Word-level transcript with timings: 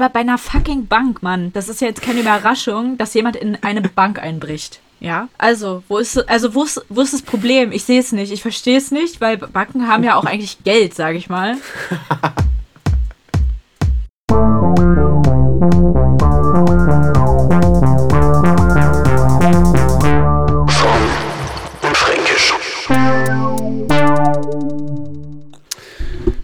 aber 0.00 0.08
bei 0.08 0.20
einer 0.20 0.38
fucking 0.38 0.86
Bank, 0.86 1.22
Mann. 1.22 1.52
Das 1.52 1.68
ist 1.68 1.82
ja 1.82 1.88
jetzt 1.88 2.00
keine 2.00 2.20
Überraschung, 2.20 2.96
dass 2.96 3.12
jemand 3.12 3.36
in 3.36 3.62
eine 3.62 3.82
Bank 3.82 4.18
einbricht. 4.18 4.80
Ja, 4.98 5.28
also, 5.38 5.82
wo 5.88 5.98
ist, 5.98 6.16
also 6.28 6.54
wo 6.54 6.64
ist, 6.64 6.82
wo 6.88 7.02
ist 7.02 7.12
das 7.12 7.22
Problem? 7.22 7.72
Ich 7.72 7.84
sehe 7.84 8.00
es 8.00 8.12
nicht, 8.12 8.32
ich 8.32 8.42
verstehe 8.42 8.78
es 8.78 8.90
nicht, 8.90 9.20
weil 9.20 9.36
Banken 9.38 9.88
haben 9.88 10.04
ja 10.04 10.16
auch 10.16 10.24
eigentlich 10.24 10.64
Geld, 10.64 10.94
sage 10.94 11.18
ich 11.18 11.28
mal. 11.28 11.56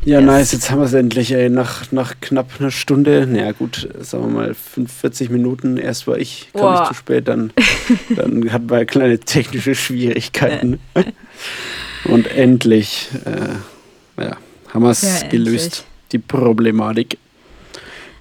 Ja, 0.07 0.21
nice, 0.21 0.53
jetzt 0.53 0.71
haben 0.71 0.79
wir 0.79 0.85
es 0.85 0.93
endlich, 0.93 1.33
ey. 1.33 1.51
Nach, 1.51 1.91
nach 1.91 2.15
knapp 2.21 2.49
einer 2.61 2.71
Stunde, 2.71 3.27
naja 3.27 3.51
gut, 3.51 3.89
sagen 3.99 4.27
wir 4.27 4.31
mal 4.31 4.55
45 4.55 5.31
Minuten. 5.31 5.79
Erst 5.79 6.07
war 6.07 6.17
ich, 6.17 6.49
kam 6.53 6.63
Boah. 6.63 6.83
ich 6.83 6.89
zu 6.91 6.95
spät, 6.95 7.27
dann, 7.27 7.53
dann 8.15 8.53
hatten 8.53 8.71
wir 8.71 8.85
kleine 8.85 9.19
technische 9.19 9.75
Schwierigkeiten. 9.75 10.79
Und 12.05 12.29
endlich, 12.29 13.09
äh, 13.25 14.23
ja, 14.23 14.37
haben 14.73 14.83
wir 14.85 14.91
es 14.91 15.23
ja, 15.23 15.29
gelöst, 15.29 15.65
endlich. 15.65 15.85
die 16.13 16.19
Problematik. 16.19 17.19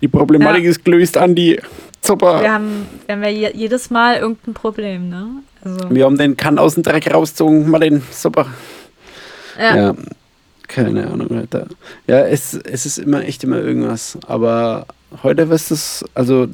Die 0.02 0.07
Problematik 0.07 0.63
ja. 0.63 0.71
ist 0.71 0.84
gelöst, 0.84 1.17
Andi. 1.17 1.62
Super. 2.02 2.41
Wir 2.41 2.52
haben, 2.52 2.88
wir 3.05 3.15
haben 3.15 3.23
ja 3.23 3.52
jedes 3.52 3.91
Mal 3.91 4.17
irgendein 4.17 4.55
Problem, 4.55 5.09
ne? 5.09 5.27
Also. 5.63 5.91
Wir 5.91 6.05
haben 6.05 6.17
den 6.17 6.35
Kann 6.35 6.57
aus 6.57 6.73
dem 6.73 6.81
Dreck 6.81 7.13
rausgezogen, 7.13 7.70
Martin. 7.70 8.02
Super. 8.09 8.48
ja. 9.59 9.76
ja. 9.76 9.95
Keine 10.68 11.08
Ahnung, 11.08 11.32
Alter. 11.38 11.68
Ja, 12.08 12.20
es, 12.20 12.54
es 12.54 12.86
ist 12.86 12.98
immer 12.98 13.24
echt 13.24 13.44
immer 13.44 13.58
irgendwas. 13.58 14.18
Aber 14.28 14.88
heute 15.24 15.50
wirst 15.50 15.72
es, 15.72 16.04
also 16.14 16.48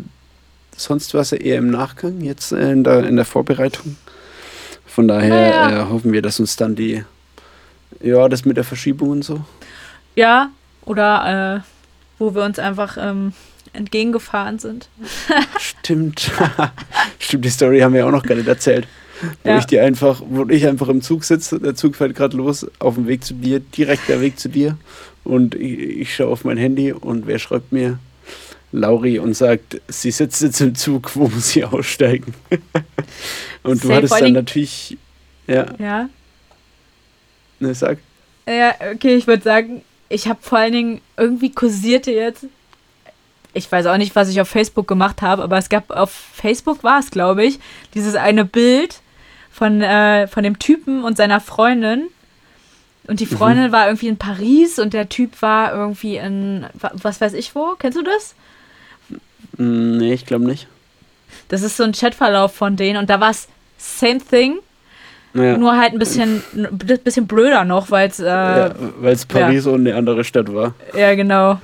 sonst 0.76 1.14
war 1.14 1.22
es 1.22 1.32
ja 1.32 1.38
eher 1.38 1.58
im 1.58 1.70
Nachgang, 1.70 2.22
jetzt 2.22 2.52
in 2.52 2.84
der, 2.84 3.04
in 3.06 3.16
der 3.16 3.26
Vorbereitung. 3.26 3.98
Von 4.86 5.08
daher 5.08 5.50
ja. 5.50 5.82
äh, 5.82 5.90
hoffen 5.90 6.12
wir, 6.12 6.22
dass 6.22 6.40
uns 6.40 6.56
dann 6.58 6.76
die, 6.76 7.04
ja, 8.02 8.28
das 8.28 8.46
mit 8.46 8.58
der 8.58 8.64
Verschiebung 8.64 9.10
und 9.12 9.24
so. 9.24 9.42
Ja, 10.16 10.50
oder 10.84 11.56
äh, 11.56 11.62
wo 12.20 12.36
wir 12.36 12.44
uns 12.44 12.60
einfach 12.60 12.98
ähm, 13.00 13.34
entgegengefahren 13.74 14.60
sind. 14.60 14.90
Stimmt. 15.58 16.32
Stimmt, 17.20 17.46
die 17.46 17.50
Story 17.50 17.80
haben 17.80 17.94
wir 17.94 18.06
auch 18.06 18.12
noch 18.12 18.24
gar 18.24 18.36
nicht 18.36 18.48
erzählt. 18.48 18.88
Wo 19.44 19.50
ja. 19.50 19.58
ich 19.60 19.66
dir 19.66 19.84
einfach, 19.84 20.22
wo 20.26 20.48
ich 20.50 20.68
einfach 20.68 20.90
im 20.90 21.02
Zug 21.02 21.24
sitze, 21.24 21.60
der 21.60 21.76
Zug 21.76 21.96
fährt 21.96 22.16
gerade 22.16 22.38
los, 22.38 22.66
auf 22.80 22.96
dem 22.96 23.08
Weg 23.08 23.24
zu 23.24 23.34
dir, 23.34 23.60
direkt 23.60 24.08
der 24.08 24.22
Weg 24.22 24.40
zu 24.40 24.50
dir. 24.50 24.78
Und 25.24 25.56
ich, 25.56 25.80
ich 25.80 26.16
schaue 26.16 26.28
auf 26.28 26.44
mein 26.44 26.58
Handy 26.58 26.92
und 26.92 27.28
wer 27.28 27.40
schreibt 27.40 27.72
mir? 27.72 28.00
Lauri 28.72 29.20
und 29.20 29.34
sagt, 29.34 29.82
sie 29.88 30.12
sitzt 30.12 30.42
jetzt 30.42 30.62
im 30.62 30.76
Zug, 30.76 31.16
wo 31.16 31.28
muss 31.28 31.50
sie 31.50 31.66
aussteigen? 31.66 32.34
und 33.64 33.78
Safe 33.78 33.88
du 33.88 33.96
hattest 33.96 34.22
dann 34.22 34.34
natürlich. 34.34 34.98
Ja. 35.48 35.66
Ja. 35.78 36.10
Ne, 37.60 37.76
sag. 37.76 37.98
Ja, 38.48 38.74
okay, 38.94 39.16
ich 39.16 39.28
würde 39.28 39.44
sagen, 39.44 39.82
ich 40.10 40.28
habe 40.28 40.40
vor 40.42 40.58
allen 40.58 40.74
Dingen 40.74 41.02
irgendwie 41.18 41.52
kursierte 41.52 42.12
jetzt. 42.12 42.46
Ich 43.54 43.70
weiß 43.70 43.86
auch 43.88 43.98
nicht, 43.98 44.16
was 44.16 44.30
ich 44.30 44.40
auf 44.40 44.48
Facebook 44.48 44.88
gemacht 44.88 45.22
habe, 45.22 45.44
aber 45.44 45.58
es 45.58 45.70
gab 45.70 45.92
auf 45.92 46.12
Facebook 46.12 46.84
war 46.84 47.00
es, 47.00 47.12
glaube 47.12 47.44
ich, 47.44 47.60
dieses 47.94 48.16
eine 48.16 48.46
Bild, 48.46 49.02
von, 49.52 49.82
äh, 49.82 50.28
von 50.28 50.44
dem 50.44 50.60
Typen 50.60 51.04
und 51.04 51.18
seiner 51.18 51.40
Freundin. 51.40 52.08
Und 53.08 53.20
die 53.20 53.26
Freundin 53.26 53.68
mhm. 53.68 53.72
war 53.72 53.88
irgendwie 53.88 54.08
in 54.08 54.18
Paris 54.18 54.80
und 54.80 54.94
der 54.94 55.10
Typ 55.10 55.42
war 55.42 55.74
irgendwie 55.74 56.18
in, 56.18 56.66
was 56.94 57.20
weiß 57.20 57.34
ich 57.34 57.56
wo. 57.56 57.76
Kennst 57.78 57.98
du 57.98 58.04
das? 58.04 58.36
Mm, 59.58 59.98
nee, 59.98 60.14
ich 60.14 60.26
glaube 60.26 60.46
nicht. 60.46 60.68
Das 61.50 61.64
ist 61.64 61.78
so 61.78 61.84
ein 61.84 61.92
Chatverlauf 61.92 62.54
von 62.54 62.76
denen 62.76 62.98
und 62.98 63.10
da 63.10 63.20
war 63.20 63.32
es 63.32 63.48
same 63.78 64.20
thing. 64.20 64.60
Ja. 65.34 65.58
Nur 65.58 65.78
halt 65.78 65.94
ein 65.94 66.00
bisschen, 66.00 66.44
ein 66.54 66.78
bisschen 66.78 67.26
blöder 67.26 67.64
noch, 67.64 67.90
weil 67.90 68.10
es. 68.10 68.20
Äh, 68.20 68.26
ja, 68.26 68.76
weil 69.00 69.14
es 69.14 69.26
Paris 69.26 69.66
ja. 69.66 69.72
und 69.72 69.88
eine 69.88 69.96
andere 69.96 70.24
Stadt 70.24 70.54
war. 70.54 70.74
Ja, 70.96 71.16
genau. 71.16 71.60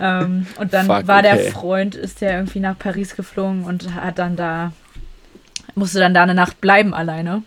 ähm, 0.00 0.46
und 0.58 0.72
dann 0.72 0.86
Fuck, 0.86 1.06
war 1.06 1.18
okay. 1.18 1.36
der 1.36 1.52
Freund, 1.52 1.94
ist 1.94 2.22
der 2.22 2.32
irgendwie 2.32 2.60
nach 2.60 2.78
Paris 2.78 3.14
geflogen 3.14 3.64
und 3.64 3.94
hat 3.94 4.18
dann 4.18 4.36
da 4.36 4.72
musste 5.74 5.98
dann 6.00 6.14
da 6.14 6.22
eine 6.22 6.34
Nacht 6.34 6.60
bleiben 6.60 6.94
alleine. 6.94 7.42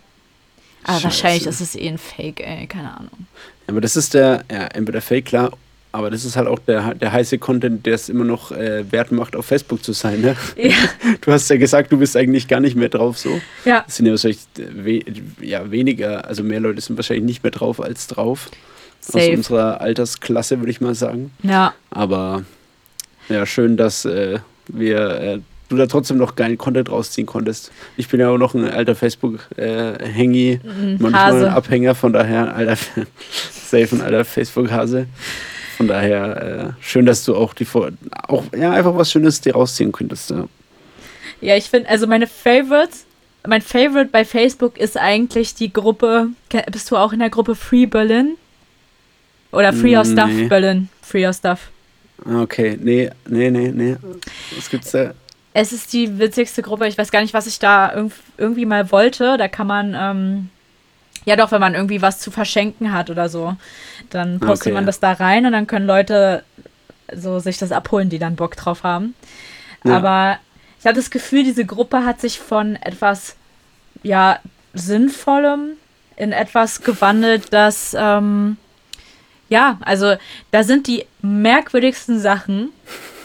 Aber 0.84 0.94
Scheiße. 0.94 1.04
wahrscheinlich 1.04 1.46
ist 1.46 1.60
es 1.60 1.74
eh 1.74 1.88
ein 1.88 1.98
Fake, 1.98 2.40
ey, 2.40 2.66
keine 2.66 2.96
Ahnung. 2.96 3.26
Aber 3.66 3.80
das 3.80 3.96
ist 3.96 4.14
der, 4.14 4.44
ja, 4.50 4.66
entweder 4.66 5.00
Fake, 5.00 5.26
klar, 5.26 5.52
aber 5.96 6.10
das 6.10 6.26
ist 6.26 6.36
halt 6.36 6.46
auch 6.46 6.58
der, 6.58 6.94
der 6.94 7.10
heiße 7.10 7.38
Content, 7.38 7.86
der 7.86 7.94
es 7.94 8.10
immer 8.10 8.24
noch 8.24 8.52
äh, 8.52 8.84
wert 8.92 9.12
macht, 9.12 9.34
auf 9.34 9.46
Facebook 9.46 9.82
zu 9.82 9.94
sein. 9.94 10.20
Ne? 10.20 10.36
Ja. 10.56 10.74
Du 11.22 11.32
hast 11.32 11.48
ja 11.48 11.56
gesagt, 11.56 11.90
du 11.90 11.96
bist 11.96 12.16
eigentlich 12.16 12.48
gar 12.48 12.60
nicht 12.60 12.76
mehr 12.76 12.90
drauf 12.90 13.18
so. 13.18 13.40
Ja. 13.64 13.82
Es 13.88 13.96
sind 13.96 14.06
ja 14.06 14.12
wahrscheinlich 14.12 14.40
we 14.56 15.02
ja, 15.40 15.70
weniger, 15.70 16.26
also 16.26 16.42
mehr 16.42 16.60
Leute 16.60 16.82
sind 16.82 16.96
wahrscheinlich 16.96 17.24
nicht 17.24 17.42
mehr 17.42 17.50
drauf 17.50 17.80
als 17.80 18.06
drauf. 18.08 18.50
Safe. 19.00 19.18
Aus 19.18 19.36
unserer 19.36 19.80
Altersklasse, 19.80 20.58
würde 20.58 20.70
ich 20.70 20.80
mal 20.80 20.94
sagen. 20.94 21.30
Ja. 21.42 21.74
Aber 21.90 22.44
ja, 23.28 23.46
schön, 23.46 23.76
dass 23.76 24.04
äh, 24.04 24.40
wir 24.68 24.98
äh, 25.20 25.38
du 25.68 25.76
da 25.76 25.86
trotzdem 25.86 26.18
noch 26.18 26.36
geilen 26.36 26.58
Content 26.58 26.90
rausziehen 26.90 27.26
konntest. 27.26 27.72
Ich 27.96 28.08
bin 28.08 28.20
ja 28.20 28.30
auch 28.30 28.38
noch 28.38 28.54
ein 28.54 28.68
alter 28.68 28.94
Facebook-Hängi, 28.94 30.52
äh, 30.52 30.66
mhm, 30.66 30.96
manchmal 31.00 31.44
ein 31.46 31.52
Abhänger, 31.52 31.94
von 31.94 32.12
daher 32.12 32.54
alter, 32.54 32.76
safe 33.52 33.96
ein 33.96 34.02
alter 34.02 34.24
Facebook-Hase. 34.24 35.06
Von 35.76 35.88
daher 35.88 36.74
äh, 36.78 36.82
schön, 36.82 37.04
dass 37.04 37.24
du 37.24 37.36
auch 37.36 37.52
die 37.52 37.66
auch 38.28 38.44
ja 38.56 38.72
einfach 38.72 38.96
was 38.96 39.12
Schönes 39.12 39.40
dir 39.42 39.54
rausziehen 39.54 39.92
könntest. 39.92 40.30
Ja, 40.30 40.48
ja 41.42 41.56
ich 41.56 41.68
finde, 41.68 41.88
also 41.90 42.06
meine 42.06 42.26
Favorites, 42.26 43.04
mein 43.46 43.60
Favorite 43.60 44.08
bei 44.10 44.24
Facebook 44.24 44.78
ist 44.78 44.96
eigentlich 44.96 45.54
die 45.54 45.72
Gruppe. 45.72 46.28
Bist 46.72 46.90
du 46.90 46.96
auch 46.96 47.12
in 47.12 47.18
der 47.18 47.28
Gruppe 47.30 47.54
Free 47.54 47.86
Berlin? 47.86 48.36
Oder 49.52 49.72
Free 49.72 49.96
Your 49.96 50.04
nee. 50.04 50.12
Stuff 50.12 50.48
Berlin? 50.48 50.88
Free 51.02 51.26
Your 51.26 51.32
Stuff. 51.32 51.70
Okay, 52.24 52.78
nee, 52.80 53.10
nee, 53.28 53.50
nee, 53.50 53.70
nee. 53.70 53.96
Was 54.56 54.70
gibt's 54.70 54.92
da? 54.92 55.12
Es 55.58 55.72
ist 55.72 55.94
die 55.94 56.18
witzigste 56.18 56.60
Gruppe. 56.60 56.86
Ich 56.86 56.98
weiß 56.98 57.10
gar 57.10 57.22
nicht, 57.22 57.32
was 57.32 57.46
ich 57.46 57.58
da 57.58 57.90
irg 57.94 58.12
irgendwie 58.36 58.66
mal 58.66 58.92
wollte. 58.92 59.38
Da 59.38 59.48
kann 59.48 59.66
man, 59.66 59.96
ähm, 59.98 60.50
ja 61.24 61.34
doch, 61.34 61.50
wenn 61.50 61.62
man 61.62 61.74
irgendwie 61.74 62.02
was 62.02 62.18
zu 62.18 62.30
verschenken 62.30 62.92
hat 62.92 63.08
oder 63.08 63.30
so, 63.30 63.56
dann 64.10 64.38
postet 64.38 64.66
okay. 64.66 64.74
man 64.74 64.84
das 64.84 65.00
da 65.00 65.12
rein 65.12 65.46
und 65.46 65.52
dann 65.52 65.66
können 65.66 65.86
Leute 65.86 66.44
so 67.10 67.38
sich 67.38 67.56
das 67.56 67.72
abholen, 67.72 68.10
die 68.10 68.18
dann 68.18 68.36
Bock 68.36 68.54
drauf 68.54 68.82
haben. 68.82 69.14
Ja. 69.82 69.96
Aber 69.96 70.38
ich 70.78 70.84
habe 70.84 70.96
das 70.96 71.08
Gefühl, 71.08 71.42
diese 71.42 71.64
Gruppe 71.64 72.04
hat 72.04 72.20
sich 72.20 72.38
von 72.38 72.76
etwas, 72.76 73.34
ja, 74.02 74.38
Sinnvollem 74.74 75.78
in 76.16 76.32
etwas 76.32 76.82
gewandelt, 76.82 77.54
das, 77.54 77.96
ähm, 77.98 78.58
ja, 79.48 79.78
also 79.80 80.16
da 80.50 80.64
sind 80.64 80.86
die 80.86 81.06
merkwürdigsten 81.22 82.20
Sachen 82.20 82.72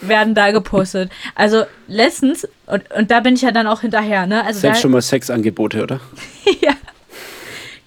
werden 0.02 0.36
da 0.36 0.52
gepostet. 0.52 1.12
Also 1.36 1.64
letztens, 1.88 2.48
und, 2.66 2.92
und 2.92 3.12
da 3.12 3.20
bin 3.20 3.36
ich 3.36 3.42
ja 3.42 3.52
dann 3.52 3.68
auch 3.68 3.82
hinterher, 3.82 4.26
ne? 4.26 4.44
Also 4.44 4.60
Selbst 4.60 4.82
schon 4.82 4.92
mal 4.92 5.02
Sexangebote, 5.02 5.84
oder? 5.84 6.00
ja. 6.62 6.74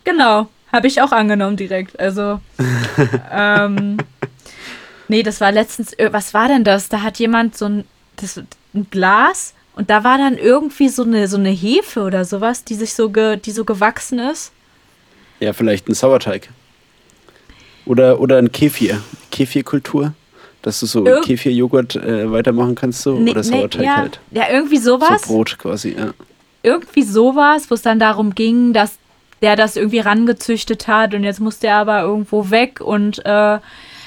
Genau. 0.05 0.49
Habe 0.73 0.89
ich 0.89 1.01
auch 1.01 1.13
angenommen 1.13 1.57
direkt. 1.57 1.99
Also. 2.01 2.41
ähm, 3.33 3.97
nee, 5.09 5.23
das 5.23 5.41
war 5.41 5.53
letztens. 5.53 5.93
Äh, 5.95 6.13
was 6.13 6.35
war 6.35 6.49
denn 6.49 6.65
das? 6.65 6.89
Da 6.89 7.03
hat 7.03 7.19
jemand 7.19 7.57
so 7.57 7.67
ein, 7.67 7.85
das, 8.17 8.39
ein 8.75 8.87
Glas 8.91 9.55
und 9.77 9.91
da 9.91 10.05
war 10.05 10.19
dann 10.19 10.39
irgendwie 10.39 10.89
so 10.89 11.03
eine, 11.03 11.29
so 11.29 11.37
eine 11.37 11.51
Hefe 11.51 12.03
oder 12.03 12.25
sowas, 12.25 12.65
die 12.65 12.75
sich 12.75 12.95
so, 12.95 13.11
ge, 13.11 13.37
die 13.37 13.51
so 13.51 13.65
gewachsen 13.65 14.19
ist. 14.19 14.53
Ja, 15.41 15.53
vielleicht 15.53 15.89
ein 15.89 15.95
Sauerteig. 15.95 16.49
Oder, 17.87 18.21
oder 18.21 18.39
ein 18.39 18.53
Kefir. 18.53 19.03
Kefirkultur 19.31 20.15
dass 20.65 20.81
du 20.81 20.87
so 20.87 21.05
Irg 21.05 21.25
Kefir-Joghurt 21.25 21.97
äh, 21.97 22.31
weitermachen 22.33 22.75
kannst 22.75 23.03
so 23.03 23.15
nee, 23.17 23.33
oder 23.33 23.45
Sauerteig 23.45 23.81
nee, 23.81 23.87
ja. 23.87 23.97
halt. 23.97 24.21
Ja, 24.31 24.45
irgendwie 24.51 24.79
sowas. 24.79 25.23
So 25.23 25.35
Brot 25.35 25.59
quasi, 25.59 25.95
ja. 25.97 26.13
Irgendwie 26.63 27.03
sowas, 27.03 27.71
wo 27.71 27.75
es 27.75 27.83
dann 27.83 27.99
darum 27.99 28.35
ging, 28.35 28.73
dass 28.73 28.97
der 29.43 29.57
das 29.57 29.77
irgendwie 29.77 29.99
rangezüchtet 29.99 30.89
hat 30.89 31.13
und 31.13 31.23
jetzt 31.23 31.41
muss 31.41 31.59
der 31.59 31.77
aber 31.77 32.01
irgendwo 32.01 32.51
weg 32.51 32.81
und 32.81 33.25
äh, 33.27 33.59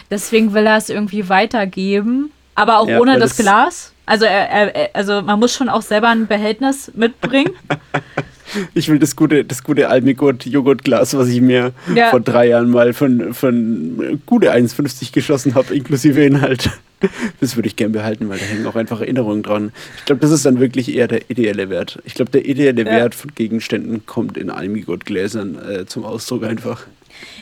deswegen 0.10 0.54
will 0.56 0.66
er 0.66 0.78
es 0.78 0.90
irgendwie 0.90 1.30
weitergeben. 1.30 2.32
Aber 2.56 2.80
auch 2.80 2.88
ja, 2.88 3.00
ohne 3.00 3.20
das, 3.20 3.36
das, 3.36 3.38
Glas. 3.38 3.94
Also, 4.08 4.26
er, 4.26 4.50
er, 4.76 4.90
also 4.96 5.22
man 5.22 5.40
muss 5.40 5.54
schon 5.54 5.70
auch 5.70 5.84
selber 5.84 6.08
ein 6.10 6.26
Behältnis 6.26 6.92
mitbringen. 6.96 7.52
Ich 8.74 8.88
will 8.90 9.00
das 9.00 9.16
gute, 9.16 9.44
das 9.44 9.64
gute 9.64 9.90
Almigurt-Joghurtglas, 9.90 11.18
was 11.18 11.28
ich 11.30 11.42
mir 11.42 11.74
ja. 11.94 12.10
vor 12.10 12.20
drei 12.20 12.48
Jahren 12.48 12.70
mal 12.70 12.94
von, 12.94 13.34
von 13.34 14.22
gute 14.26 14.54
1,50 14.54 15.12
geschossen 15.12 15.56
habe, 15.56 15.76
inklusive 15.76 16.24
Inhalt. 16.24 16.70
Das 17.40 17.56
würde 17.56 17.68
ich 17.68 17.76
gern 17.76 17.92
behalten, 17.92 18.28
weil 18.28 18.40
da 18.40 18.46
hängen 18.46 18.66
auch 18.66 18.76
einfach 18.76 19.02
Erinnerungen 19.02 19.44
dran. 19.44 19.72
Ich 19.98 20.06
glaube, 20.06 20.22
das 20.22 20.32
ist 20.32 20.46
dann 20.46 20.60
wirklich 20.60 20.96
eher 20.96 21.08
der 21.08 21.30
ideelle 21.30 21.70
Wert. 21.70 22.00
Ich 22.06 22.16
glaube, 22.16 22.32
der 22.32 22.46
ideelle 22.48 22.86
ja. 22.86 22.92
Wert 22.92 23.14
von 23.14 23.32
Gegenständen 23.36 24.08
kommt 24.08 24.36
in 24.36 24.50
Almigurt-Gläsern 24.50 25.60
äh, 25.62 25.86
zum 25.86 26.06
Ausdruck 26.06 26.44
einfach. 26.44 26.88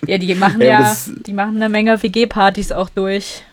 Ja, 0.07 0.17
die 0.17 0.35
machen 0.35 0.59
ja, 0.61 0.81
ja 0.81 0.95
die 1.25 1.33
machen 1.33 1.55
eine 1.55 1.69
Menge 1.69 2.01
WG-Partys 2.03 2.73
auch 2.73 2.89
durch. 2.89 3.43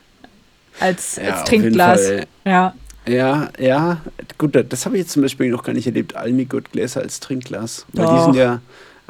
als, 0.80 1.18
als 1.18 1.44
Trinkglas. 1.44 2.10
Ja. 2.44 2.74
Ja, 3.06 3.48
ja, 3.58 4.00
gut, 4.38 4.56
das 4.68 4.86
habe 4.86 4.96
ich 4.96 5.02
jetzt 5.02 5.12
zum 5.12 5.22
Beispiel 5.22 5.50
noch 5.50 5.64
gar 5.64 5.72
nicht 5.72 5.86
erlebt. 5.86 6.14
Almi-Gurt-Gläser 6.14 7.00
als 7.00 7.20
Trinkglas. 7.20 7.86
Weil 7.92 8.06
Doch. 8.06 8.16
die 8.16 8.24
sind 8.24 8.36
ja, 8.36 8.60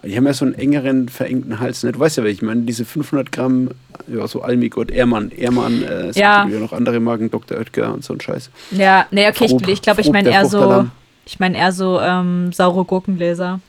die 0.03 0.17
haben 0.17 0.27
ja 0.27 0.33
so 0.33 0.47
einen 0.47 0.55
engeren, 0.55 1.09
verengten 1.09 1.61
Hals. 1.61 1.83
Ne? 1.83 1.93
Du 1.93 1.99
weißt 1.99 2.17
ja, 2.17 2.25
welche 2.25 2.37
ich 2.37 2.43
meine. 2.43 2.63
Diese 2.63 2.85
500 2.85 3.31
Gramm, 3.31 3.71
ja, 4.09 4.27
so 4.27 4.43
Almi-Gurt, 4.43 4.91
Ehrmann, 4.91 5.31
Ehrmann, 5.31 5.83
äh, 5.83 6.07
es 6.07 6.17
ja. 6.17 6.43
gibt 6.43 6.55
ja 6.55 6.61
noch 6.61 6.73
andere 6.73 7.01
Marken, 7.01 7.31
Dr. 7.31 7.59
Oetker 7.59 7.93
und 7.93 8.03
so 8.03 8.15
ein 8.15 8.21
Scheiß. 8.21 8.51
Ja, 8.71 9.07
nee, 9.11 9.29
okay, 9.29 9.49
Frob, 9.49 9.69
ich, 9.69 9.83
glaube, 9.83 10.01
ich 10.01 10.11
meine 10.11 10.31
eher 10.31 10.47
so, 10.47 10.87
ich 11.27 11.39
meine 11.39 11.59
eher 11.59 11.73
so 11.73 12.01
ähm, 12.01 12.53
saure 12.53 12.85
Gurkengläser. 12.85 13.61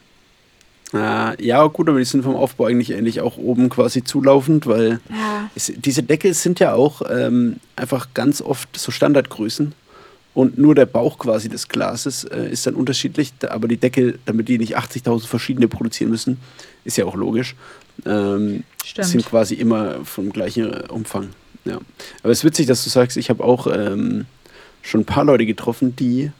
Äh, 0.94 1.44
ja, 1.44 1.66
gut, 1.68 1.90
aber 1.90 2.00
die 2.00 2.06
sind 2.06 2.24
vom 2.24 2.36
Aufbau 2.36 2.66
eigentlich 2.66 2.92
ähnlich 2.92 3.19
auch 3.19 3.38
oben 3.38 3.68
quasi 3.68 4.04
zulaufend, 4.04 4.68
weil 4.68 5.02
ja. 5.10 5.50
es, 5.56 5.74
diese 5.76 6.04
Deckel 6.04 6.34
sind 6.34 6.60
ja 6.60 6.74
auch 6.74 7.02
ähm, 7.10 7.58
einfach 7.76 8.10
ganz 8.14 8.42
oft 8.42 8.69
so 8.78 8.92
Standardgrößen 8.92 9.74
und 10.33 10.57
nur 10.57 10.74
der 10.75 10.85
Bauch 10.85 11.18
quasi 11.18 11.50
des 11.50 11.68
Glases 11.68 12.24
äh, 12.24 12.50
ist 12.50 12.65
dann 12.65 12.75
unterschiedlich, 12.75 13.33
aber 13.47 13.68
die 13.68 13.77
Deckel, 13.77 14.19
damit 14.25 14.47
die 14.47 14.57
nicht 14.57 14.77
80.000 14.77 15.27
verschiedene 15.27 15.68
produzieren 15.68 16.09
müssen, 16.09 16.38
ist 16.85 16.97
ja 16.97 17.06
auch 17.06 17.15
logisch, 17.15 17.56
ähm, 18.06 18.63
sind 18.83 19.25
quasi 19.25 19.56
immer 19.56 20.03
vom 20.03 20.31
gleichen 20.31 20.71
Umfang. 20.89 21.30
Ja. 21.65 21.80
Aber 22.24 22.31
es 22.31 22.39
ist 22.39 22.45
witzig, 22.45 22.65
dass 22.65 22.83
du 22.83 22.89
sagst, 22.89 23.15
ich 23.18 23.30
habe 23.30 23.44
auch 23.44 23.68
ähm, 23.68 24.25
schon 24.81 25.01
ein 25.01 25.06
paar 25.06 25.24
Leute 25.24 25.45
getroffen, 25.45 25.95
die 25.95 26.31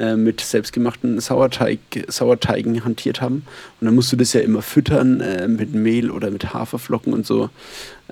äh, 0.00 0.16
mit 0.16 0.40
selbstgemachten 0.40 1.20
Sauerteig, 1.20 1.78
Sauerteigen 2.08 2.84
hantiert 2.84 3.20
haben. 3.20 3.44
Und 3.80 3.84
dann 3.84 3.94
musst 3.94 4.10
du 4.10 4.16
das 4.16 4.32
ja 4.32 4.40
immer 4.40 4.62
füttern 4.62 5.20
äh, 5.20 5.46
mit 5.46 5.74
Mehl 5.74 6.10
oder 6.10 6.30
mit 6.30 6.54
Haferflocken 6.54 7.12
und 7.12 7.26
so. 7.26 7.50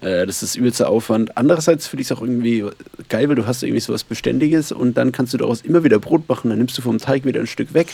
Äh, 0.03 0.27
das 0.27 0.43
ist 0.43 0.55
übelster 0.55 0.91
Aufwand. 0.91 1.37
Andererseits 1.39 1.87
finde 1.87 2.03
ich 2.03 2.11
es 2.11 2.17
auch 2.17 2.21
irgendwie 2.21 2.65
geil, 3.09 3.29
weil 3.29 3.37
du 3.37 3.47
hast 3.47 3.63
irgendwie 3.63 3.81
so 3.81 3.93
was 3.93 4.05
Beständiges 4.05 4.71
und 4.71 4.99
dann 4.99 5.13
kannst 5.13 5.33
du 5.33 5.39
daraus 5.39 5.63
immer 5.63 5.83
wieder 5.83 5.99
Brot 5.99 6.29
machen. 6.29 6.51
Dann 6.51 6.59
nimmst 6.59 6.77
du 6.77 6.83
vom 6.83 6.99
Teig 6.99 7.25
wieder 7.25 7.41
ein 7.41 7.47
Stück 7.47 7.73
weg, 7.73 7.89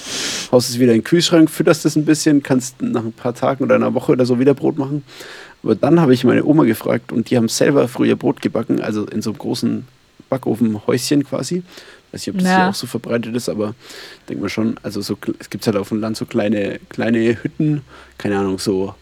haust 0.50 0.70
es 0.70 0.78
wieder 0.80 0.92
in 0.92 0.98
den 0.98 1.04
Kühlschrank, 1.04 1.48
fütterst 1.48 1.86
es 1.86 1.94
ein 1.94 2.04
bisschen, 2.04 2.42
kannst 2.42 2.82
nach 2.82 3.04
ein 3.04 3.12
paar 3.12 3.34
Tagen 3.34 3.62
oder 3.62 3.76
einer 3.76 3.94
Woche 3.94 4.12
oder 4.12 4.26
so 4.26 4.40
wieder 4.40 4.54
Brot 4.54 4.76
machen. 4.76 5.04
Aber 5.62 5.76
dann 5.76 6.00
habe 6.00 6.12
ich 6.12 6.24
meine 6.24 6.44
Oma 6.44 6.64
gefragt 6.64 7.12
und 7.12 7.30
die 7.30 7.36
haben 7.36 7.48
selber 7.48 7.88
früher 7.88 8.16
Brot 8.16 8.42
gebacken, 8.42 8.80
also 8.80 9.06
in 9.06 9.22
so 9.22 9.30
einem 9.30 9.38
großen 9.38 9.86
Backofenhäuschen 10.28 11.24
quasi. 11.24 11.62
Weiß 12.14 12.24
nicht, 12.24 12.34
ob 12.36 12.40
das 12.40 12.48
ja. 12.48 12.56
hier 12.58 12.68
auch 12.68 12.74
so 12.74 12.86
verbreitet 12.86 13.34
ist, 13.34 13.48
aber 13.48 13.74
denke 14.28 14.42
mal 14.42 14.48
schon, 14.48 14.76
also 14.84 15.00
so, 15.00 15.18
es 15.40 15.50
gibt 15.50 15.66
halt 15.66 15.76
auf 15.76 15.88
dem 15.88 15.98
Land 15.98 16.16
so 16.16 16.26
kleine, 16.26 16.78
kleine 16.88 17.42
Hütten, 17.42 17.82
keine 18.18 18.38
Ahnung, 18.38 18.60
so 18.60 18.94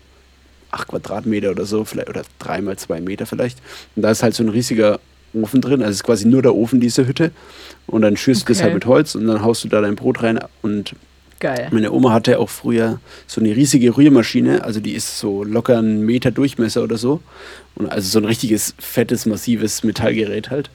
acht 0.70 0.88
Quadratmeter 0.88 1.50
oder 1.50 1.66
so, 1.66 1.84
vielleicht, 1.84 2.08
oder 2.08 2.22
drei 2.38 2.62
mal 2.62 2.78
zwei 2.78 3.02
Meter 3.02 3.26
vielleicht. 3.26 3.58
Und 3.96 4.02
da 4.02 4.10
ist 4.10 4.22
halt 4.22 4.34
so 4.34 4.42
ein 4.42 4.48
riesiger 4.48 4.98
Ofen 5.34 5.60
drin, 5.60 5.82
also 5.82 5.90
es 5.90 5.96
ist 5.96 6.04
quasi 6.04 6.26
nur 6.26 6.40
der 6.40 6.54
Ofen, 6.54 6.80
diese 6.80 7.06
Hütte. 7.06 7.32
Und 7.86 8.00
dann 8.00 8.16
schürst 8.16 8.44
okay. 8.44 8.46
du 8.46 8.52
das 8.54 8.62
halt 8.62 8.74
mit 8.74 8.86
Holz 8.86 9.14
und 9.14 9.26
dann 9.26 9.42
haust 9.42 9.62
du 9.62 9.68
da 9.68 9.82
dein 9.82 9.94
Brot 9.94 10.22
rein 10.22 10.40
und 10.62 10.94
Geil. 11.38 11.68
Meine 11.72 11.90
Oma 11.90 12.12
hatte 12.12 12.38
auch 12.38 12.48
früher 12.48 13.00
so 13.26 13.40
eine 13.40 13.56
riesige 13.56 13.96
Rührmaschine, 13.96 14.62
also 14.62 14.78
die 14.78 14.92
ist 14.92 15.18
so 15.18 15.42
locker 15.42 15.76
einen 15.76 16.06
Meter 16.06 16.30
Durchmesser 16.30 16.84
oder 16.84 16.96
so. 16.96 17.20
Und 17.74 17.90
also 17.90 18.08
so 18.08 18.20
ein 18.20 18.24
richtiges, 18.26 18.76
fettes, 18.78 19.26
massives 19.26 19.82
Metallgerät 19.82 20.50
halt. 20.50 20.70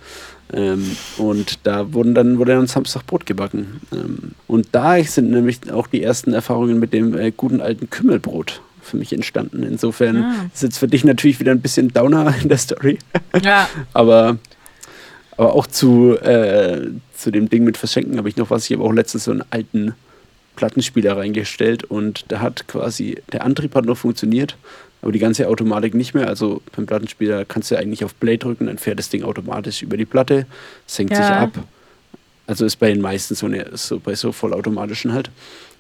Ähm, 0.54 0.96
und 1.18 1.60
da 1.64 1.94
wurden 1.94 2.16
dann, 2.16 2.40
wurde 2.40 2.54
dann 2.54 2.68
Samstag 2.68 3.06
Brot 3.06 3.26
gebacken. 3.26 3.82
Ähm, 3.92 4.32
und 4.48 4.70
da 4.72 5.02
sind 5.04 5.30
nämlich 5.30 5.72
auch 5.72 5.88
die 5.88 6.04
ersten 6.04 6.34
Erfahrungen 6.34 6.80
mit 6.80 6.94
dem 6.94 7.18
äh, 7.18 7.32
guten 7.32 7.62
alten 7.62 7.90
Kümmelbrot 7.90 8.62
für 8.82 8.98
mich 8.98 9.12
entstanden. 9.12 9.64
Insofern 9.64 10.24
ah. 10.24 10.50
ist 10.54 10.64
jetzt 10.64 10.78
für 10.78 10.88
dich 10.88 11.04
natürlich 11.04 11.40
wieder 11.40 11.52
ein 11.52 11.62
bisschen 11.62 11.90
Downer 11.90 12.34
in 12.42 12.50
der 12.50 12.58
Story. 12.58 12.98
Ja. 13.44 13.70
aber, 13.94 14.38
aber 15.36 15.54
auch 15.54 15.68
zu, 15.68 16.18
äh, 16.18 16.88
zu 17.14 17.32
dem 17.32 17.50
Ding 17.50 17.64
mit 17.64 17.78
Verschenken 17.78 18.18
habe 18.18 18.30
ich 18.30 18.38
noch 18.38 18.50
was. 18.50 18.70
Ich 18.70 18.76
habe 18.76 18.86
auch 18.86 18.94
letztens 18.94 19.26
so 19.26 19.32
einen 19.32 19.44
alten 19.50 19.94
Plattenspieler 20.56 21.16
reingestellt 21.18 21.84
und 21.84 22.26
da 22.30 22.40
hat 22.40 22.68
quasi, 22.68 23.22
der 23.32 23.46
Antrieb 23.46 23.76
hat 23.76 23.86
noch 23.86 23.98
funktioniert, 23.98 24.58
aber 25.02 25.12
die 25.12 25.20
ganze 25.20 25.48
Automatik 25.48 25.94
nicht 25.94 26.14
mehr. 26.14 26.28
Also 26.28 26.62
beim 26.76 26.86
Plattenspieler 26.86 27.46
kannst 27.46 27.72
du 27.72 27.78
eigentlich 27.78 28.04
auf 28.04 28.20
Play 28.20 28.38
drücken, 28.38 28.68
dann 28.68 28.78
fährt 28.78 29.00
das 29.00 29.10
Ding 29.10 29.24
automatisch 29.24 29.82
über 29.82 29.98
die 29.98 30.06
Platte, 30.06 30.46
senkt 30.86 31.14
ja. 31.14 31.18
sich 31.18 31.32
ab. 31.32 31.52
Also 32.48 32.66
ist 32.66 32.78
bei 32.78 32.90
den 32.90 33.02
meisten 33.02 33.36
so, 33.36 33.46
eine, 33.46 33.66
so 33.74 34.00
bei 34.00 34.16
so 34.16 34.32
vollautomatischen 34.32 35.14
halt. 35.14 35.30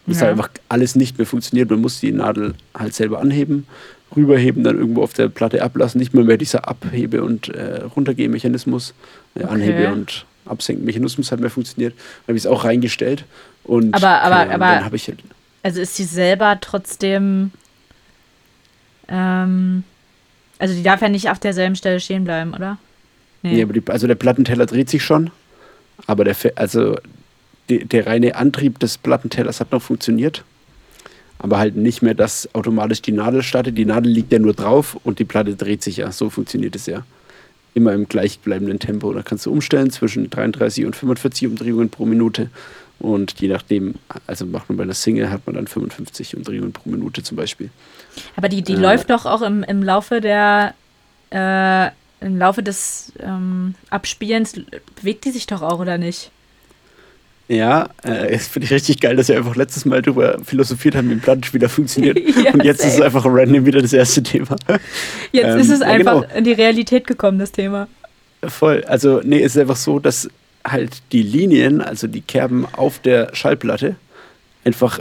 Bis 0.05 0.17
ja. 0.17 0.23
halt 0.23 0.31
einfach 0.33 0.49
alles 0.69 0.95
nicht 0.95 1.17
mehr 1.17 1.27
funktioniert. 1.27 1.69
Man 1.69 1.81
muss 1.81 1.99
die 1.99 2.11
Nadel 2.11 2.53
halt 2.73 2.93
selber 2.93 3.19
anheben, 3.19 3.67
rüberheben, 4.15 4.63
dann 4.63 4.77
irgendwo 4.77 5.03
auf 5.03 5.13
der 5.13 5.27
Platte 5.27 5.61
ablassen. 5.61 5.99
Nicht 5.99 6.13
mal 6.13 6.23
mehr 6.23 6.37
dieser 6.37 6.67
Abhebe- 6.67 7.23
und 7.23 7.49
äh, 7.49 7.81
Runtergehmechanismus, 7.83 8.93
äh, 9.35 9.43
okay. 9.43 9.53
Anhebe- 9.53 9.91
und 9.91 10.25
Absenkenmechanismus 10.45 11.31
hat 11.31 11.39
mehr 11.39 11.49
funktioniert. 11.49 11.93
Da 11.93 12.29
habe 12.29 12.37
ich 12.37 12.43
es 12.43 12.47
auch 12.47 12.63
reingestellt. 12.63 13.25
Und 13.63 13.93
aber, 13.93 14.21
aber, 14.21 14.49
aber, 14.49 14.79
dann 14.79 14.93
ich 14.93 15.07
halt 15.07 15.19
also 15.63 15.81
ist 15.81 15.95
sie 15.95 16.05
selber 16.05 16.57
trotzdem 16.61 17.51
ähm, 19.07 19.83
also 20.59 20.73
die 20.73 20.83
darf 20.83 21.01
ja 21.01 21.09
nicht 21.09 21.29
auf 21.29 21.39
derselben 21.39 21.75
Stelle 21.75 21.99
stehen 21.99 22.23
bleiben, 22.23 22.53
oder? 22.53 22.77
Nee, 23.43 23.53
nee 23.53 23.63
aber 23.63 23.73
die, 23.73 23.83
also 23.87 24.07
der 24.07 24.15
Plattenteller 24.15 24.65
dreht 24.65 24.89
sich 24.89 25.03
schon, 25.03 25.29
aber 26.07 26.23
der, 26.23 26.35
also 26.55 26.95
die, 27.69 27.85
der 27.85 28.07
reine 28.07 28.35
Antrieb 28.35 28.79
des 28.79 28.97
Plattentellers 28.97 29.59
hat 29.59 29.71
noch 29.71 29.81
funktioniert. 29.81 30.43
Aber 31.39 31.59
halt 31.59 31.75
nicht 31.75 32.01
mehr, 32.01 32.15
dass 32.15 32.53
automatisch 32.55 33.01
die 33.03 33.11
Nadel 33.11 33.43
startet. 33.43 33.77
Die 33.77 33.85
Nadel 33.85 34.11
liegt 34.11 34.31
ja 34.31 34.39
nur 34.39 34.53
drauf 34.53 34.97
und 35.03 35.19
die 35.19 35.25
Platte 35.25 35.55
dreht 35.55 35.83
sich 35.83 35.97
ja. 35.97 36.11
So 36.11 36.31
funktioniert 36.31 36.75
es 36.75 36.87
ja. 36.87 37.05
Immer 37.75 37.93
im 37.93 38.07
gleichbleibenden 38.07 38.79
Tempo. 38.79 39.13
Da 39.13 39.21
kannst 39.21 39.45
du 39.45 39.51
umstellen 39.51 39.91
zwischen 39.91 40.31
33 40.31 40.85
und 40.85 40.95
45 40.95 41.47
Umdrehungen 41.47 41.89
pro 41.89 42.05
Minute. 42.05 42.49
Und 42.97 43.39
je 43.39 43.49
nachdem, 43.49 43.95
also 44.25 44.47
macht 44.47 44.69
man 44.69 44.77
bei 44.77 44.83
einer 44.83 44.95
Single, 44.95 45.29
hat 45.29 45.45
man 45.45 45.55
dann 45.55 45.67
55 45.67 46.35
Umdrehungen 46.35 46.71
pro 46.71 46.89
Minute 46.89 47.21
zum 47.21 47.37
Beispiel. 47.37 47.69
Aber 48.35 48.49
die, 48.49 48.61
die 48.61 48.73
äh, 48.73 48.77
läuft 48.77 49.09
doch 49.09 49.25
auch 49.25 49.41
im, 49.41 49.63
im 49.63 49.83
Laufe 49.83 50.21
der, 50.21 50.73
äh, 51.31 51.87
im 52.25 52.37
Laufe 52.37 52.63
des 52.63 53.11
ähm, 53.19 53.75
Abspielens, 53.89 54.53
bewegt 54.95 55.25
die 55.25 55.31
sich 55.31 55.47
doch 55.47 55.61
auch, 55.61 55.79
oder 55.79 55.97
nicht? 55.97 56.31
Ja, 57.47 57.89
äh, 58.03 58.33
das 58.33 58.47
finde 58.47 58.65
ich 58.65 58.73
richtig 58.73 58.99
geil, 58.99 59.15
dass 59.15 59.29
wir 59.29 59.37
einfach 59.37 59.55
letztes 59.55 59.85
Mal 59.85 60.01
darüber 60.01 60.37
philosophiert 60.43 60.95
haben, 60.95 61.09
wie 61.09 61.13
ein 61.13 61.21
Plattenspieler 61.21 61.69
funktioniert. 61.69 62.19
ja, 62.43 62.51
und 62.53 62.63
jetzt 62.63 62.79
safe. 62.79 62.89
ist 62.89 62.95
es 62.95 63.01
einfach 63.01 63.25
random 63.25 63.65
wieder 63.65 63.81
das 63.81 63.93
erste 63.93 64.21
Thema. 64.21 64.57
Jetzt 65.31 65.53
ähm, 65.53 65.59
ist 65.59 65.69
es 65.69 65.81
einfach 65.81 66.15
ja, 66.15 66.21
genau. 66.21 66.37
in 66.37 66.43
die 66.43 66.51
Realität 66.51 67.07
gekommen, 67.07 67.39
das 67.39 67.53
Thema. 67.53 67.87
Voll. 68.43 68.83
Also, 68.85 69.21
nee, 69.23 69.41
es 69.41 69.55
ist 69.55 69.61
einfach 69.61 69.77
so, 69.77 69.99
dass 69.99 70.29
halt 70.65 71.01
die 71.13 71.23
Linien, 71.23 71.81
also 71.81 72.07
die 72.07 72.21
Kerben 72.21 72.67
auf 72.73 72.99
der 72.99 73.33
Schallplatte, 73.33 73.95
einfach 74.65 74.99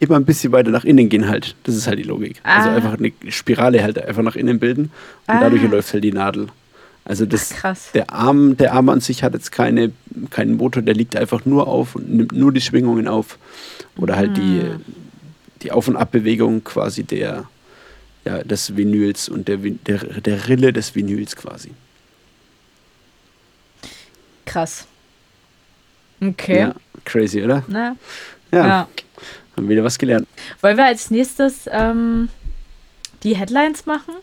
immer 0.00 0.16
ein 0.16 0.24
bisschen 0.24 0.52
weiter 0.52 0.70
nach 0.70 0.84
innen 0.84 1.08
gehen 1.08 1.28
halt. 1.28 1.56
Das 1.64 1.74
ist 1.74 1.86
halt 1.86 1.98
die 1.98 2.04
Logik. 2.04 2.40
Also 2.42 2.68
ah. 2.68 2.74
Also 2.74 2.86
einfach 2.86 2.98
eine 2.98 3.32
Spirale 3.32 3.82
halt 3.82 4.02
einfach 4.02 4.22
nach 4.22 4.36
innen 4.36 4.58
bilden 4.58 4.84
und 4.84 5.34
ah. 5.34 5.40
dadurch 5.40 5.62
läuft 5.62 5.92
halt 5.92 6.04
die 6.04 6.12
Nadel. 6.12 6.48
Also 7.04 7.24
das, 7.24 7.54
Ach, 7.62 7.74
der 7.94 8.12
Arm, 8.12 8.58
der 8.58 8.74
Arm 8.74 8.90
an 8.90 9.00
sich 9.00 9.22
hat 9.22 9.32
jetzt 9.32 9.50
keine, 9.50 9.92
keinen 10.28 10.58
Motor, 10.58 10.82
der 10.82 10.94
liegt 10.94 11.16
einfach 11.16 11.46
nur 11.46 11.66
auf 11.66 11.94
und 11.94 12.14
nimmt 12.14 12.32
nur 12.32 12.52
die 12.52 12.60
Schwingungen 12.60 13.08
auf. 13.08 13.38
Oder 13.96 14.16
halt 14.16 14.36
die, 14.36 14.60
hm. 14.60 14.84
die 15.62 15.72
Auf- 15.72 15.88
und 15.88 15.96
Abbewegung 15.96 16.62
quasi 16.64 17.04
der, 17.04 17.44
ja, 18.26 18.44
des 18.44 18.76
Vinyls 18.76 19.30
und 19.30 19.48
der, 19.48 19.56
der, 19.56 19.98
der 20.20 20.48
Rille 20.48 20.72
des 20.74 20.94
Vinyls 20.94 21.34
quasi. 21.34 21.70
Krass. 24.44 24.86
Okay. 26.20 26.58
Ja, 26.58 26.74
crazy, 27.06 27.42
oder? 27.42 27.64
Na, 27.68 27.96
ja. 28.52 28.66
ja. 28.66 28.88
Haben 29.56 29.68
wieder 29.68 29.84
was 29.84 29.98
gelernt. 29.98 30.26
Wollen 30.60 30.76
wir 30.76 30.86
als 30.86 31.10
nächstes 31.10 31.68
ähm, 31.70 32.28
die 33.22 33.36
Headlines 33.36 33.86
machen? 33.86 34.14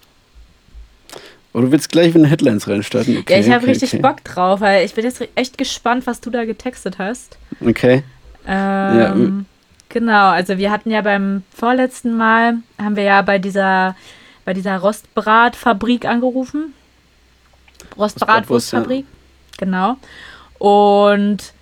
Oh, 1.53 1.61
du 1.61 1.71
willst 1.71 1.89
gleich 1.89 2.07
mit 2.07 2.15
den 2.15 2.25
Headlines 2.25 2.67
reinstarten? 2.67 3.17
Okay, 3.17 3.33
ja, 3.33 3.39
ich 3.39 3.47
habe 3.47 3.63
okay, 3.63 3.71
richtig 3.71 3.93
okay. 3.93 4.01
Bock 4.01 4.23
drauf, 4.23 4.59
weil 4.59 4.85
ich 4.85 4.93
bin 4.93 5.05
jetzt 5.05 5.25
echt 5.35 5.57
gespannt, 5.57 6.05
was 6.05 6.19
du 6.19 6.29
da 6.29 6.43
getextet 6.43 6.97
hast. 6.99 7.37
Okay. 7.61 8.03
Ähm, 8.45 8.97
ja. 8.99 9.45
Genau, 9.89 10.29
also 10.31 10.57
wir 10.57 10.71
hatten 10.71 10.91
ja 10.91 11.01
beim 11.01 11.43
vorletzten 11.55 12.17
Mal, 12.17 12.57
haben 12.77 12.97
wir 12.97 13.03
ja 13.03 13.21
bei 13.21 13.39
dieser, 13.39 13.95
bei 14.43 14.53
dieser 14.53 14.77
Rostbratfabrik 14.77 16.03
angerufen. 16.03 16.73
Rostbratwurstfabrik. 17.97 19.05
Ja. 19.05 19.65
Genau. 19.65 19.97
Und 20.59 21.53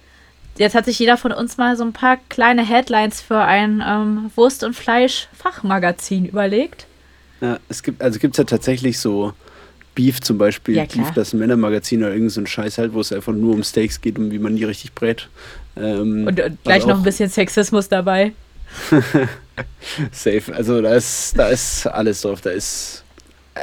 jetzt 0.58 0.76
hat 0.76 0.86
sich 0.86 1.00
jeder 1.00 1.18
von 1.18 1.32
uns 1.32 1.58
mal 1.58 1.76
so 1.76 1.84
ein 1.84 1.94
paar 1.94 2.18
kleine 2.30 2.66
Headlines 2.68 3.22
für 3.22 3.40
ein 3.40 3.84
ähm, 3.86 4.32
Wurst- 4.36 4.64
und 4.64 4.76
Fleisch-Fachmagazin 4.76 6.26
überlegt. 6.26 6.86
Ja, 7.42 7.60
es 7.70 7.84
gibt, 7.84 8.02
also 8.02 8.20
gibt 8.20 8.36
es 8.36 8.38
ja 8.38 8.44
tatsächlich 8.44 9.00
so 9.00 9.34
Beef 9.96 10.22
zum 10.22 10.38
Beispiel, 10.38 10.76
ja, 10.76 10.86
Beef, 10.86 11.12
das 11.12 11.34
Männermagazin 11.34 12.04
oder 12.04 12.14
irgend 12.14 12.32
so 12.32 12.42
ein 12.42 12.48
Scheiß 12.48 12.78
halt, 12.78 12.94
wo 12.94 13.00
es 13.00 13.12
einfach 13.12 13.34
nur 13.34 13.54
um 13.54 13.64
Steaks 13.64 14.02
geht 14.02 14.18
und 14.18 14.32
wie 14.32 14.40
man 14.40 14.56
die 14.56 14.64
richtig 14.64 14.94
brät. 14.94 15.30
Ähm, 15.76 16.28
und, 16.28 16.40
und 16.40 16.64
gleich 16.64 16.86
noch 16.86 16.98
ein 16.98 17.04
bisschen 17.04 17.30
Sexismus 17.30 17.90
dabei. 17.90 18.34
Safe. 20.12 20.54
Also 20.54 20.82
da 20.82 20.96
ist, 20.96 21.38
da 21.38 21.48
ist 21.50 21.86
alles 21.88 22.22
drauf. 22.22 22.42
Da 22.42 22.52
ist, 22.52 23.04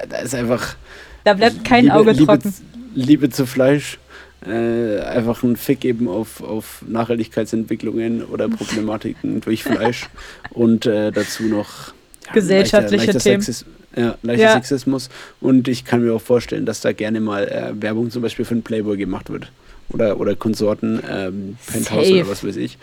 da 0.09 0.19
ist 0.19 0.35
einfach. 0.35 0.77
Da 1.25 1.35
bleibt 1.35 1.65
kein 1.65 1.85
Liebe, 1.85 1.97
Auge 1.97 2.17
trocken. 2.17 2.55
Liebe, 2.95 3.07
Liebe 3.07 3.31
zu 3.31 3.47
Fleisch 3.47 3.99
äh, 4.47 5.01
einfach 5.01 5.43
einen 5.43 5.57
Fick 5.57 5.81
geben 5.81 6.09
auf, 6.09 6.43
auf 6.43 6.83
Nachhaltigkeitsentwicklungen 6.87 8.25
oder 8.25 8.49
Problematiken 8.51 9.41
durch 9.41 9.63
Fleisch 9.65 10.09
und 10.51 10.87
äh, 10.87 11.11
dazu 11.11 11.45
noch 11.45 11.93
ja, 12.27 12.33
gesellschaftliche 12.33 13.07
leichter, 13.07 13.13
leichter 13.15 13.31
Themen. 13.31 13.43
Sexis 13.43 13.67
ja, 13.97 14.17
leichter 14.23 14.45
ja. 14.45 14.53
Sexismus. 14.55 15.09
Und 15.41 15.69
ich 15.69 15.85
kann 15.85 16.03
mir 16.03 16.15
auch 16.15 16.23
vorstellen, 16.23 16.67
dass 16.67 16.81
da 16.81 16.93
gerne 16.93 17.21
mal 17.21 17.49
äh, 17.49 17.83
Werbung 17.83 18.11
zum 18.11 18.23
Beispiel 18.23 18.45
für 18.45 18.55
einen 18.55 18.63
Playboy 18.63 18.97
gemacht 18.97 19.31
wird. 19.31 19.51
Oder, 19.89 20.21
oder 20.21 20.37
Konsorten, 20.37 21.03
ähm, 21.11 21.57
Penthouse 21.67 22.07
Safe. 22.07 22.21
oder 22.21 22.31
was 22.31 22.45
weiß 22.45 22.57
ich. 22.57 22.79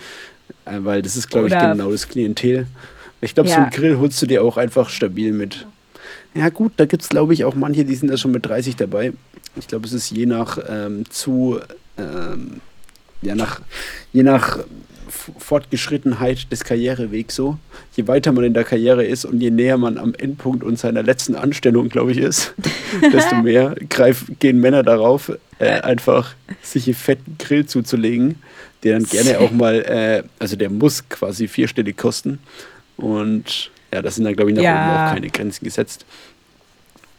Äh, 0.66 0.80
weil 0.80 1.02
das 1.02 1.16
ist, 1.16 1.30
glaube 1.30 1.48
ich, 1.48 1.54
genau 1.54 1.92
das 1.92 2.10
Klientel. 2.10 2.68
Ich 3.22 3.34
glaube, 3.34 3.50
ja. 3.50 3.56
so 3.56 3.62
einen 3.62 3.72
Grill 3.72 3.98
holst 3.98 4.22
du 4.22 4.26
dir 4.26 4.44
auch 4.44 4.58
einfach 4.58 4.90
stabil 4.90 5.32
mit. 5.32 5.66
Ja, 6.38 6.50
gut, 6.50 6.74
da 6.77 6.86
gibt 6.86 7.01
es, 7.01 7.10
glaube 7.10 7.34
ich, 7.34 7.46
auch 7.46 7.56
manche, 7.56 7.84
die 7.84 7.96
sind 7.96 8.10
da 8.10 8.17
schon 8.17 8.32
mit 8.32 8.46
30 8.46 8.75
dabei. 8.75 9.13
Ich 9.56 9.67
glaube, 9.67 9.88
es 9.88 9.94
ist 9.94 10.12
je 10.12 10.27
nach 10.27 10.60
ähm, 10.70 11.10
zu, 11.10 11.60
ähm, 11.98 12.62
ja, 13.24 13.34
nach, 13.34 13.62
je 14.13 14.22
nach 14.22 14.60
Fortgeschrittenheit 15.39 16.51
des 16.51 16.63
Karrierewegs 16.63 17.36
so. 17.36 17.58
Je 17.96 18.08
weiter 18.08 18.32
man 18.34 18.44
in 18.44 18.53
der 18.53 18.63
Karriere 18.63 19.03
ist 19.03 19.25
und 19.25 19.41
je 19.41 19.50
näher 19.50 19.77
man 19.77 19.98
am 19.98 20.13
Endpunkt 20.13 20.63
und 20.63 20.77
seiner 20.77 21.01
letzten 21.01 21.36
Anstellung, 21.36 21.89
glaube 21.89 22.12
ich, 22.12 22.20
ist, 22.20 22.53
desto 23.13 23.38
mehr 23.38 23.75
greif, 23.89 24.25
gehen 24.39 24.60
Männer 24.60 24.84
darauf, 24.84 25.32
äh, 25.58 25.82
einfach 25.82 26.36
sich 26.62 26.86
einen 26.86 26.94
fetten 26.94 27.36
Grill 27.39 27.65
zuzulegen, 27.65 28.36
der 28.84 29.00
dann 29.00 29.10
gerne 29.10 29.39
auch 29.39 29.51
mal, 29.53 29.82
äh, 29.82 30.24
also 30.38 30.56
der 30.56 30.70
muss 30.70 31.08
quasi 31.10 31.48
vierstellig 31.48 31.98
kosten. 31.98 32.39
Und 32.96 33.72
ja, 33.94 34.01
das 34.01 34.15
sind 34.15 34.25
dann, 34.25 34.36
glaube 34.36 34.51
ich, 34.51 34.58
nach 34.58 34.63
ja. 34.63 34.74
oben 34.74 35.08
auch 35.08 35.13
keine 35.13 35.29
Grenzen 35.29 35.63
gesetzt. 35.63 36.06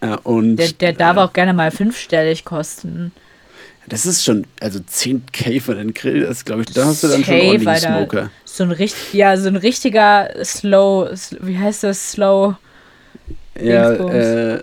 Äh, 0.01 0.17
und, 0.23 0.57
der, 0.57 0.73
der 0.73 0.93
darf 0.93 1.17
äh, 1.17 1.21
auch 1.21 1.33
gerne 1.33 1.53
mal 1.53 1.71
fünfstellig 1.71 2.45
kosten. 2.45 3.13
Das 3.89 4.05
ist 4.05 4.23
schon, 4.23 4.47
also 4.61 4.81
10k 4.81 5.63
für 5.63 5.75
den 5.75 5.95
Grill, 5.95 6.21
das 6.21 6.45
glaube 6.45 6.63
ich, 6.63 6.73
da 6.73 6.85
hast 6.85 7.03
du 7.03 7.09
dann 7.09 7.25
schon 7.25 7.41
ordentlich 7.41 7.69
einen 7.69 7.79
Smoker. 7.79 8.31
So 8.45 8.65
ein 8.65 8.71
richtig, 8.71 9.15
ja, 9.15 9.37
so 9.37 9.49
ein 9.49 9.57
richtiger 9.57 10.29
Slow, 10.45 11.11
wie 11.41 11.59
heißt 11.59 11.85
das, 11.85 12.13
Slow? 12.13 12.57
Ja, 13.59 13.93
äh, 13.93 14.63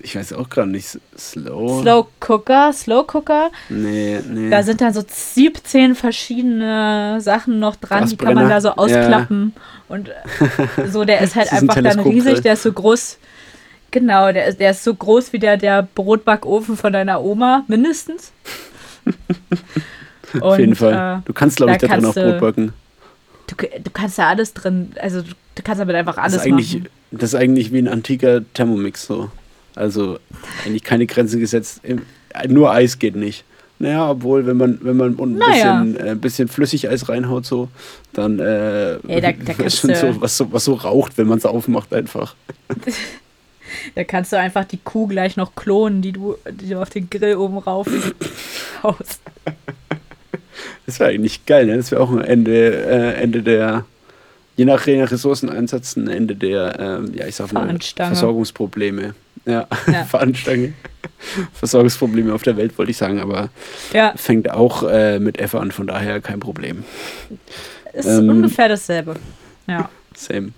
ich 0.00 0.16
weiß 0.16 0.32
auch 0.34 0.48
gerade 0.48 0.70
nicht, 0.70 0.98
Slow. 1.18 1.82
Slow 1.82 2.06
Cooker, 2.20 2.72
Slow 2.72 3.04
Cooker. 3.06 3.50
Nee, 3.68 4.20
nee. 4.28 4.50
Da 4.50 4.62
sind 4.62 4.80
dann 4.80 4.92
so 4.94 5.02
17 5.06 5.94
verschiedene 5.94 7.20
Sachen 7.20 7.58
noch 7.58 7.76
dran, 7.76 8.08
die 8.08 8.16
kann 8.16 8.34
man 8.34 8.48
da 8.48 8.60
so 8.60 8.70
ausklappen. 8.70 9.52
Ja. 9.54 9.94
Und 9.94 10.10
so, 10.90 11.04
der 11.04 11.20
ist 11.22 11.34
halt 11.34 11.46
ist 11.46 11.52
einfach 11.54 11.76
ein 11.76 11.84
dann 11.84 12.00
riesig, 12.00 12.40
der 12.40 12.54
ist 12.54 12.62
so 12.62 12.72
groß 12.72 13.18
Genau, 13.96 14.30
der 14.30 14.44
ist, 14.44 14.60
der 14.60 14.72
ist 14.72 14.84
so 14.84 14.94
groß 14.94 15.32
wie 15.32 15.38
der, 15.38 15.56
der 15.56 15.88
Brotbackofen 15.94 16.76
von 16.76 16.92
deiner 16.92 17.24
Oma, 17.24 17.64
mindestens. 17.66 18.30
Und, 20.34 20.42
Auf 20.42 20.58
jeden 20.58 20.74
Fall. 20.74 21.20
Äh, 21.20 21.22
du 21.24 21.32
kannst, 21.32 21.56
glaube 21.56 21.72
ich, 21.72 21.78
da, 21.78 21.86
drin 21.86 22.04
auch 22.04 22.12
Brot 22.12 22.38
backen. 22.38 22.72
Du, 23.46 23.54
du 23.56 23.90
kannst 23.90 24.18
da 24.18 24.28
alles 24.28 24.52
drin, 24.52 24.92
also 25.00 25.22
du, 25.22 25.30
du 25.54 25.62
kannst 25.62 25.80
damit 25.80 25.96
einfach 25.96 26.18
alles 26.18 26.34
das 26.34 26.44
eigentlich, 26.44 26.74
machen. 26.74 26.88
Das 27.10 27.32
ist 27.32 27.36
eigentlich 27.36 27.72
wie 27.72 27.78
ein 27.78 27.88
antiker 27.88 28.42
Thermomix 28.52 29.06
so. 29.06 29.30
Also 29.74 30.18
eigentlich 30.66 30.84
keine 30.84 31.06
Grenze 31.06 31.38
gesetzt. 31.38 31.80
Nur 32.48 32.72
Eis 32.72 32.98
geht 32.98 33.16
nicht. 33.16 33.44
Naja, 33.78 34.10
obwohl, 34.10 34.44
wenn 34.44 34.58
man, 34.58 34.78
wenn 34.82 34.98
man 34.98 35.18
ein 35.18 35.38
naja. 35.38 35.82
bisschen, 35.82 36.06
äh, 36.06 36.14
bisschen 36.16 36.48
Flüssigeis 36.48 37.08
reinhaut, 37.08 37.46
so, 37.46 37.68
dann 38.12 38.40
äh, 38.40 38.98
ja, 39.06 39.20
da, 39.22 39.32
da 39.32 39.52
ist 39.64 39.78
schon 39.78 39.94
so 39.94 40.20
was, 40.20 40.36
so, 40.36 40.52
was 40.52 40.64
so 40.64 40.74
raucht, 40.74 41.16
wenn 41.16 41.28
man 41.28 41.38
es 41.38 41.46
aufmacht, 41.46 41.94
einfach. 41.94 42.34
Da 43.94 44.04
kannst 44.04 44.32
du 44.32 44.38
einfach 44.38 44.64
die 44.64 44.78
Kuh 44.78 45.06
gleich 45.06 45.36
noch 45.36 45.54
klonen, 45.54 46.02
die 46.02 46.12
du, 46.12 46.36
die 46.50 46.70
du 46.70 46.80
auf 46.80 46.90
den 46.90 47.10
Grill 47.10 47.36
oben 47.36 47.58
rauf 47.58 47.86
haust. 48.82 49.20
Das 50.86 51.00
wäre 51.00 51.10
eigentlich 51.10 51.44
geil, 51.46 51.66
ne? 51.66 51.76
Das 51.76 51.90
wäre 51.90 52.00
auch 52.00 52.10
ein 52.10 52.22
Ende, 52.22 52.86
äh, 52.86 53.22
Ende 53.22 53.42
der, 53.42 53.84
je 54.56 54.64
nach, 54.64 54.86
Ressourceneinsatz, 54.86 55.96
ein 55.96 56.08
Ende 56.08 56.36
der, 56.36 56.78
ähm, 56.78 57.12
ja, 57.14 57.26
ich 57.26 57.34
sag 57.34 57.52
mal, 57.52 57.76
Versorgungsprobleme. 57.96 59.14
Ja, 59.44 59.66
ja. 59.86 60.04
Fahnenstange. 60.10 60.74
Versorgungsprobleme 61.54 62.34
auf 62.34 62.42
der 62.42 62.56
Welt, 62.56 62.76
wollte 62.78 62.90
ich 62.90 62.96
sagen, 62.96 63.20
aber 63.20 63.48
ja. 63.92 64.12
fängt 64.16 64.50
auch 64.50 64.82
äh, 64.82 65.18
mit 65.18 65.38
F 65.38 65.54
an, 65.54 65.70
von 65.70 65.86
daher 65.86 66.20
kein 66.20 66.40
Problem. 66.40 66.84
Ist 67.92 68.06
ähm, 68.06 68.28
ungefähr 68.28 68.68
dasselbe. 68.68 69.16
Ja. 69.66 69.88
Same. 70.14 70.52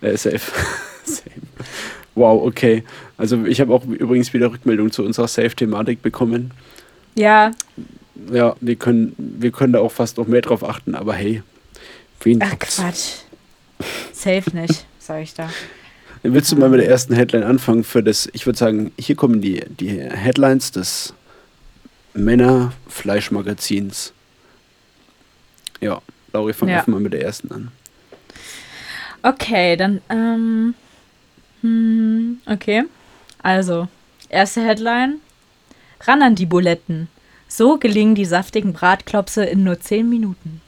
Äh, 0.00 0.16
safe. 0.16 0.40
Same. 1.04 1.46
Wow, 2.20 2.46
okay. 2.46 2.84
Also 3.16 3.46
ich 3.46 3.62
habe 3.62 3.72
auch 3.72 3.82
übrigens 3.86 4.34
wieder 4.34 4.52
Rückmeldung 4.52 4.92
zu 4.92 5.02
unserer 5.02 5.26
Safe-Thematik 5.26 6.02
bekommen. 6.02 6.50
Ja. 7.14 7.52
Ja, 8.30 8.54
wir 8.60 8.76
können, 8.76 9.14
wir 9.16 9.50
können 9.50 9.72
da 9.72 9.78
auch 9.78 9.90
fast 9.90 10.18
noch 10.18 10.26
mehr 10.26 10.42
drauf 10.42 10.62
achten, 10.62 10.94
aber 10.94 11.14
hey, 11.14 11.42
wen 12.22 12.42
Ach 12.42 12.58
Quatsch. 12.58 13.22
Safe 14.12 14.54
nicht, 14.54 14.84
sage 14.98 15.22
ich 15.22 15.32
da. 15.32 15.48
Willst 16.22 16.52
du 16.52 16.56
mal 16.56 16.68
mit 16.68 16.80
der 16.80 16.90
ersten 16.90 17.14
Headline 17.14 17.42
anfangen 17.42 17.84
für 17.84 18.02
das, 18.02 18.28
ich 18.34 18.44
würde 18.44 18.58
sagen, 18.58 18.92
hier 18.98 19.16
kommen 19.16 19.40
die, 19.40 19.64
die 19.80 19.88
Headlines 19.88 20.72
des 20.72 21.14
Männer-Fleischmagazins. 22.12 24.12
Ja, 25.80 26.02
Lauri, 26.34 26.52
fang 26.52 26.68
ja. 26.68 26.80
einfach 26.80 26.88
mal 26.88 27.00
mit 27.00 27.14
der 27.14 27.22
ersten 27.22 27.50
an. 27.50 27.72
Okay, 29.22 29.78
dann 29.78 30.02
ähm, 30.10 30.74
hm, 31.62 32.40
okay. 32.46 32.84
Also, 33.42 33.88
erste 34.28 34.62
Headline. 34.64 35.16
Ran 36.02 36.22
an 36.22 36.34
die 36.34 36.46
Buletten. 36.46 37.08
So 37.48 37.78
gelingen 37.78 38.14
die 38.14 38.24
saftigen 38.24 38.72
Bratklopse 38.72 39.44
in 39.44 39.64
nur 39.64 39.80
10 39.80 40.08
Minuten. 40.08 40.60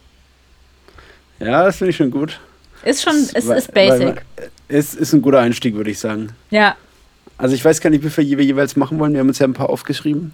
Ja, 1.39 1.65
das 1.65 1.77
finde 1.77 1.91
ich 1.91 1.97
schon 1.97 2.11
gut. 2.11 2.41
Ist 2.85 3.03
schon, 3.03 3.15
es 3.35 3.45
ist 3.45 3.73
basic. 3.73 4.25
Es 4.69 4.95
ist 4.95 5.13
ein 5.13 5.23
guter 5.23 5.41
Einstieg, 5.41 5.75
würde 5.75 5.91
ich 5.91 5.99
sagen. 5.99 6.31
Ja. 6.51 6.77
Also 7.39 7.55
ich 7.55 7.65
weiß 7.65 7.81
gar 7.81 7.91
nicht, 7.91 8.05
wie 8.05 8.11
viele 8.11 8.39
wir 8.39 8.45
jeweils 8.45 8.77
machen 8.77 8.99
wollen. 8.99 9.13
Wir 9.13 9.21
haben 9.21 9.29
uns 9.29 9.39
ja 9.39 9.47
ein 9.47 9.53
paar 9.53 9.71
aufgeschrieben. 9.71 10.33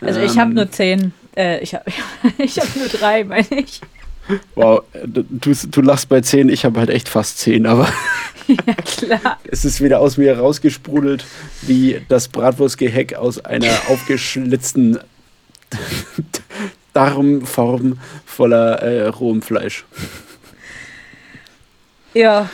Also 0.00 0.20
ähm, 0.20 0.26
ich 0.26 0.38
habe 0.38 0.52
nur 0.52 0.70
10. 0.70 1.12
Äh, 1.36 1.60
ich 1.60 1.74
habe 1.74 1.84
ich 2.38 2.58
hab 2.58 2.74
nur 2.76 2.88
drei, 2.88 3.24
meine 3.24 3.46
ich. 3.50 3.80
Wow, 4.54 4.82
du, 5.04 5.24
du 5.54 5.80
lachst 5.80 6.08
bei 6.08 6.20
10, 6.20 6.48
ich 6.48 6.64
habe 6.64 6.80
halt 6.80 6.90
echt 6.90 7.08
fast 7.08 7.38
10, 7.38 7.66
aber 7.66 7.88
ja, 8.48 8.74
klar. 8.84 9.40
es 9.44 9.64
ist 9.64 9.80
wieder 9.80 10.00
aus 10.00 10.16
mir 10.16 10.38
rausgesprudelt 10.38 11.24
wie 11.62 12.00
das 12.08 12.28
Bratwurstgeheck 12.28 13.14
aus 13.14 13.44
einer 13.44 13.72
aufgeschlitzten 13.88 14.98
Darmform 16.92 17.98
voller 18.24 18.82
äh, 18.82 19.06
rohem 19.08 19.42
Fleisch. 19.42 19.84
Ja. 22.14 22.48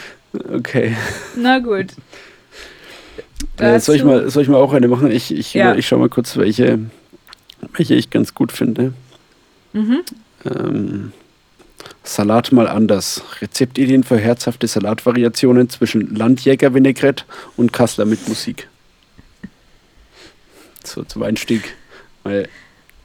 Okay. 0.52 0.97
Na 1.37 1.59
gut. 1.59 1.88
Äh, 3.59 3.79
soll, 3.81 3.97
ich 3.97 4.05
mal, 4.05 4.29
soll 4.31 4.43
ich 4.43 4.49
mal 4.49 4.57
auch 4.57 4.73
eine 4.73 4.88
machen? 4.88 5.11
Ich, 5.11 5.33
ich, 5.33 5.55
ja. 5.55 5.75
ich 5.75 5.87
schau 5.87 5.99
mal 5.99 6.09
kurz, 6.09 6.37
welche, 6.37 6.81
welche 7.75 7.95
ich 7.95 8.11
ganz 8.11 8.35
gut 8.35 8.50
finde. 8.50 8.95
Mhm. 9.73 10.00
Ähm, 10.45 11.12
Salat 12.04 12.50
mal 12.52 12.68
anders. 12.68 13.22
Rezeptideen 13.40 14.02
für 14.02 14.18
herzhafte 14.18 14.66
Salatvariationen 14.66 15.68
zwischen 15.68 16.14
Landjäger-Vinaigrette 16.14 17.24
und 17.56 17.72
Kassler 17.72 18.04
mit 18.04 18.28
Musik. 18.28 18.68
So 20.84 21.04
zum 21.04 21.22
Einstieg. 21.22 21.74
Weil 22.24 22.48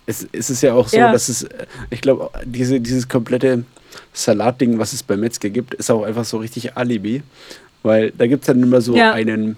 es, 0.07 0.27
es 0.31 0.49
ist 0.49 0.63
ja 0.63 0.73
auch 0.73 0.87
so, 0.87 0.97
ja. 0.97 1.11
dass 1.11 1.29
es, 1.29 1.47
ich 1.89 2.01
glaube, 2.01 2.31
diese, 2.43 2.79
dieses 2.81 3.07
komplette 3.07 3.65
Salatding, 4.13 4.79
was 4.79 4.93
es 4.93 5.03
bei 5.03 5.15
Metzger 5.15 5.49
gibt, 5.49 5.75
ist 5.75 5.91
auch 5.91 6.03
einfach 6.03 6.25
so 6.25 6.37
richtig 6.37 6.75
Alibi. 6.75 7.21
Weil 7.83 8.11
da 8.11 8.25
gibt 8.25 8.43
es 8.43 8.47
dann 8.47 8.63
immer 8.63 8.81
so 8.81 8.95
ja. 8.95 9.11
einen 9.11 9.57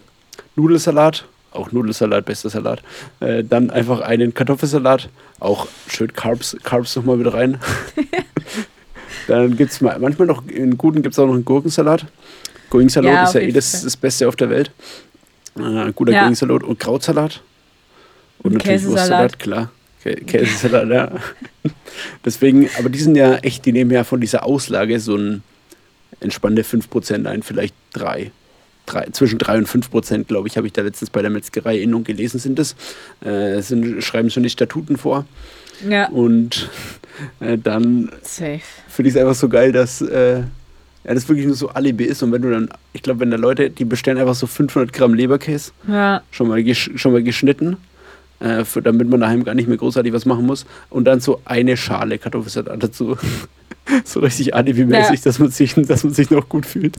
Nudelsalat, 0.55 1.25
auch 1.51 1.71
Nudelsalat, 1.71 2.25
bester 2.25 2.49
Salat. 2.49 2.83
Äh, 3.21 3.43
dann 3.45 3.69
einfach 3.69 4.01
einen 4.01 4.33
Kartoffelsalat, 4.33 5.09
auch 5.39 5.67
schön 5.88 6.11
Carbs, 6.11 6.57
Carbs 6.63 6.95
nochmal 6.97 7.19
wieder 7.19 7.33
rein. 7.33 7.59
Dann 9.27 9.55
gibt 9.57 9.71
es 9.71 9.81
manchmal 9.81 10.27
noch, 10.27 10.45
in 10.47 10.77
guten 10.77 11.01
gibt 11.01 11.13
es 11.13 11.19
auch 11.19 11.27
noch 11.27 11.33
einen 11.33 11.45
Gurkensalat. 11.45 12.05
Gurkensalat 12.69 13.11
ja, 13.11 13.23
ist 13.23 13.33
ja 13.33 13.41
eh 13.41 13.51
das, 13.51 13.83
das 13.83 13.97
Beste 13.97 14.27
auf 14.27 14.35
der 14.35 14.49
Welt. 14.49 14.71
Äh, 15.57 15.91
guter 15.93 16.11
ja. 16.11 16.21
Gurkensalat 16.21 16.63
und 16.63 16.79
Krautsalat. 16.79 17.41
Und, 18.39 18.45
und 18.45 18.53
natürlich 18.57 18.85
Wurstsalat, 18.85 19.39
klar. 19.39 19.71
Käsesalat, 20.01 20.89
ja. 20.89 21.11
Deswegen, 22.25 22.69
aber 22.77 22.89
die 22.89 22.99
sind 22.99 23.15
ja 23.15 23.35
echt, 23.38 23.65
die 23.65 23.73
nehmen 23.73 23.91
ja 23.91 24.03
von 24.03 24.21
dieser 24.21 24.45
Auslage 24.45 24.99
so 24.99 25.15
ein 25.15 25.43
entspannte 26.21 26.63
5% 26.63 27.25
ein, 27.25 27.43
vielleicht 27.43 27.75
3. 27.93 28.31
Drei, 28.85 29.07
zwischen 29.11 29.38
3 29.38 29.59
und 29.59 29.67
5 29.67 29.91
Prozent, 29.91 30.27
glaube 30.27 30.47
ich, 30.47 30.57
habe 30.57 30.65
ich 30.65 30.73
da 30.73 30.81
letztens 30.81 31.11
bei 31.11 31.21
der 31.21 31.29
Metzgerei 31.29 31.77
Innung 31.77 32.03
gelesen, 32.03 32.39
sind 32.39 32.57
das. 32.57 32.75
Äh, 33.21 33.61
sind, 33.61 34.03
schreiben 34.03 34.31
schon 34.31 34.41
die 34.41 34.49
Statuten 34.49 34.97
vor. 34.97 35.25
Ja. 35.88 36.09
Und 36.09 36.69
äh, 37.39 37.57
dann 37.57 38.09
finde 38.88 39.09
ich 39.09 39.15
es 39.15 39.21
einfach 39.21 39.36
so 39.36 39.50
geil, 39.50 39.71
dass 39.71 40.01
äh, 40.01 40.43
ja, 41.03 41.13
das 41.13 41.27
wirklich 41.27 41.45
nur 41.45 41.55
so 41.55 41.69
Alibi 41.69 42.05
ist. 42.05 42.21
Und 42.24 42.31
wenn 42.31 42.41
du 42.41 42.51
dann, 42.51 42.69
ich 42.93 43.01
glaube, 43.01 43.21
wenn 43.21 43.31
da 43.31 43.38
Leute, 43.38 43.69
die 43.69 43.86
bestellen 43.86 44.17
einfach 44.17 44.36
so 44.36 44.48
500 44.48 44.93
Gramm 44.93 45.13
Leberkäse, 45.13 45.71
ja. 45.88 46.21
schon, 46.31 46.48
mal 46.48 46.63
schon 46.75 47.12
mal 47.12 47.24
geschnitten, 47.24 47.77
äh, 48.39 48.63
für, 48.65 48.81
damit 48.81 49.09
man 49.09 49.19
daheim 49.19 49.43
gar 49.43 49.55
nicht 49.55 49.67
mehr 49.67 49.77
großartig 49.77 50.13
was 50.13 50.25
machen 50.25 50.45
muss. 50.45 50.65
Und 50.89 51.05
dann 51.05 51.19
so 51.19 51.41
eine 51.45 51.77
Schale 51.77 52.17
Kartoffelsalat 52.17 52.81
dazu. 52.81 53.17
so 54.05 54.19
richtig 54.19 54.55
alibi-mäßig, 54.55 55.19
ja. 55.19 55.24
dass, 55.24 55.39
man 55.39 55.51
sich, 55.51 55.74
dass 55.75 56.03
man 56.03 56.13
sich 56.13 56.29
noch 56.29 56.50
gut 56.50 56.65
fühlt. 56.65 56.96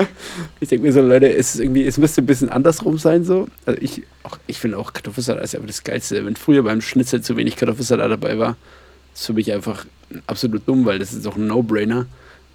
ich 0.60 0.68
denke 0.68 0.86
mir 0.86 0.92
so, 0.92 1.00
Leute, 1.00 1.32
es, 1.32 1.54
ist 1.54 1.60
irgendwie, 1.60 1.84
es 1.84 1.98
müsste 1.98 2.22
ein 2.22 2.26
bisschen 2.26 2.48
andersrum 2.48 2.98
sein. 2.98 3.24
So. 3.24 3.48
Also 3.66 3.80
ich, 3.80 4.02
ich 4.46 4.58
finde 4.58 4.78
auch 4.78 4.92
Kartoffelsalat 4.92 5.44
ist 5.44 5.54
einfach 5.54 5.66
das 5.66 5.84
Geilste. 5.84 6.24
Wenn 6.24 6.36
früher 6.36 6.62
beim 6.62 6.80
Schnitzel 6.80 7.22
zu 7.22 7.36
wenig 7.36 7.56
Kartoffelsalat 7.56 8.10
dabei 8.10 8.38
war, 8.38 8.56
ist 9.14 9.26
für 9.26 9.32
mich 9.32 9.52
einfach 9.52 9.86
absolut 10.26 10.66
dumm, 10.66 10.84
weil 10.84 10.98
das 10.98 11.12
ist 11.12 11.26
auch 11.26 11.36
ein 11.36 11.46
No-Brainer. 11.46 12.06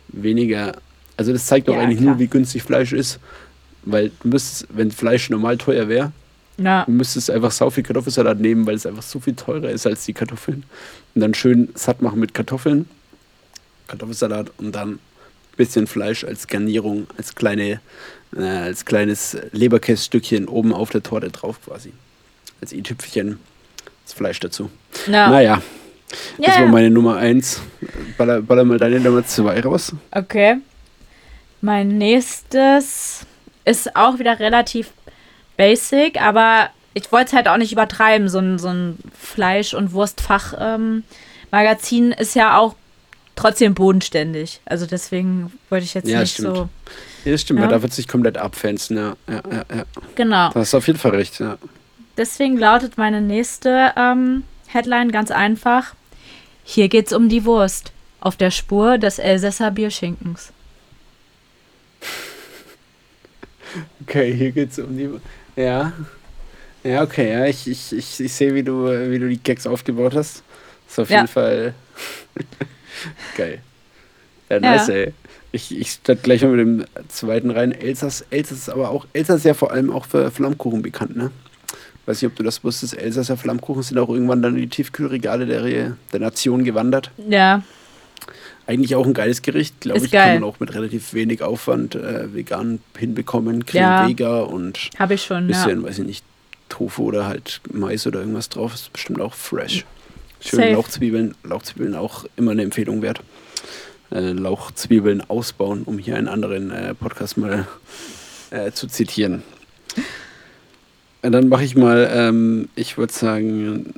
Weniger, 0.09 0.73
also 1.17 1.33
das 1.33 1.45
zeigt 1.45 1.67
doch 1.67 1.75
ja, 1.75 1.81
eigentlich 1.81 1.99
klar. 1.99 2.11
nur, 2.11 2.19
wie 2.19 2.27
günstig 2.27 2.63
Fleisch 2.63 2.93
ist. 2.93 3.19
Weil 3.83 4.11
du 4.21 4.29
müsstest, 4.29 4.67
wenn 4.69 4.91
Fleisch 4.91 5.29
normal 5.29 5.57
teuer 5.57 5.87
wäre, 5.87 6.11
ja. 6.57 6.83
du 6.85 6.91
müsstest 6.91 7.29
einfach 7.31 7.51
sau 7.51 7.69
viel 7.69 7.83
Kartoffelsalat 7.83 8.39
nehmen, 8.39 8.65
weil 8.65 8.75
es 8.75 8.85
einfach 8.85 9.03
so 9.03 9.19
viel 9.19 9.33
teurer 9.33 9.69
ist 9.69 9.87
als 9.87 10.05
die 10.05 10.13
Kartoffeln. 10.13 10.63
Und 11.15 11.21
dann 11.21 11.33
schön 11.33 11.69
satt 11.73 12.01
machen 12.01 12.19
mit 12.19 12.33
Kartoffeln 12.33 12.87
Kartoffelsalat 13.87 14.51
und 14.57 14.73
dann 14.73 14.93
ein 14.93 14.99
bisschen 15.57 15.87
Fleisch 15.87 16.23
als 16.23 16.47
Garnierung, 16.47 17.07
als, 17.17 17.35
kleine, 17.35 17.81
äh, 18.35 18.41
als 18.41 18.85
kleines 18.85 19.37
Leberkässtückchen 19.51 20.47
oben 20.47 20.73
auf 20.73 20.89
der 20.89 21.03
Torte 21.03 21.29
drauf 21.29 21.59
quasi. 21.65 21.93
Als 22.61 22.73
i-Tüpfchen 22.73 23.39
das 24.05 24.13
Fleisch 24.13 24.39
dazu. 24.39 24.71
Ja. 25.07 25.29
Naja, 25.29 25.61
das 26.37 26.55
ja. 26.55 26.61
war 26.61 26.67
meine 26.67 26.89
Nummer 26.89 27.17
1. 27.17 27.61
Baller, 28.17 28.41
baller 28.41 28.63
mal 28.63 28.77
deine 28.77 28.99
Nummer 28.99 29.25
2 29.25 29.61
raus. 29.61 29.93
Okay. 30.11 30.57
Mein 31.61 31.97
nächstes 31.97 33.25
ist 33.65 33.95
auch 33.95 34.19
wieder 34.19 34.39
relativ 34.39 34.91
basic, 35.57 36.21
aber 36.21 36.69
ich 36.93 37.11
wollte 37.11 37.25
es 37.27 37.33
halt 37.33 37.49
auch 37.49 37.57
nicht 37.57 37.73
übertreiben. 37.73 38.29
So 38.29 38.39
ein, 38.39 38.59
so 38.59 38.69
ein 38.69 38.97
Fleisch- 39.19 39.73
und 39.73 39.91
Wurstfach-Magazin 39.91 42.11
ähm, 42.11 42.15
ist 42.17 42.35
ja 42.35 42.57
auch 42.57 42.75
trotzdem 43.37 43.73
bodenständig. 43.73 44.59
Also 44.65 44.85
deswegen 44.85 45.53
wollte 45.69 45.85
ich 45.85 45.93
jetzt 45.93 46.09
ja, 46.09 46.19
nicht 46.19 46.33
stimmt. 46.33 46.55
so. 46.55 46.69
Ja, 47.23 47.37
stimmt, 47.37 47.61
ja. 47.61 47.67
da 47.67 47.81
wird 47.81 47.93
sich 47.93 48.07
komplett 48.07 48.37
abfenzen, 48.37 48.97
ja. 48.97 49.15
Ja, 49.29 49.41
ja, 49.49 49.65
ja. 49.75 49.85
Genau. 50.15 50.49
Da 50.49 50.59
hast 50.59 50.73
du 50.73 50.77
auf 50.77 50.87
jeden 50.87 50.99
Fall 50.99 51.11
recht, 51.11 51.39
ja. 51.39 51.57
Deswegen 52.17 52.57
lautet 52.57 52.97
meine 52.97 53.21
nächste 53.21 53.93
ähm, 53.95 54.43
Headline 54.67 55.11
ganz 55.11 55.31
einfach. 55.31 55.93
Hier 56.63 56.89
geht's 56.89 57.13
um 57.13 57.29
die 57.29 57.45
Wurst. 57.45 57.93
Auf 58.19 58.35
der 58.35 58.51
Spur 58.51 58.97
des 58.97 59.19
Elsässer 59.19 59.71
Bierschinkens. 59.71 60.51
Okay, 64.01 64.33
hier 64.33 64.51
geht's 64.51 64.79
um 64.79 64.97
die. 64.97 65.09
Ja. 65.61 65.91
Ja, 66.81 67.03
okay, 67.03 67.33
ja, 67.33 67.45
ich, 67.45 67.67
ich, 67.67 67.91
ich, 67.91 68.19
ich 68.21 68.33
sehe, 68.33 68.55
wie 68.55 68.63
du, 68.63 68.85
wie 68.85 69.19
du 69.19 69.27
die 69.27 69.43
Gags 69.43 69.67
aufgebaut 69.67 70.15
hast. 70.15 70.41
Das 70.85 70.93
ist 70.93 70.99
auf 70.99 71.09
jeden 71.09 71.27
Fall. 71.27 71.73
Geil. 73.35 73.61
Ja, 74.49 74.59
nice, 74.59 74.87
ja. 74.87 74.93
ey. 74.93 75.13
Ich, 75.51 75.77
ich 75.77 75.91
starte 75.91 76.21
gleich 76.21 76.41
mal 76.41 76.51
mit 76.51 76.59
dem 76.59 76.85
zweiten 77.07 77.51
rein. 77.51 77.71
Elsass, 77.71 78.25
Elsass 78.29 78.57
ist 78.59 78.69
aber 78.69 78.89
auch, 78.89 79.05
Elsass 79.13 79.37
ist 79.37 79.45
ja 79.45 79.53
vor 79.53 79.71
allem 79.71 79.91
auch 79.91 80.05
für 80.05 80.29
Flammkuchen 80.31 80.81
bekannt, 80.81 81.15
ne? 81.15 81.31
Weiß 82.07 82.21
nicht, 82.21 82.31
ob 82.31 82.37
du 82.37 82.43
das 82.43 82.63
wusstest. 82.63 82.97
Elsasser 82.97 83.35
Flammkuchen 83.35 83.83
sind 83.83 83.97
auch 83.97 84.07
irgendwann 84.07 84.41
dann 84.41 84.55
in 84.55 84.61
die 84.61 84.69
Tiefkühlregale 84.69 85.45
der, 85.45 85.97
der 86.13 86.19
Nation 86.19 86.63
gewandert. 86.63 87.11
Ja. 87.27 87.63
Eigentlich 88.65 88.95
auch 88.95 89.05
ein 89.05 89.13
geiles 89.13 89.41
Gericht, 89.41 89.81
glaube 89.81 90.05
ich. 90.05 90.11
Geil. 90.11 90.33
Kann 90.33 90.41
man 90.41 90.49
auch 90.49 90.61
mit 90.61 90.73
relativ 90.73 91.13
wenig 91.13 91.41
Aufwand 91.41 91.95
äh, 91.95 92.33
vegan 92.33 92.79
hinbekommen. 92.97 93.65
Creme 93.65 93.81
ja. 93.81 94.07
Vega 94.07 94.39
und 94.39 94.89
Habe 94.97 95.15
ich 95.15 95.23
schon, 95.23 95.47
bisschen, 95.47 95.81
ja. 95.81 95.87
weiß 95.87 95.99
ich 95.99 96.05
nicht, 96.05 96.25
Tofu 96.69 97.03
oder 97.03 97.27
halt 97.27 97.59
Mais 97.73 98.07
oder 98.07 98.19
irgendwas 98.19 98.47
drauf. 98.47 98.73
Ist 98.73 98.93
bestimmt 98.93 99.19
auch 99.19 99.33
fresh. 99.33 99.85
Schön 100.39 100.73
Lauchzwiebeln. 100.73 101.35
Lauchzwiebeln 101.43 101.95
auch 101.95 102.25
immer 102.35 102.51
eine 102.51 102.63
Empfehlung 102.63 103.01
wert. 103.01 103.21
Äh, 104.11 104.31
Lauchzwiebeln 104.31 105.21
ausbauen, 105.29 105.83
um 105.83 105.97
hier 105.97 106.15
einen 106.15 106.27
anderen 106.27 106.71
äh, 106.71 106.93
Podcast 106.93 107.37
mal 107.37 107.67
äh, 108.51 108.71
zu 108.71 108.87
zitieren. 108.87 109.43
Äh, 111.21 111.31
dann 111.31 111.49
mache 111.49 111.63
ich 111.63 111.75
mal, 111.75 112.09
ähm, 112.11 112.69
ich 112.75 112.97
würde 112.97 113.13
sagen, 113.13 113.93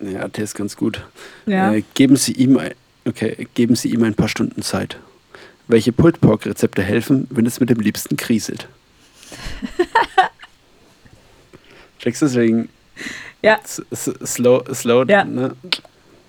ja, 0.00 0.28
der 0.28 0.44
ist 0.44 0.54
ganz 0.54 0.76
gut. 0.76 1.06
Ja. 1.46 1.72
Äh, 1.72 1.84
geben 1.94 2.16
Sie 2.16 2.32
ihm 2.32 2.58
ein, 2.58 2.72
okay, 3.04 3.46
geben 3.54 3.76
Sie 3.76 3.90
ihm 3.90 4.02
ein 4.02 4.14
paar 4.14 4.28
Stunden 4.28 4.62
Zeit. 4.62 4.98
Welche 5.68 5.92
Pulled 5.92 6.20
Pork 6.20 6.46
Rezepte 6.46 6.82
helfen, 6.82 7.26
wenn 7.30 7.46
es 7.46 7.60
mit 7.60 7.70
dem 7.70 7.80
Liebsten 7.80 8.16
kriselt? 8.16 8.68
Checkst 11.98 12.22
deswegen? 12.22 12.68
Ja. 13.46 13.60
Slow, 13.94 14.64
slow, 14.74 15.04
ja. 15.08 15.24
ne? 15.24 15.54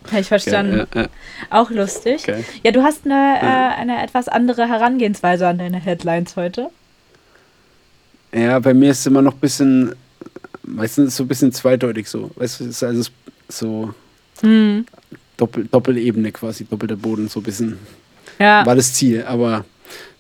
Habe 0.07 0.21
ich 0.21 0.27
verstanden. 0.27 0.81
Okay, 0.81 0.99
ja, 0.99 1.01
ja. 1.01 1.09
Auch 1.49 1.69
lustig. 1.69 2.21
Okay. 2.21 2.43
Ja, 2.63 2.71
du 2.71 2.83
hast 2.83 3.05
eine, 3.05 3.39
äh, 3.41 3.81
eine 3.81 4.03
etwas 4.03 4.27
andere 4.27 4.67
Herangehensweise 4.67 5.47
an 5.47 5.57
deine 5.57 5.79
Headlines 5.79 6.35
heute. 6.35 6.69
Ja, 8.33 8.59
bei 8.59 8.73
mir 8.73 8.91
ist 8.91 8.99
es 8.99 9.05
immer 9.07 9.21
noch 9.21 9.33
ein 9.33 9.39
bisschen, 9.39 9.95
meistens 10.63 11.15
so 11.15 11.23
ein 11.23 11.27
bisschen 11.27 11.51
zweideutig 11.51 12.07
so. 12.07 12.31
Weißt 12.35 12.59
du, 12.59 12.65
es 12.65 12.69
ist 12.69 12.83
also 12.83 13.09
so 13.49 13.93
hm. 14.41 14.85
Doppel, 15.37 15.65
Doppelebene 15.65 16.31
quasi, 16.31 16.65
doppelter 16.65 16.97
Boden, 16.97 17.27
so 17.27 17.39
ein 17.39 17.43
bisschen. 17.43 17.79
Ja. 18.39 18.65
War 18.65 18.75
das 18.75 18.93
Ziel, 18.93 19.23
aber 19.23 19.65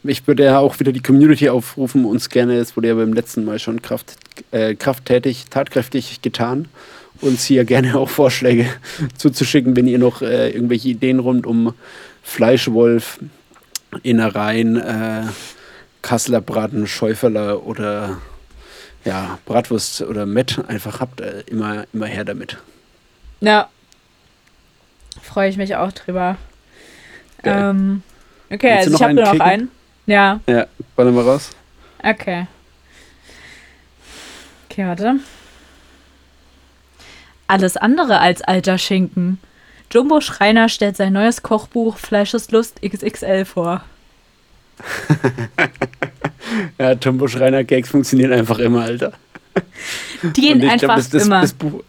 ich 0.03 0.27
würde 0.27 0.45
ja 0.45 0.59
auch 0.59 0.79
wieder 0.79 0.91
die 0.91 1.01
Community 1.01 1.49
aufrufen, 1.49 2.05
uns 2.05 2.29
gerne, 2.29 2.57
es 2.57 2.75
wurde 2.75 2.89
ja 2.89 2.95
beim 2.95 3.13
letzten 3.13 3.45
Mal 3.45 3.59
schon 3.59 3.81
Kraft, 3.81 4.15
äh, 4.51 4.75
krafttätig, 4.75 5.45
tatkräftig 5.49 6.21
getan, 6.21 6.67
uns 7.21 7.45
hier 7.45 7.65
gerne 7.65 7.95
auch 7.95 8.09
Vorschläge 8.09 8.67
zuzuschicken, 9.17 9.75
wenn 9.75 9.87
ihr 9.87 9.99
noch 9.99 10.21
äh, 10.21 10.49
irgendwelche 10.49 10.89
Ideen 10.89 11.19
rund 11.19 11.45
um 11.45 11.73
Fleischwolf, 12.23 13.19
Innereien, 14.03 14.77
äh, 14.77 15.23
Kasseler 16.01 16.41
Braten, 16.41 16.87
Schäuferler 16.87 17.65
oder 17.65 18.17
ja, 19.05 19.39
Bratwurst 19.45 20.01
oder 20.01 20.25
Met 20.25 20.59
einfach 20.67 20.99
habt, 20.99 21.21
äh, 21.21 21.41
immer, 21.47 21.85
immer 21.93 22.05
her 22.05 22.25
damit. 22.25 22.57
Ja. 23.39 23.69
Freue 25.21 25.49
ich 25.49 25.57
mich 25.57 25.75
auch 25.75 25.91
drüber. 25.91 26.37
Ähm, 27.43 28.03
okay, 28.49 28.71
also 28.71 28.95
ich 28.95 29.01
habe 29.01 29.13
nur 29.13 29.25
noch 29.25 29.39
einen. 29.39 29.69
Ja. 30.05 30.39
Ja, 30.47 30.67
ballen 30.95 31.15
wir 31.15 31.23
raus. 31.23 31.51
Okay. 32.01 32.47
Okay, 34.69 34.85
warte. 34.85 35.15
Alles 37.47 37.77
andere 37.77 38.19
als 38.19 38.41
alter 38.41 38.77
Schinken. 38.77 39.39
Jumbo 39.91 40.21
Schreiner 40.21 40.69
stellt 40.69 40.97
sein 40.97 41.13
neues 41.13 41.43
Kochbuch 41.43 41.97
Fleischeslust 41.97 42.81
XXL 42.81 43.45
vor. 43.45 43.83
ja, 46.77 46.91
Jumbo 46.93 47.27
Schreiner 47.27 47.63
Gags 47.63 47.89
funktionieren 47.89 48.33
einfach 48.33 48.59
immer, 48.59 48.83
Alter. 48.83 49.13
Die 50.21 50.41
gehen 50.41 50.61
einfach 50.61 50.79
glaub, 50.79 50.95
das, 50.97 51.09
das, 51.09 51.25
immer. 51.25 51.41
Das 51.41 51.53
Buch, 51.53 51.83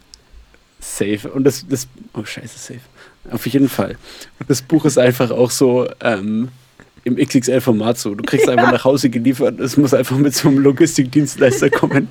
safe. 0.79 1.29
Und 1.29 1.43
das, 1.43 1.65
das, 1.67 1.87
oh 2.13 2.23
scheiße, 2.23 2.57
safe. 2.57 2.79
Auf 3.31 3.45
jeden 3.47 3.69
Fall. 3.69 3.97
Das 4.47 4.61
Buch 4.61 4.85
ist 4.85 4.97
einfach 4.97 5.31
auch 5.31 5.51
so, 5.51 5.87
ähm, 6.01 6.49
im 7.03 7.15
XXL-Format 7.15 7.97
so. 7.97 8.15
Du 8.15 8.23
kriegst 8.23 8.47
ja. 8.47 8.53
einfach 8.53 8.71
nach 8.71 8.85
Hause 8.85 9.09
geliefert. 9.09 9.59
Es 9.59 9.77
muss 9.77 9.93
einfach 9.93 10.17
mit 10.17 10.35
so 10.35 10.49
einem 10.49 10.59
Logistikdienstleister 10.59 11.69
kommen, 11.69 12.09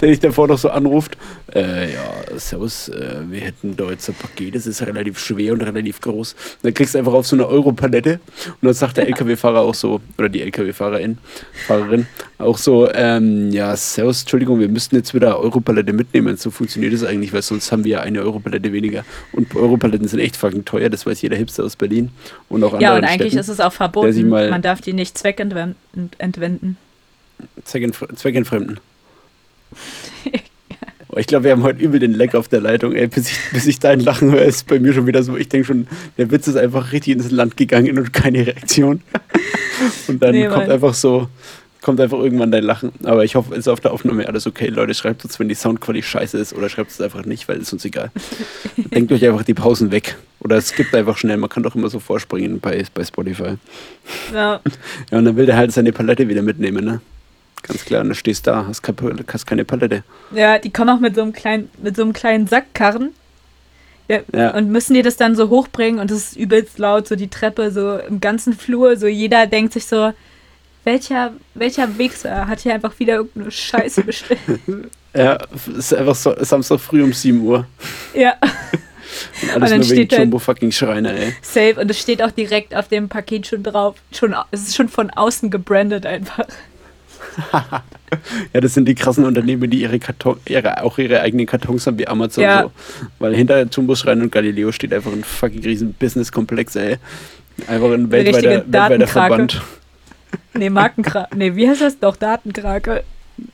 der 0.00 0.08
dich 0.08 0.20
davor 0.20 0.48
noch 0.48 0.58
so 0.58 0.70
anruft. 0.70 1.16
Äh, 1.54 1.92
ja, 1.92 2.38
Servus, 2.38 2.88
äh, 2.88 3.22
wir 3.28 3.40
hätten 3.40 3.76
da 3.76 3.90
jetzt 3.90 4.08
ein 4.08 4.14
Paket, 4.14 4.54
das 4.54 4.66
ist 4.66 4.82
relativ 4.82 5.18
schwer 5.18 5.52
und 5.52 5.62
relativ 5.62 6.00
groß. 6.00 6.32
Und 6.32 6.38
dann 6.62 6.74
kriegst 6.74 6.94
du 6.94 6.98
einfach 6.98 7.14
auf 7.14 7.26
so 7.26 7.36
eine 7.36 7.46
Europalette 7.46 8.20
und 8.46 8.62
dann 8.62 8.74
sagt 8.74 8.96
der 8.96 9.06
LKW-Fahrer 9.08 9.60
auch 9.60 9.74
so, 9.74 10.00
oder 10.18 10.28
die 10.28 10.42
LKW-Fahrerin, 10.42 11.18
Fahrerin, 11.66 12.06
auch 12.38 12.58
so, 12.58 12.88
ähm, 12.92 13.50
ja, 13.50 13.74
Servus, 13.76 14.20
Entschuldigung, 14.20 14.60
wir 14.60 14.68
müssten 14.68 14.96
jetzt 14.96 15.14
wieder 15.14 15.40
Europalette 15.40 15.92
mitnehmen. 15.92 16.36
So 16.36 16.50
funktioniert 16.50 16.92
das 16.92 17.02
eigentlich, 17.02 17.32
weil 17.32 17.42
sonst 17.42 17.72
haben 17.72 17.84
wir 17.84 17.92
ja 17.92 18.00
eine 18.00 18.20
Europalette 18.20 18.72
weniger. 18.72 19.04
Und 19.32 19.54
Europaletten 19.56 20.06
sind 20.06 20.20
echt 20.20 20.36
fucking 20.36 20.64
teuer, 20.64 20.88
das 20.88 21.06
weiß 21.06 21.20
jeder 21.22 21.36
Hipster 21.36 21.64
aus 21.64 21.76
Berlin 21.76 22.10
und 22.48 22.62
auch 22.62 22.78
Ja, 22.80 22.96
und 22.96 23.04
eigentlich 23.04 23.32
Städten, 23.32 23.38
ist 23.38 23.48
es 23.48 23.60
auch 23.60 23.72
verboten. 23.72 24.07
Man 24.50 24.62
darf 24.62 24.80
die 24.80 24.92
nicht 24.92 25.16
zweckentwenden. 25.18 26.76
Zweckentfremden. 27.64 28.80
ich 31.16 31.26
glaube, 31.26 31.44
wir 31.44 31.52
haben 31.52 31.62
heute 31.62 31.80
übel 31.80 32.00
den 32.00 32.12
Leck 32.12 32.34
auf 32.34 32.48
der 32.48 32.60
Leitung. 32.60 32.94
Ey, 32.94 33.06
bis, 33.06 33.30
ich, 33.30 33.38
bis 33.52 33.66
ich 33.66 33.78
dein 33.78 34.00
Lachen 34.00 34.30
höre, 34.32 34.42
ist 34.42 34.66
bei 34.66 34.78
mir 34.78 34.92
schon 34.92 35.06
wieder 35.06 35.22
so. 35.22 35.36
Ich 35.36 35.48
denke 35.48 35.66
schon, 35.66 35.86
der 36.16 36.30
Witz 36.30 36.48
ist 36.48 36.56
einfach 36.56 36.92
richtig 36.92 37.14
ins 37.14 37.30
Land 37.30 37.56
gegangen 37.56 37.98
und 37.98 38.12
keine 38.12 38.46
Reaktion. 38.46 39.02
Und 40.08 40.20
dann 40.22 40.32
nee, 40.32 40.48
kommt 40.48 40.68
einfach 40.68 40.92
so, 40.92 41.28
kommt 41.82 42.00
einfach 42.00 42.18
irgendwann 42.18 42.50
dein 42.50 42.64
Lachen. 42.64 42.90
Aber 43.04 43.24
ich 43.24 43.36
hoffe, 43.36 43.52
es 43.52 43.60
ist 43.60 43.68
auf 43.68 43.78
der 43.78 43.92
Aufnahme 43.92 44.26
alles 44.26 44.46
okay. 44.46 44.66
Leute, 44.68 44.92
schreibt 44.94 45.24
uns, 45.24 45.38
wenn 45.38 45.48
die 45.48 45.54
Soundqualität 45.54 46.08
scheiße 46.08 46.36
ist 46.36 46.52
oder 46.52 46.68
schreibt 46.68 46.90
es 46.90 47.00
einfach 47.00 47.24
nicht, 47.24 47.48
weil 47.48 47.58
es 47.58 47.72
uns 47.72 47.84
egal. 47.84 48.10
Denkt 48.76 49.12
euch 49.12 49.24
einfach 49.24 49.44
die 49.44 49.54
Pausen 49.54 49.92
weg. 49.92 50.16
Oder 50.40 50.56
es 50.56 50.72
gibt 50.72 50.94
einfach 50.94 51.16
schnell. 51.16 51.36
Man 51.36 51.50
kann 51.50 51.62
doch 51.62 51.74
immer 51.74 51.88
so 51.88 51.98
vorspringen 51.98 52.60
bei, 52.60 52.84
bei 52.94 53.04
Spotify. 53.04 53.54
Ja. 54.32 54.60
Ja, 55.10 55.18
und 55.18 55.24
dann 55.24 55.36
will 55.36 55.46
der 55.46 55.56
halt 55.56 55.72
seine 55.72 55.92
Palette 55.92 56.28
wieder 56.28 56.42
mitnehmen, 56.42 56.84
ne? 56.84 57.00
Ganz 57.62 57.84
klar, 57.84 58.02
und 58.02 58.10
du 58.10 58.14
stehst 58.14 58.46
da, 58.46 58.66
hast, 58.66 58.82
hast 59.32 59.46
keine 59.46 59.64
Palette. 59.64 60.04
Ja, 60.32 60.58
die 60.58 60.70
kommen 60.70 60.90
auch 60.90 61.00
mit 61.00 61.14
so 61.14 61.22
einem 61.22 61.32
kleinen, 61.32 61.70
mit 61.82 61.96
so 61.96 62.02
einem 62.02 62.12
kleinen 62.12 62.46
Sackkarren. 62.46 63.10
Ja, 64.08 64.20
ja. 64.34 64.54
Und 64.54 64.70
müssen 64.70 64.94
die 64.94 65.02
das 65.02 65.16
dann 65.16 65.34
so 65.34 65.48
hochbringen 65.48 66.00
und 66.00 66.10
es 66.10 66.30
ist 66.30 66.36
übelst 66.36 66.78
laut, 66.78 67.08
so 67.08 67.16
die 67.16 67.28
Treppe, 67.28 67.70
so 67.70 67.98
im 67.98 68.20
ganzen 68.20 68.54
Flur, 68.54 68.96
so 68.96 69.06
jeder 69.06 69.46
denkt 69.46 69.74
sich 69.74 69.86
so, 69.86 70.12
welcher, 70.84 71.32
welcher 71.54 71.98
Wichser 71.98 72.46
hat 72.46 72.60
hier 72.60 72.74
einfach 72.74 72.98
wieder 72.98 73.16
irgendeine 73.16 73.50
Scheiße 73.50 74.04
bestellt? 74.04 74.40
ja, 75.14 75.38
es 75.54 75.68
ist 75.68 75.94
einfach 75.94 76.14
so, 76.14 76.34
Samstag 76.42 76.80
früh 76.80 77.02
um 77.02 77.12
7 77.12 77.40
Uhr. 77.40 77.66
Ja. 78.14 78.36
Und 79.42 79.50
alles 79.50 79.72
und 79.72 79.78
nur 79.78 79.90
wegen 79.90 80.08
Jumbo 80.08 80.38
fucking 80.38 80.72
Schreiner, 80.72 81.14
ey. 81.14 81.34
Safe 81.42 81.80
und 81.80 81.90
es 81.90 82.00
steht 82.00 82.22
auch 82.22 82.30
direkt 82.30 82.74
auf 82.74 82.88
dem 82.88 83.08
Paket 83.08 83.46
schon 83.46 83.62
drauf. 83.62 83.96
Schon, 84.12 84.34
es 84.50 84.62
ist 84.62 84.76
schon 84.76 84.88
von 84.88 85.10
außen 85.10 85.50
gebrandet 85.50 86.06
einfach. 86.06 86.46
ja, 88.52 88.60
das 88.60 88.74
sind 88.74 88.86
die 88.86 88.94
krassen 88.94 89.24
Unternehmen, 89.24 89.70
die 89.70 89.82
ihre, 89.82 89.98
Karton, 89.98 90.38
ihre 90.48 90.82
auch 90.82 90.98
ihre 90.98 91.20
eigenen 91.20 91.46
Kartons 91.46 91.86
haben 91.86 91.98
wie 91.98 92.08
Amazon 92.08 92.44
ja. 92.44 92.62
so. 92.62 92.72
Weil 93.18 93.34
hinter 93.34 93.62
Jumbo 93.64 93.94
Schreiner 93.94 94.22
und 94.22 94.32
Galileo 94.32 94.72
steht 94.72 94.92
einfach 94.92 95.12
ein 95.12 95.24
fucking 95.24 95.62
riesen 95.62 95.94
Business-Komplex, 95.94 96.76
ey. 96.76 96.96
Einfach 97.66 97.90
ein 97.90 98.10
weltweiter, 98.10 98.64
weltweiter 98.66 99.06
Verband. 99.06 99.62
Nee, 100.54 100.70
Markenkrake. 100.70 101.36
Nee, 101.36 101.54
wie 101.54 101.68
heißt 101.68 101.80
das? 101.80 101.98
Doch, 101.98 102.16
Datenkrake. 102.16 103.04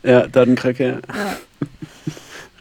Ja, 0.02 0.26
Datenkrake. 0.26 1.00
Ja. 1.08 1.36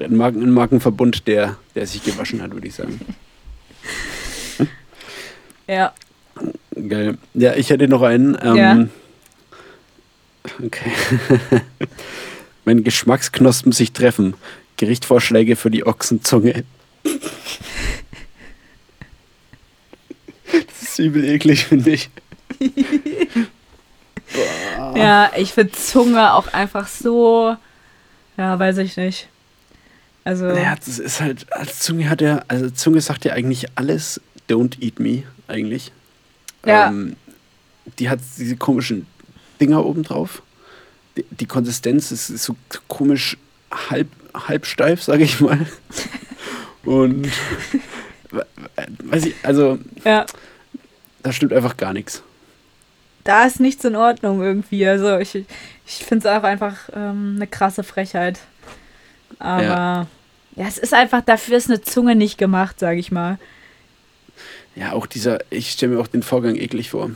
Ein, 0.04 0.18
Marken, 0.18 0.42
ein 0.42 0.52
Markenverbund, 0.52 1.28
der, 1.28 1.58
der 1.76 1.88
sich 1.88 2.04
gewaschen 2.04 2.42
hat, 2.42 2.52
würde 2.52 2.68
ich 2.68 2.76
sagen. 2.76 3.00
Ja. 5.66 5.94
Geil. 6.90 7.18
Ja, 7.34 7.56
ich 7.56 7.70
hätte 7.70 7.88
noch 7.88 8.02
einen. 8.02 8.38
Ähm, 8.42 8.56
ja. 8.56 8.88
Okay. 10.62 10.92
Wenn 12.66 12.84
Geschmacksknospen 12.84 13.72
sich 13.72 13.94
treffen, 13.94 14.34
Gerichtvorschläge 14.78 15.56
für 15.56 15.72
die 15.72 15.86
Ochsenzunge. 15.86 16.64
Das 20.52 20.84
ist 20.84 21.00
übel 21.00 21.24
eklig, 21.24 21.66
finde 21.66 21.92
ich. 21.92 22.12
ja, 24.96 25.32
ich 25.36 25.52
finde 25.52 25.72
Zunge 25.72 26.34
auch 26.34 26.54
einfach 26.54 26.88
so. 26.88 27.56
Ja, 28.38 28.60
weiß 28.60 28.78
ich 28.78 28.96
nicht. 28.98 29.30
Also. 30.24 30.46
Naja, 30.46 30.76
das 30.76 31.00
ist 31.00 31.22
halt, 31.22 31.52
als 31.52 31.80
Zunge 31.80 32.10
hat 32.10 32.22
ja, 32.22 32.44
also 32.48 32.70
Zunge 32.70 33.02
sagt 33.02 33.26
ja 33.26 33.34
eigentlich 33.34 33.68
alles, 33.76 34.22
don't 34.50 34.82
eat 34.82 35.00
me, 35.00 35.24
eigentlich. 35.48 35.92
Ja. 36.66 36.88
Ähm, 36.90 37.16
die 38.00 38.10
hat 38.10 38.20
diese 38.38 38.56
komischen 38.56 39.06
Dinger 39.60 39.86
oben 39.86 40.04
drauf. 40.04 40.42
Die, 41.18 41.26
die 41.30 41.46
Konsistenz 41.46 42.12
ist, 42.12 42.30
ist, 42.30 42.44
so 42.44 42.56
komisch 42.88 43.38
halb, 43.90 44.08
halb 44.34 44.66
steif, 44.66 45.04
sage 45.04 45.24
ich 45.24 45.42
mal. 45.42 45.66
Und 46.86 47.30
weiß 49.04 49.26
ich, 49.26 49.36
also 49.44 49.80
ja. 50.04 50.26
da 51.22 51.32
stimmt 51.32 51.54
einfach 51.54 51.78
gar 51.78 51.94
nichts. 51.94 52.24
Da 53.24 53.46
ist 53.46 53.60
nichts 53.60 53.86
in 53.86 53.96
Ordnung 53.96 54.42
irgendwie. 54.42 54.86
Also 54.86 55.18
ich, 55.18 55.36
ich 55.36 56.06
finde 56.06 56.28
es 56.28 56.34
auch 56.34 56.44
einfach 56.44 56.90
ähm, 56.94 57.34
eine 57.38 57.48
krasse 57.48 57.84
Frechheit. 57.84 58.40
Aber 59.40 59.64
ja. 59.64 60.08
ja, 60.56 60.68
es 60.68 60.78
ist 60.78 60.94
einfach, 60.94 61.22
dafür 61.22 61.58
ist 61.58 61.70
eine 61.70 61.82
Zunge 61.82 62.16
nicht 62.16 62.38
gemacht, 62.38 62.80
sage 62.80 63.00
ich 63.00 63.12
mal. 63.12 63.38
Ja, 64.76 64.94
auch 64.94 65.06
dieser, 65.06 65.40
ich 65.50 65.72
stelle 65.72 65.96
mir 65.96 66.02
auch 66.02 66.08
den 66.08 66.24
Vorgang 66.24 66.56
eklig 66.56 66.90
vor. 66.90 67.12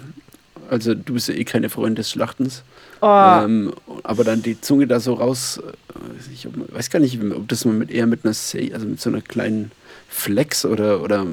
Also 0.69 0.93
du 0.93 1.13
bist 1.13 1.29
ja 1.29 1.33
eh 1.33 1.43
keine 1.43 1.69
Freundin 1.69 1.95
des 1.95 2.11
Schlachtens. 2.11 2.63
Oh. 3.01 3.05
Ähm, 3.05 3.73
aber 4.03 4.23
dann 4.23 4.41
die 4.41 4.59
Zunge 4.59 4.87
da 4.87 4.99
so 4.99 5.13
raus, 5.13 5.59
äh, 5.59 6.33
ich 6.33 6.47
weiß 6.51 6.89
gar 6.89 6.99
nicht, 6.99 7.19
ob 7.21 7.47
das 7.47 7.65
man 7.65 7.77
mit 7.77 7.91
eher 7.91 8.07
mit 8.07 8.25
einer 8.25 8.33
Say, 8.33 8.73
also 8.73 8.85
mit 8.85 8.99
so 8.99 9.09
einer 9.09 9.21
kleinen 9.21 9.71
Flex 10.09 10.65
oder, 10.65 11.01
oder 11.01 11.25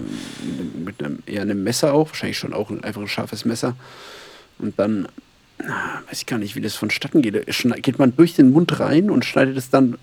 mit 0.85 1.03
einem 1.03 1.19
eher 1.27 1.43
einem 1.43 1.63
Messer 1.63 1.95
auch, 1.95 2.09
wahrscheinlich 2.09 2.39
schon 2.39 2.53
auch 2.53 2.71
einfach 2.71 3.01
ein 3.01 3.09
scharfes 3.09 3.45
Messer. 3.45 3.77
Und 4.59 4.79
dann 4.79 5.09
weiß 5.59 6.19
ich 6.19 6.27
gar 6.27 6.39
nicht, 6.39 6.57
wie 6.57 6.61
das 6.61 6.75
vonstatten 6.75 7.23
geht. 7.23 7.47
Geht 7.83 7.99
man 7.99 8.17
durch 8.17 8.35
den 8.35 8.51
Mund 8.51 8.79
rein 8.81 9.11
und 9.11 9.25
schneidet 9.25 9.57
es 9.57 9.71
dann 9.71 9.97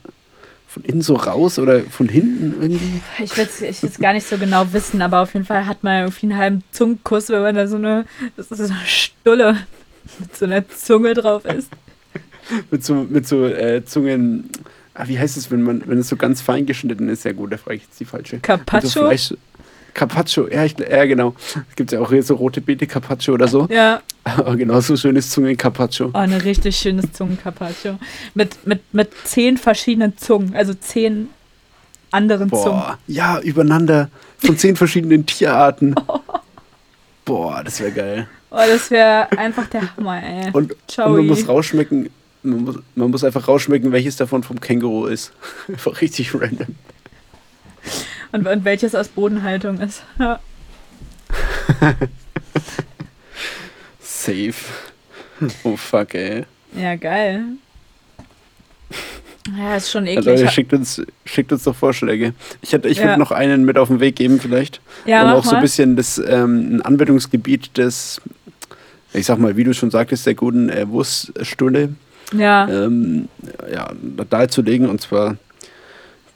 von 0.71 0.83
innen 0.83 1.01
so 1.01 1.15
raus 1.15 1.59
oder 1.59 1.81
von 1.81 2.07
hinten 2.07 2.61
irgendwie? 2.61 3.01
Ich 3.21 3.35
will 3.35 3.49
es 3.69 3.99
gar 3.99 4.13
nicht 4.13 4.25
so 4.25 4.37
genau 4.37 4.71
wissen, 4.71 5.01
aber 5.01 5.19
auf 5.21 5.33
jeden 5.33 5.45
Fall 5.45 5.65
hat 5.65 5.83
man 5.83 6.03
irgendwie 6.03 6.27
einen 6.27 6.37
halben 6.37 6.63
Zungenkuss, 6.71 7.29
wenn 7.29 7.41
man 7.41 7.55
da 7.55 7.67
so 7.67 7.75
eine, 7.75 8.05
so 8.37 8.55
eine 8.55 8.73
Stulle 8.85 9.57
mit 10.19 10.35
so 10.35 10.45
einer 10.45 10.67
Zunge 10.69 11.13
drauf 11.13 11.43
ist. 11.43 11.69
mit 12.71 12.85
so, 12.85 13.05
mit 13.09 13.27
so 13.27 13.45
äh, 13.45 13.83
Zungen, 13.83 14.49
ah, 14.93 15.03
wie 15.07 15.19
heißt 15.19 15.35
es, 15.35 15.51
wenn 15.51 15.61
man, 15.61 15.83
wenn 15.85 15.97
es 15.97 16.07
so 16.07 16.15
ganz 16.15 16.39
fein 16.39 16.65
geschnitten 16.65 17.09
ist? 17.09 17.25
Ja 17.25 17.33
gut, 17.33 17.51
da 17.51 17.57
frage 17.57 17.75
ich 17.75 17.83
jetzt 17.83 17.99
die 17.99 18.05
falsche. 18.05 18.39
Carpaccio? 18.39 19.11
Carpaccio, 19.93 20.47
ja, 20.47 20.63
ich, 20.63 20.77
ja 20.79 21.03
genau. 21.03 21.35
Es 21.69 21.75
gibt 21.75 21.91
ja 21.91 21.99
auch 21.99 22.11
hier 22.11 22.23
so 22.23 22.35
rote 22.35 22.61
Beete 22.61 22.87
Carpaccio 22.87 23.33
oder 23.33 23.49
so. 23.49 23.67
Ja. 23.69 24.01
Aber 24.23 24.55
genauso 24.55 24.95
schönes 24.95 25.29
Zungen 25.29 25.57
Carpaccio. 25.57 26.11
Oh, 26.13 26.17
eine 26.17 26.43
richtig 26.43 26.77
schönes 26.77 27.11
Zungen 27.11 27.39
Carpaccio. 27.41 27.97
Mit, 28.33 28.65
mit, 28.67 28.81
mit 28.93 29.09
zehn 29.23 29.57
verschiedenen 29.57 30.17
Zungen, 30.17 30.55
also 30.55 30.73
zehn 30.73 31.29
anderen 32.11 32.49
Boah, 32.49 32.63
Zungen. 32.63 32.83
Ja, 33.07 33.39
übereinander. 33.39 34.09
Von 34.37 34.57
zehn 34.57 34.75
verschiedenen 34.75 35.25
Tierarten. 35.25 35.95
Oh. 36.07 36.19
Boah, 37.25 37.63
das 37.63 37.79
wäre 37.79 37.91
geil. 37.91 38.27
Oh, 38.51 38.57
das 38.57 38.91
wäre 38.91 39.31
einfach 39.37 39.67
der 39.67 39.95
Hammer, 39.95 40.21
ey. 40.21 40.51
Und, 40.51 40.73
und 40.73 40.97
man 40.97 41.27
muss 41.27 41.47
rausschmecken, 41.47 42.09
man 42.43 42.63
muss, 42.63 42.75
man 42.95 43.11
muss 43.11 43.23
einfach 43.23 43.47
rausschmecken, 43.47 43.91
welches 43.91 44.17
davon 44.17 44.43
vom 44.43 44.59
Känguru 44.59 45.05
ist. 45.05 45.31
einfach 45.67 46.01
richtig 46.01 46.33
random. 46.33 46.75
Und, 48.33 48.47
und 48.47 48.65
welches 48.65 48.93
aus 48.93 49.07
Bodenhaltung 49.07 49.79
ist. 49.79 50.03
Ja. 50.19 50.39
Safe. 54.21 54.53
Oh 55.63 55.75
fuck, 55.75 56.13
ey. 56.13 56.43
Ja, 56.75 56.95
geil. 56.95 57.43
Ja, 59.57 59.75
ist 59.75 59.89
schon 59.89 60.05
eklig. 60.05 60.27
Also, 60.27 60.47
schickt 60.47 60.71
uns, 60.73 61.01
schickt 61.25 61.51
uns 61.51 61.63
doch 61.63 61.75
Vorschläge. 61.75 62.33
Ich, 62.61 62.71
ich 62.71 62.97
ja. 62.99 63.05
würde 63.05 63.19
noch 63.19 63.31
einen 63.31 63.65
mit 63.65 63.77
auf 63.79 63.87
den 63.87 63.99
Weg 63.99 64.17
geben, 64.17 64.39
vielleicht. 64.39 64.79
Ja, 65.05 65.23
um 65.23 65.39
auch 65.39 65.43
so 65.43 65.55
ein 65.55 65.61
bisschen 65.61 65.95
das 65.95 66.19
ähm, 66.19 66.75
ein 66.75 66.81
Anwendungsgebiet 66.83 67.75
des, 67.77 68.21
ich 69.13 69.25
sag 69.25 69.39
mal, 69.39 69.57
wie 69.57 69.63
du 69.63 69.73
schon 69.73 69.89
sagtest, 69.89 70.27
der 70.27 70.35
guten 70.35 70.69
äh, 70.69 70.87
Wurststunde 70.87 71.95
ja. 72.37 72.69
Ähm, 72.69 73.27
ja, 73.71 73.91
darzulegen. 74.29 74.87
Und 74.87 75.01
zwar 75.01 75.37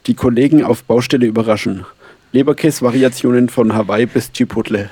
die 0.06 0.14
Kollegen 0.14 0.64
auf 0.64 0.82
Baustelle 0.82 1.26
überraschen. 1.26 1.86
Leberkäse-Variationen 2.32 3.48
von 3.48 3.72
Hawaii 3.72 4.06
bis 4.06 4.32
Chipotle. 4.32 4.90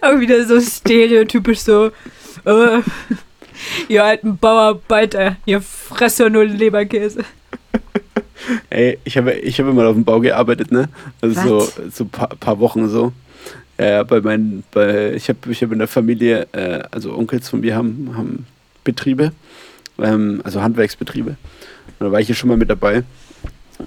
Aber 0.00 0.20
wieder 0.20 0.44
so 0.44 0.60
stereotypisch 0.60 1.60
so, 1.60 1.90
äh, 2.44 2.80
ihr 3.88 4.04
alten 4.04 4.38
Bauarbeiter, 4.38 5.36
ihr 5.46 5.60
fresst 5.60 6.18
ja 6.18 6.28
nur 6.28 6.44
Leberkäse. 6.44 7.24
Ey, 8.70 8.98
ich 9.04 9.16
habe 9.16 9.32
ich 9.32 9.58
hab 9.58 9.66
mal 9.66 9.86
auf 9.86 9.94
dem 9.94 10.04
Bau 10.04 10.20
gearbeitet, 10.20 10.70
ne? 10.70 10.88
Also 11.20 11.36
Was? 11.36 11.44
so, 11.44 11.82
so 11.90 12.04
ein 12.04 12.10
paar, 12.10 12.28
paar 12.28 12.58
Wochen 12.60 12.88
so. 12.88 13.12
Ja, 13.78 14.02
bei 14.04 14.20
meinen, 14.20 14.64
bei, 14.70 15.12
ich 15.14 15.28
habe 15.28 15.38
ich 15.50 15.62
hab 15.62 15.72
in 15.72 15.78
der 15.78 15.88
Familie, 15.88 16.46
äh, 16.52 16.82
also 16.90 17.16
Onkels 17.16 17.48
von 17.48 17.60
mir 17.60 17.76
haben, 17.76 18.12
haben 18.16 18.46
Betriebe, 18.84 19.32
ähm, 19.98 20.40
also 20.44 20.62
Handwerksbetriebe. 20.62 21.30
Und 21.30 22.06
da 22.06 22.12
war 22.12 22.20
ich 22.20 22.26
hier 22.26 22.36
schon 22.36 22.48
mal 22.48 22.56
mit 22.56 22.70
dabei. 22.70 23.02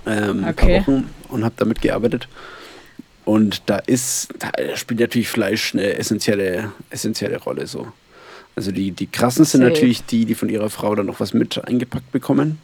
Ähm, 0.05 0.45
okay. 0.47 0.47
Ein 0.47 0.55
paar 0.55 0.69
Wochen 0.69 1.09
und 1.29 1.43
habe 1.43 1.55
damit 1.57 1.81
gearbeitet. 1.81 2.27
Und 3.29 3.61
da 3.67 3.77
ist, 3.77 4.29
da 4.39 4.49
spielt 4.75 5.01
natürlich 5.01 5.29
Fleisch 5.29 5.75
eine 5.75 5.99
essentielle, 5.99 6.71
essentielle 6.89 7.37
Rolle 7.37 7.67
so. 7.67 7.87
Also 8.55 8.71
die, 8.71 8.89
die 8.89 9.05
krassen 9.05 9.45
sind 9.45 9.61
Safe. 9.61 9.71
natürlich 9.71 10.03
die, 10.03 10.25
die 10.25 10.33
von 10.33 10.49
ihrer 10.49 10.71
Frau 10.71 10.95
dann 10.95 11.05
noch 11.05 11.19
was 11.19 11.35
mit 11.35 11.63
eingepackt 11.63 12.11
bekommen. 12.11 12.57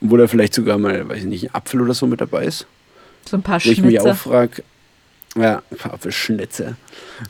Wo 0.00 0.16
da 0.16 0.28
vielleicht 0.28 0.54
sogar 0.54 0.78
mal, 0.78 1.08
weiß 1.08 1.18
ich 1.18 1.24
nicht, 1.24 1.44
ein 1.46 1.54
Apfel 1.56 1.80
oder 1.80 1.92
so 1.92 2.06
mit 2.06 2.20
dabei 2.20 2.44
ist. 2.44 2.68
So 3.28 3.36
ein 3.36 3.42
paar 3.42 3.58
Wo 3.64 3.68
ich 3.68 3.82
mich 3.82 3.98
auch 3.98 4.16
frage, 4.16 4.62
ja, 5.34 5.60
ein 5.72 5.76
paar 5.76 5.94
Apfelschnitze. 5.94 6.76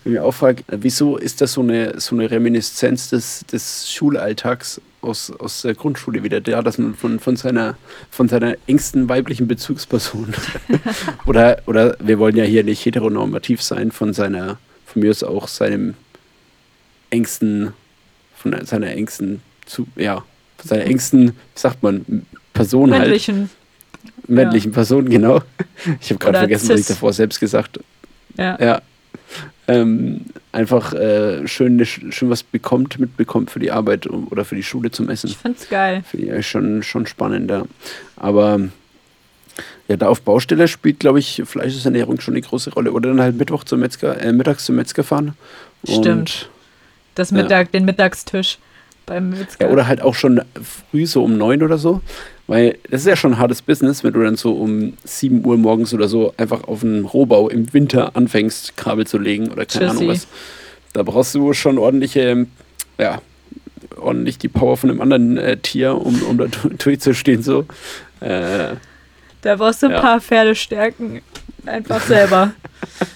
Wenn 0.04 0.12
ich 0.12 0.18
mich 0.18 0.20
auch 0.20 0.34
frage, 0.34 0.62
wieso 0.66 1.16
ist 1.16 1.40
das 1.40 1.54
so 1.54 1.62
eine, 1.62 1.98
so 1.98 2.14
eine 2.14 2.30
Reminiszenz 2.30 3.08
des, 3.08 3.46
des 3.50 3.90
Schulalltags 3.90 4.82
aus, 5.06 5.30
aus 5.30 5.62
der 5.62 5.74
Grundschule 5.74 6.22
wieder 6.22 6.40
da, 6.40 6.62
dass 6.62 6.78
man 6.78 6.94
von, 6.94 7.20
von, 7.20 7.36
seiner, 7.36 7.76
von 8.10 8.28
seiner 8.28 8.56
engsten 8.66 9.08
weiblichen 9.08 9.48
Bezugsperson 9.48 10.34
oder, 11.26 11.62
oder 11.66 11.96
wir 12.00 12.18
wollen 12.18 12.36
ja 12.36 12.44
hier 12.44 12.64
nicht 12.64 12.84
heteronormativ 12.84 13.62
sein, 13.62 13.92
von 13.92 14.12
seiner, 14.12 14.58
von 14.84 15.02
mir 15.02 15.10
ist 15.10 15.22
auch 15.22 15.48
seinem 15.48 15.94
engsten, 17.10 17.72
von 18.36 18.54
seiner 18.64 18.88
engsten, 18.88 19.40
zu, 19.64 19.86
ja, 19.96 20.24
von 20.58 20.68
seiner 20.68 20.84
engsten, 20.84 21.28
wie 21.28 21.32
sagt 21.60 21.82
man, 21.82 22.26
Person 22.52 22.90
männlichen. 22.90 23.38
halt. 23.38 24.28
Männlichen 24.28 24.72
ja. 24.72 24.74
Person, 24.74 25.08
genau. 25.08 25.42
Ich 26.00 26.10
habe 26.10 26.18
gerade 26.18 26.38
vergessen, 26.38 26.70
was 26.70 26.80
ich 26.80 26.86
davor 26.86 27.12
selbst 27.12 27.38
gesagt 27.38 27.78
Ja. 28.36 28.60
Ja. 28.60 28.82
Ähm, 29.68 30.22
einfach 30.52 30.92
äh, 30.94 31.46
schön, 31.48 31.84
schön 31.84 32.30
was 32.30 32.42
bekommt, 32.42 32.98
mitbekommt 32.98 33.50
für 33.50 33.58
die 33.58 33.72
Arbeit 33.72 34.06
oder 34.06 34.44
für 34.44 34.54
die 34.54 34.62
Schule 34.62 34.90
zum 34.90 35.08
Essen. 35.08 35.28
Ich 35.28 35.36
find's 35.36 35.68
geil. 35.68 36.04
Finde 36.08 36.38
ich 36.38 36.46
schon, 36.46 36.82
schon 36.82 37.06
spannend, 37.06 37.50
ja. 37.50 37.64
Aber 38.16 38.60
ja, 39.88 39.96
da 39.96 40.08
auf 40.08 40.22
Baustelle 40.22 40.68
spielt, 40.68 41.00
glaube 41.00 41.18
ich, 41.18 41.42
Fleischesernährung 41.44 42.20
schon 42.20 42.34
eine 42.34 42.42
große 42.42 42.72
Rolle. 42.72 42.92
Oder 42.92 43.10
dann 43.10 43.20
halt 43.20 43.36
Mittwoch 43.36 43.64
zum 43.64 43.80
Metzger, 43.80 44.20
äh, 44.20 44.32
mittags 44.32 44.64
zum 44.64 44.76
Metzger 44.76 45.04
fahren. 45.04 45.34
Stimmt. 45.84 46.48
Das 47.14 47.32
Mittag, 47.32 47.68
ja. 47.68 47.72
den 47.72 47.84
Mittagstisch 47.84 48.58
beim 49.06 49.30
Metzger. 49.30 49.66
Ja, 49.66 49.72
oder 49.72 49.86
halt 49.86 50.02
auch 50.02 50.14
schon 50.14 50.42
früh, 50.62 51.06
so 51.06 51.24
um 51.24 51.38
neun 51.38 51.62
oder 51.62 51.78
so. 51.78 52.02
Weil 52.46 52.78
das 52.90 53.00
ist 53.00 53.06
ja 53.08 53.16
schon 53.16 53.34
ein 53.34 53.38
hartes 53.38 53.60
Business, 53.60 54.04
wenn 54.04 54.12
du 54.12 54.22
dann 54.22 54.36
so 54.36 54.52
um 54.52 54.92
7 55.04 55.44
Uhr 55.44 55.56
morgens 55.56 55.92
oder 55.92 56.06
so 56.06 56.32
einfach 56.36 56.64
auf 56.64 56.84
einen 56.84 57.04
Rohbau 57.04 57.48
im 57.48 57.72
Winter 57.72 58.14
anfängst, 58.14 58.76
Kabel 58.76 59.06
zu 59.06 59.18
legen 59.18 59.48
oder 59.48 59.66
keine 59.66 59.86
Tschüssi. 59.86 60.04
Ahnung 60.04 60.08
was. 60.08 60.28
Da 60.92 61.02
brauchst 61.02 61.34
du 61.34 61.52
schon 61.52 61.76
ordentliche, 61.76 62.46
ja, 62.98 63.20
ordentlich 63.96 64.38
die 64.38 64.48
Power 64.48 64.76
von 64.76 64.90
einem 64.90 65.00
anderen 65.00 65.36
äh, 65.38 65.56
Tier, 65.56 65.94
um, 65.94 66.22
um 66.22 66.38
da 66.38 66.46
durchzustehen. 66.78 67.42
So. 67.42 67.66
Äh, 68.20 68.74
da 69.42 69.56
brauchst 69.56 69.82
du 69.82 69.86
ein 69.86 69.92
ja. 69.92 70.00
paar 70.00 70.20
Pferdestärken 70.20 71.22
einfach 71.66 72.00
selber. 72.02 72.52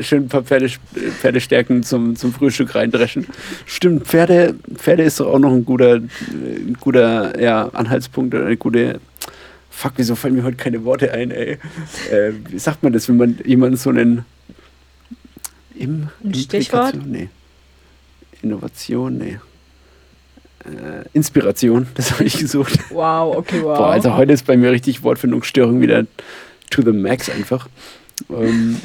Schön 0.00 0.24
ein 0.24 0.28
paar 0.28 0.42
Pferde, 0.42 0.68
Pferdestärken 0.68 1.82
zum, 1.82 2.16
zum 2.16 2.32
Frühstück 2.32 2.74
reindreschen. 2.74 3.26
Stimmt, 3.66 4.06
Pferde, 4.06 4.54
Pferde 4.74 5.02
ist 5.02 5.20
doch 5.20 5.26
auch 5.26 5.38
noch 5.38 5.52
ein 5.52 5.64
guter, 5.64 5.96
ein 5.96 6.76
guter 6.80 7.40
ja, 7.40 7.68
Anhaltspunkt 7.68 8.34
oder 8.34 8.46
eine 8.46 8.56
gute. 8.56 9.00
Fuck, 9.70 9.92
wieso 9.96 10.14
fallen 10.14 10.34
mir 10.34 10.44
heute 10.44 10.56
keine 10.56 10.84
Worte 10.84 11.12
ein, 11.12 11.30
ey? 11.30 11.58
Äh, 12.10 12.32
wie 12.48 12.58
sagt 12.58 12.82
man 12.82 12.92
das, 12.92 13.08
wenn 13.08 13.16
man 13.16 13.38
jemanden 13.44 13.76
so 13.76 13.90
einen. 13.90 14.24
Im, 15.74 16.08
ein 16.22 16.34
Stichwort? 16.34 16.94
Nee. 17.06 17.28
Innovation, 18.42 19.16
nee. 19.18 19.38
Äh, 20.64 21.08
Inspiration, 21.14 21.86
das 21.94 22.12
habe 22.12 22.24
ich 22.24 22.38
gesucht. 22.38 22.78
Wow, 22.90 23.36
okay, 23.36 23.62
wow. 23.62 23.78
Boah, 23.78 23.90
also 23.92 24.14
heute 24.14 24.32
ist 24.32 24.44
bei 24.46 24.56
mir 24.56 24.70
richtig 24.70 25.02
Wortfindungsstörung 25.02 25.80
wieder 25.80 26.04
to 26.68 26.82
the 26.82 26.92
max 26.92 27.30
einfach. 27.30 27.68
Ähm, 28.28 28.76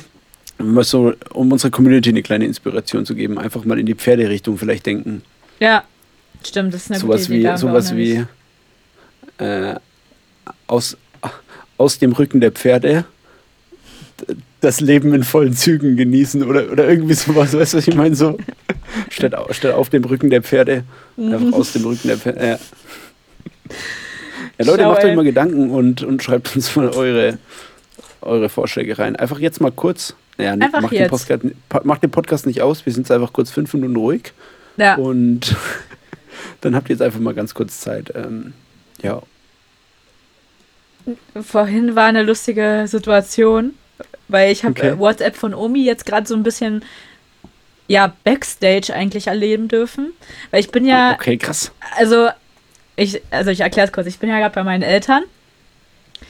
so, 0.57 1.13
um 1.33 1.51
unserer 1.51 1.71
Community 1.71 2.09
eine 2.09 2.23
kleine 2.23 2.45
Inspiration 2.45 3.05
zu 3.05 3.15
geben, 3.15 3.37
einfach 3.37 3.65
mal 3.65 3.79
in 3.79 3.85
die 3.85 3.95
Pferderichtung 3.95 4.57
vielleicht 4.57 4.85
denken. 4.85 5.21
Ja, 5.59 5.83
stimmt, 6.45 6.73
das 6.73 6.83
ist 6.83 6.91
eine 6.91 6.99
sowas 6.99 7.27
gute 7.27 7.39
Idee. 7.39 7.53
Wie, 7.53 7.57
sowas 7.57 7.95
wie 7.95 8.25
äh, 9.37 9.75
aus, 10.67 10.97
aus 11.77 11.99
dem 11.99 12.13
Rücken 12.13 12.39
der 12.39 12.51
Pferde 12.51 13.05
das 14.61 14.79
Leben 14.79 15.13
in 15.13 15.23
vollen 15.23 15.53
Zügen 15.53 15.95
genießen 15.97 16.41
oder, 16.43 16.71
oder 16.71 16.87
irgendwie 16.89 17.13
sowas, 17.13 17.53
weißt 17.53 17.73
du, 17.73 17.77
was 17.77 17.87
ich 17.87 17.95
meine? 17.95 18.15
So, 18.15 18.37
statt, 19.09 19.33
statt 19.51 19.73
auf 19.73 19.89
dem 19.89 20.03
Rücken 20.05 20.29
der 20.29 20.41
Pferde, 20.41 20.83
einfach 21.17 21.53
aus 21.53 21.73
dem 21.73 21.83
Rücken 21.83 22.07
der 22.07 22.17
Pferde. 22.17 22.47
Ja. 22.47 22.59
Ja, 24.57 24.65
Leute, 24.65 24.83
Schau, 24.83 24.89
macht 24.91 25.03
ey. 25.03 25.09
euch 25.09 25.15
mal 25.15 25.25
Gedanken 25.25 25.69
und, 25.69 26.01
und 26.03 26.23
schreibt 26.23 26.55
uns 26.55 26.75
mal 26.75 26.89
eure, 26.89 27.37
eure 28.21 28.47
Vorschläge 28.47 28.97
rein. 28.97 29.15
Einfach 29.15 29.39
jetzt 29.39 29.59
mal 29.59 29.71
kurz 29.71 30.15
ja, 30.37 30.53
einfach 30.53 30.81
mach, 30.81 30.91
jetzt. 30.91 31.29
Den 31.29 31.39
Podcast, 31.39 31.85
mach 31.85 31.97
den 31.97 32.11
Podcast 32.11 32.45
nicht 32.45 32.61
aus, 32.61 32.85
wir 32.85 32.93
sind 32.93 33.03
jetzt 33.03 33.11
einfach 33.11 33.33
kurz 33.33 33.51
fünf 33.51 33.73
Minuten 33.73 33.95
ruhig. 33.95 34.33
Ja. 34.77 34.95
Und 34.95 35.55
dann 36.61 36.75
habt 36.75 36.89
ihr 36.89 36.93
jetzt 36.93 37.01
einfach 37.01 37.19
mal 37.19 37.33
ganz 37.33 37.53
kurz 37.53 37.79
Zeit. 37.79 38.11
Ähm, 38.15 38.53
ja. 39.01 39.21
Vorhin 41.41 41.95
war 41.95 42.05
eine 42.05 42.23
lustige 42.23 42.85
Situation, 42.87 43.75
weil 44.27 44.51
ich 44.51 44.63
habe 44.63 44.71
okay. 44.71 44.97
WhatsApp 44.97 45.35
von 45.35 45.53
Omi 45.53 45.83
jetzt 45.83 46.05
gerade 46.05 46.27
so 46.27 46.35
ein 46.35 46.43
bisschen 46.43 46.83
ja 47.87 48.13
Backstage 48.23 48.91
eigentlich 48.93 49.27
erleben 49.27 49.67
dürfen, 49.67 50.11
weil 50.49 50.59
ich 50.59 50.71
bin 50.71 50.85
ja 50.85 51.13
okay 51.13 51.37
krass. 51.37 51.71
Also 51.95 52.29
ich 52.95 53.21
also 53.29 53.51
ich 53.51 53.61
erkläre 53.61 53.87
es 53.87 53.93
kurz. 53.93 54.07
Ich 54.07 54.17
bin 54.17 54.29
ja 54.29 54.39
gerade 54.39 54.55
bei 54.55 54.63
meinen 54.63 54.81
Eltern 54.81 55.23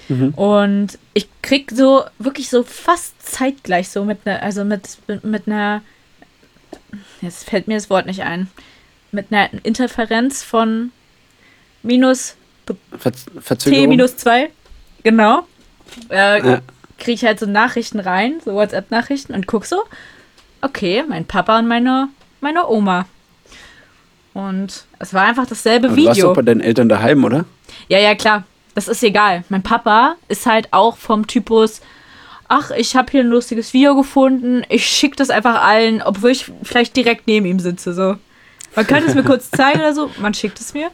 Mhm. 0.10 0.30
Und 0.36 1.00
ich 1.14 1.28
krieg 1.42 1.72
so 1.72 2.04
wirklich 2.20 2.50
so 2.50 2.64
fast 2.64 3.22
zeitgleich 3.22 3.90
so 3.90 4.06
mit 4.06 4.20
einer, 4.26 4.42
also 4.44 4.64
mit, 4.64 4.98
mit 5.24 5.48
einer, 5.48 5.82
jetzt 7.22 7.50
fällt 7.50 7.68
mir 7.68 7.76
das 7.76 7.90
Wort 7.90 8.06
nicht 8.06 8.22
ein, 8.22 8.50
mit 9.12 9.32
einer 9.32 9.50
Interferenz 9.64 10.44
von 10.44 10.92
minus 11.84 12.36
Ver 12.98 13.58
T 13.60 13.86
minus 13.86 14.18
2, 14.18 14.50
genau. 15.04 15.46
Äh, 16.10 16.46
ja. 16.46 16.62
Kriege 16.98 17.14
ich 17.14 17.24
halt 17.24 17.40
so 17.40 17.46
Nachrichten 17.46 18.00
rein, 18.00 18.40
so 18.44 18.54
WhatsApp-Nachrichten 18.54 19.36
und 19.36 19.46
guck 19.46 19.66
so, 19.66 19.84
okay, 20.62 21.04
mein 21.08 21.26
Papa 21.26 21.60
und 21.60 21.68
meine, 21.68 22.10
meine 22.42 22.68
Oma. 22.68 23.06
Und 24.34 24.86
es 24.98 25.14
war 25.14 25.26
einfach 25.26 25.46
dasselbe 25.46 25.88
Aber 25.88 25.96
Video. 25.96 26.06
Du 26.06 26.10
warst 26.10 26.24
doch 26.24 26.36
bei 26.36 26.42
deinen 26.42 26.62
Eltern 26.62 26.90
daheim, 26.90 27.24
oder? 27.24 27.46
Ja, 27.88 28.00
ja, 28.00 28.16
klar 28.16 28.46
das 28.76 28.88
ist 28.88 29.04
egal. 29.04 29.44
Mein 29.50 29.64
Papa 29.64 30.18
ist 30.28 30.46
halt 30.46 30.72
auch 30.72 30.98
vom 30.98 31.26
Typus, 31.26 31.82
ach, 32.48 32.72
ich 32.72 32.96
habe 32.96 33.12
hier 33.12 33.22
ein 33.22 33.28
lustiges 33.28 33.74
Video 33.74 33.96
gefunden, 33.96 34.64
ich 34.70 34.86
schicke 34.86 35.16
das 35.16 35.30
einfach 35.30 35.64
allen, 35.64 36.02
obwohl 36.02 36.32
ich 36.32 36.52
vielleicht 36.62 36.96
direkt 36.96 37.26
neben 37.28 37.46
ihm 37.46 37.60
sitze. 37.60 37.94
So. 37.94 38.18
Man 38.76 38.86
könnte 38.86 39.10
es 39.10 39.16
mir 39.16 39.24
kurz 39.26 39.50
zeigen 39.50 39.80
oder 39.80 39.96
so, 39.96 40.12
man 40.20 40.34
schickt 40.34 40.60
es 40.60 40.74
mir. 40.74 40.92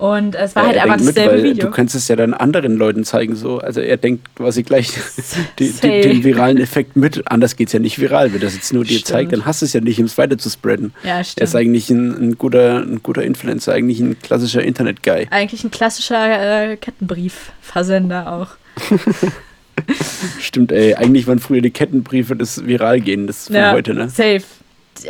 Und 0.00 0.34
es 0.34 0.56
war 0.56 0.62
ja, 0.62 0.68
halt 0.68 0.78
einfach 0.78 0.96
dasselbe 0.96 1.34
mit, 1.36 1.44
Video. 1.44 1.66
Du 1.66 1.70
kannst 1.70 1.94
es 1.94 2.08
ja 2.08 2.16
dann 2.16 2.32
anderen 2.32 2.74
Leuten 2.78 3.04
zeigen, 3.04 3.36
so. 3.36 3.58
Also 3.58 3.82
er 3.82 3.98
denkt 3.98 4.34
quasi 4.34 4.62
gleich 4.62 4.94
die, 5.58 5.70
die, 5.70 6.00
den 6.00 6.24
viralen 6.24 6.56
Effekt 6.56 6.96
mit. 6.96 7.30
Anders 7.30 7.54
geht 7.54 7.66
es 7.66 7.74
ja 7.74 7.80
nicht 7.80 7.98
viral. 7.98 8.32
Wenn 8.32 8.40
das 8.40 8.54
jetzt 8.54 8.72
nur 8.72 8.84
dir 8.84 9.04
zeigt, 9.04 9.30
dann 9.34 9.44
hast 9.44 9.60
du 9.60 9.66
es 9.66 9.74
ja 9.74 9.82
nicht, 9.82 9.98
um 9.98 10.06
es 10.06 10.16
weiter 10.16 10.38
zu 10.38 10.48
spreaden. 10.48 10.94
Ja, 11.04 11.22
stimmt. 11.22 11.40
Er 11.40 11.44
ist 11.44 11.54
eigentlich 11.54 11.90
ein, 11.90 12.12
ein, 12.12 12.38
guter, 12.38 12.78
ein 12.78 13.02
guter 13.02 13.22
Influencer, 13.22 13.74
eigentlich 13.74 14.00
ein 14.00 14.18
klassischer 14.18 14.62
Internet-Guy. 14.62 15.26
Eigentlich 15.28 15.64
ein 15.64 15.70
klassischer 15.70 16.70
äh, 16.70 16.76
Kettenbriefversender 16.78 18.32
auch. 18.32 18.48
stimmt, 20.40 20.72
ey. 20.72 20.94
Eigentlich 20.94 21.26
waren 21.26 21.40
früher 21.40 21.60
die 21.60 21.72
Kettenbriefe 21.72 22.36
das 22.36 22.66
viral 22.66 23.02
gehen, 23.02 23.26
das 23.26 23.48
von 23.48 23.56
ja, 23.56 23.72
heute, 23.72 23.92
ne? 23.92 24.08
Safe. 24.08 24.44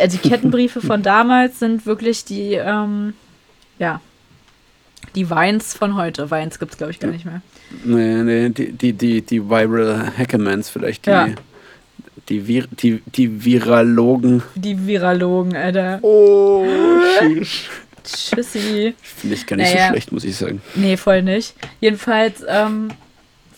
Also 0.01 0.19
die 0.21 0.29
Kettenbriefe 0.29 0.81
von 0.81 1.05
damals 1.05 1.61
sind 1.61 1.87
wirklich 1.87 2.25
die, 2.25 2.55
ähm, 2.55 3.15
ja, 3.79 4.01
die 5.15 5.29
Vines 5.29 5.75
von 5.75 5.97
heute. 5.97 6.31
Vines 6.31 6.59
gibt 6.59 6.73
es, 6.73 6.79
glaube 6.79 6.93
ich, 6.93 7.01
gar 7.01 7.11
nicht 7.11 7.25
mehr. 7.25 7.43
Nee, 7.85 8.23
nee, 8.23 8.49
die, 8.51 8.73
die, 8.73 8.93
die, 8.93 9.23
die 9.23 9.49
Viral 9.49 10.13
Hackermans 10.17 10.71
vielleicht. 10.71 11.07
Die, 11.07 11.11
ja. 11.11 11.29
die, 12.29 12.47
Vir 12.47 12.67
die, 12.71 13.03
die 13.07 13.45
Viralogen. 13.45 14.43
Die 14.55 14.87
Viralogen, 14.87 15.57
Alter. 15.57 15.99
Oh, 16.03 16.65
tschüss. 17.19 17.69
Tschüssi. 18.03 18.95
Finde 19.03 19.37
ich 19.37 19.47
gar 19.47 19.57
nicht 19.57 19.73
naja. 19.73 19.87
so 19.87 19.93
schlecht, 19.93 20.13
muss 20.13 20.25
ich 20.25 20.37
sagen. 20.37 20.63
Nee, 20.75 20.97
voll 20.97 21.23
nicht. 21.23 21.55
Jedenfalls, 21.81 22.43
ähm, 22.49 22.89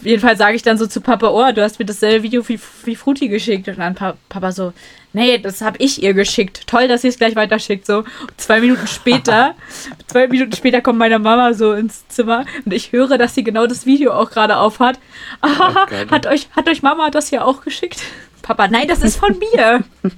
jedenfalls 0.02 0.38
sage 0.38 0.56
ich 0.56 0.62
dann 0.62 0.78
so 0.78 0.86
zu 0.86 1.00
Papa, 1.00 1.28
oh, 1.28 1.52
du 1.52 1.62
hast 1.62 1.78
mir 1.78 1.84
dasselbe 1.84 2.22
Video 2.22 2.48
wie, 2.48 2.58
wie 2.84 2.96
Fruti 2.96 3.28
geschickt. 3.28 3.68
Und 3.68 3.78
dann 3.78 3.94
Papa 3.94 4.52
so, 4.52 4.72
nee, 5.12 5.38
das 5.38 5.60
habe 5.60 5.78
ich 5.78 6.02
ihr 6.02 6.14
geschickt. 6.14 6.66
Toll, 6.66 6.88
dass 6.88 7.02
sie 7.02 7.08
es 7.08 7.18
gleich 7.18 7.36
weiterschickt. 7.36 7.86
So, 7.86 8.04
zwei 8.36 8.60
Minuten 8.60 8.86
später, 8.86 9.54
zwei 10.06 10.28
Minuten 10.28 10.52
später 10.52 10.80
kommt 10.80 10.98
meine 10.98 11.18
Mama 11.18 11.54
so 11.54 11.72
ins 11.72 12.06
Zimmer 12.08 12.44
und 12.64 12.72
ich 12.72 12.92
höre, 12.92 13.18
dass 13.18 13.34
sie 13.34 13.44
genau 13.44 13.66
das 13.66 13.86
Video 13.86 14.12
auch 14.12 14.30
gerade 14.30 14.56
aufhat. 14.56 14.98
Ah, 15.40 15.86
oh, 15.86 16.10
hat, 16.10 16.26
euch, 16.26 16.48
hat 16.52 16.68
euch 16.68 16.82
Mama 16.82 17.10
das 17.10 17.30
ja 17.30 17.44
auch 17.44 17.62
geschickt? 17.62 18.02
Papa, 18.42 18.68
nein, 18.68 18.88
das 18.88 19.02
ist 19.02 19.16
von 19.16 19.38
mir. 19.38 19.84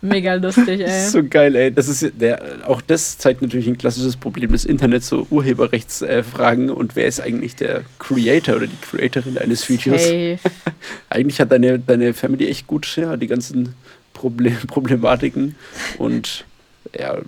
Mega 0.00 0.34
lustig, 0.34 0.80
ey. 0.80 1.08
So 1.08 1.22
geil, 1.24 1.54
ey. 1.54 1.72
Das 1.72 1.88
ist 1.88 2.12
der, 2.20 2.40
auch 2.66 2.80
das 2.80 3.18
zeigt 3.18 3.42
natürlich 3.42 3.66
ein 3.66 3.78
klassisches 3.78 4.16
Problem 4.16 4.52
des 4.52 4.64
Internets, 4.64 5.08
so 5.08 5.26
Urheberrechtsfragen 5.30 6.68
äh, 6.68 6.72
und 6.72 6.96
wer 6.96 7.06
ist 7.06 7.20
eigentlich 7.20 7.56
der 7.56 7.82
Creator 7.98 8.56
oder 8.56 8.66
die 8.66 8.76
Creatorin 8.76 9.38
eines 9.38 9.68
Videos? 9.68 10.02
Eigentlich 11.10 11.40
hat 11.40 11.52
deine, 11.52 11.78
deine 11.78 12.14
Family 12.14 12.48
echt 12.48 12.66
gut 12.66 12.96
ja, 12.96 13.16
die 13.16 13.26
ganzen 13.26 13.74
Problem, 14.12 14.56
Problematiken 14.66 15.56
und 15.98 16.44
ja, 16.98 17.18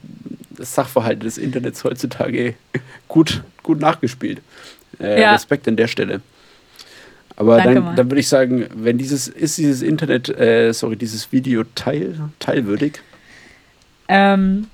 das 0.50 0.74
Sachverhalt 0.74 1.22
des 1.22 1.38
Internets 1.38 1.84
heutzutage 1.84 2.54
gut, 3.08 3.42
gut 3.62 3.80
nachgespielt. 3.80 4.40
Äh, 5.00 5.20
ja. 5.20 5.32
Respekt 5.32 5.68
an 5.68 5.76
der 5.76 5.88
Stelle. 5.88 6.20
Aber 7.38 7.58
Danke 7.58 7.74
dann, 7.74 7.94
dann 7.94 8.10
würde 8.10 8.18
ich 8.18 8.26
sagen, 8.26 8.66
wenn 8.74 8.98
dieses, 8.98 9.28
ist 9.28 9.58
dieses 9.58 9.80
Internet, 9.80 10.28
äh, 10.28 10.72
sorry, 10.72 10.96
dieses 10.96 11.30
Video 11.30 11.62
teil, 11.76 12.18
teilwürdig? 12.40 13.00
Ähm, 14.08 14.66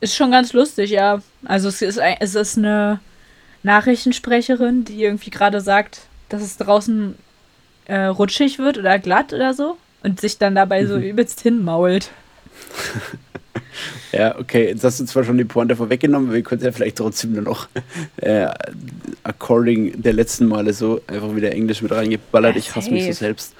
ist 0.00 0.16
schon 0.16 0.32
ganz 0.32 0.52
lustig, 0.52 0.90
ja. 0.90 1.22
Also 1.44 1.68
es 1.68 1.82
ist, 1.82 2.00
es 2.18 2.34
ist 2.34 2.58
eine 2.58 2.98
Nachrichtensprecherin, 3.62 4.84
die 4.84 5.04
irgendwie 5.04 5.30
gerade 5.30 5.60
sagt, 5.60 6.00
dass 6.30 6.42
es 6.42 6.56
draußen 6.56 7.14
äh, 7.84 8.06
rutschig 8.06 8.58
wird 8.58 8.76
oder 8.76 8.98
glatt 8.98 9.32
oder 9.32 9.54
so 9.54 9.76
und 10.02 10.20
sich 10.20 10.38
dann 10.38 10.56
dabei 10.56 10.82
mhm. 10.82 10.88
so 10.88 10.96
übelst 10.96 11.42
hinmault. 11.42 12.10
Ja, 14.12 14.38
okay, 14.38 14.68
jetzt 14.68 14.84
hast 14.84 15.00
du 15.00 15.04
zwar 15.04 15.24
schon 15.24 15.38
die 15.38 15.44
Pointe 15.44 15.74
vorweggenommen, 15.74 16.28
aber 16.28 16.36
wir 16.36 16.42
können 16.42 16.60
es 16.60 16.64
ja 16.64 16.70
vielleicht 16.70 16.98
trotzdem 16.98 17.32
nur 17.32 17.42
noch 17.42 17.68
äh, 18.16 18.46
according 19.24 20.00
der 20.00 20.12
letzten 20.12 20.46
Male 20.46 20.72
so 20.72 21.00
einfach 21.08 21.34
wieder 21.34 21.50
Englisch 21.50 21.82
mit 21.82 21.90
reingeballert. 21.90 22.56
ich 22.56 22.74
hasse 22.76 22.92
mich 22.92 23.06
so 23.06 23.12
selbst 23.12 23.54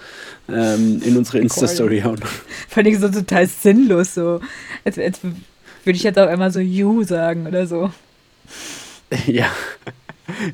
ähm, 0.48 1.02
in 1.04 1.16
unsere 1.16 1.38
Insta-Story 1.38 2.02
hauen. 2.02 2.20
Vor 2.68 2.82
allem 2.84 2.98
so 2.98 3.08
total 3.08 3.46
sinnlos, 3.48 4.14
so. 4.14 4.40
Als, 4.84 4.98
als 4.98 5.20
würde 5.22 5.96
ich 5.96 6.04
jetzt 6.04 6.18
auch 6.18 6.30
immer 6.30 6.50
so 6.50 6.60
you 6.60 7.02
sagen 7.02 7.46
oder 7.46 7.66
so. 7.66 7.90
Ja. 9.26 9.50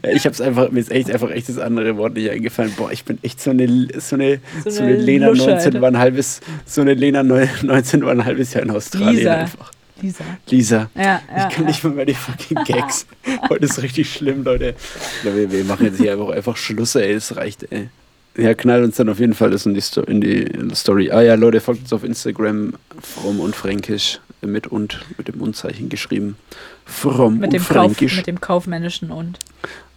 Ja, 0.04 0.10
ich 0.10 0.26
hab's 0.26 0.40
einfach, 0.40 0.70
mir 0.70 0.80
ist 0.80 0.90
echt 0.90 1.10
einfach 1.10 1.30
echt 1.30 1.48
das 1.48 1.58
andere 1.58 1.96
Wort 1.96 2.14
nicht 2.14 2.30
eingefallen. 2.30 2.72
Boah, 2.76 2.90
ich 2.90 3.04
bin 3.04 3.18
echt 3.22 3.40
so 3.40 3.50
eine, 3.50 3.88
so 3.98 4.16
eine, 4.16 4.40
so, 4.64 4.70
so 4.70 4.82
eine, 4.82 4.96
Lena 4.96 5.28
Lusche, 5.28 5.50
19 5.50 5.56
Alter. 5.56 5.80
war 5.80 5.88
ein 5.90 5.98
halbes, 5.98 6.40
so 6.64 6.80
eine 6.80 6.94
Lena 6.94 7.22
19 7.22 8.04
war 8.04 8.12
ein 8.12 8.24
halbes 8.24 8.54
Jahr 8.54 8.62
in 8.64 8.70
Australien 8.70 9.16
Lisa. 9.16 9.34
einfach. 9.34 9.72
Lisa. 10.02 10.24
Lisa. 10.48 10.90
Ja, 10.94 11.02
ja, 11.02 11.48
ich 11.48 11.54
kann 11.54 11.66
nicht 11.66 11.84
mal 11.84 11.92
mehr 11.92 12.06
die 12.06 12.14
fucking 12.14 12.64
Gags. 12.64 13.06
Heute 13.48 13.66
ist 13.66 13.82
richtig 13.82 14.12
schlimm, 14.12 14.44
Leute. 14.44 14.74
Wir, 15.22 15.50
wir, 15.50 15.64
machen 15.64 15.86
jetzt 15.86 15.98
hier 15.98 16.12
einfach, 16.12 16.30
einfach 16.30 16.56
Schluss, 16.56 16.94
ey. 16.94 17.12
Es 17.12 17.36
reicht, 17.36 17.70
ey. 17.70 17.88
Ja, 18.36 18.54
knallt 18.54 18.84
uns 18.84 18.96
dann 18.96 19.08
auf 19.08 19.18
jeden 19.18 19.34
Fall 19.34 19.50
das 19.50 19.66
in 19.66 19.74
die, 19.74 19.82
Sto 19.82 20.02
in 20.02 20.20
die 20.20 20.74
Story. 20.74 21.10
Ah 21.10 21.22
ja, 21.22 21.34
Leute, 21.34 21.60
folgt 21.60 21.82
uns 21.82 21.92
auf 21.92 22.04
Instagram, 22.04 22.74
fromm 23.00 23.40
und 23.40 23.56
fränkisch, 23.56 24.20
mit 24.40 24.66
und, 24.68 25.00
mit 25.18 25.28
dem 25.28 25.40
Unzeichen 25.40 25.88
geschrieben. 25.88 26.36
Fromm 26.84 27.38
mit 27.38 27.48
und 27.48 27.52
dem 27.54 27.62
fränkisch. 27.62 28.12
Kauf, 28.12 28.18
mit 28.18 28.26
dem 28.26 28.40
kaufmännischen 28.40 29.10
und. 29.10 29.38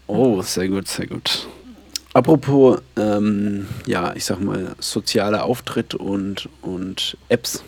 Oh, 0.08 0.42
sehr 0.42 0.68
gut, 0.68 0.88
sehr 0.88 1.08
gut. 1.08 1.48
Apropos, 2.14 2.80
ähm, 2.96 3.68
ja, 3.86 4.14
ich 4.16 4.26
sag 4.26 4.40
mal, 4.40 4.76
sozialer 4.80 5.46
Auftritt 5.46 5.96
und, 5.96 6.48
und 6.62 7.18
Apps. 7.30 7.64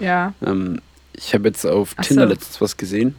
Ja. 0.00 0.34
Ähm, 0.44 0.80
ich 1.12 1.34
habe 1.34 1.48
jetzt 1.48 1.64
auf 1.64 1.94
Ach 1.96 2.04
Tinder 2.04 2.24
so. 2.24 2.30
letztens 2.30 2.60
was 2.60 2.76
gesehen. 2.76 3.14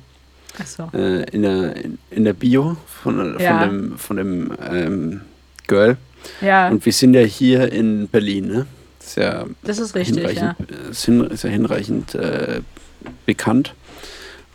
Ach 0.59 0.65
so. 0.65 0.89
Äh, 0.93 1.29
in, 1.31 1.43
der, 1.43 1.75
in, 1.77 1.97
in, 2.09 2.25
der 2.25 2.33
Bio 2.33 2.75
von, 3.01 3.39
ja. 3.39 3.59
von 3.59 3.69
dem, 3.69 3.97
von 3.97 4.17
dem 4.17 4.51
ähm, 4.69 5.21
Girl. 5.67 5.97
Ja. 6.41 6.69
Und 6.69 6.85
wir 6.85 6.93
sind 6.93 7.13
ja 7.13 7.21
hier 7.21 7.71
in 7.71 8.07
Berlin, 8.07 8.47
ne? 8.47 8.67
Das 8.99 9.07
ist 9.07 9.15
ja, 9.17 9.45
das 9.63 9.79
ist 9.79 9.95
richtig, 9.95 10.17
hinreichend, 10.17 10.55
ja. 10.69 10.89
Ist, 10.89 11.05
hin, 11.05 11.21
ist 11.21 11.43
ja 11.43 11.49
hinreichend 11.49 12.15
äh, 12.15 12.61
bekannt. 13.25 13.73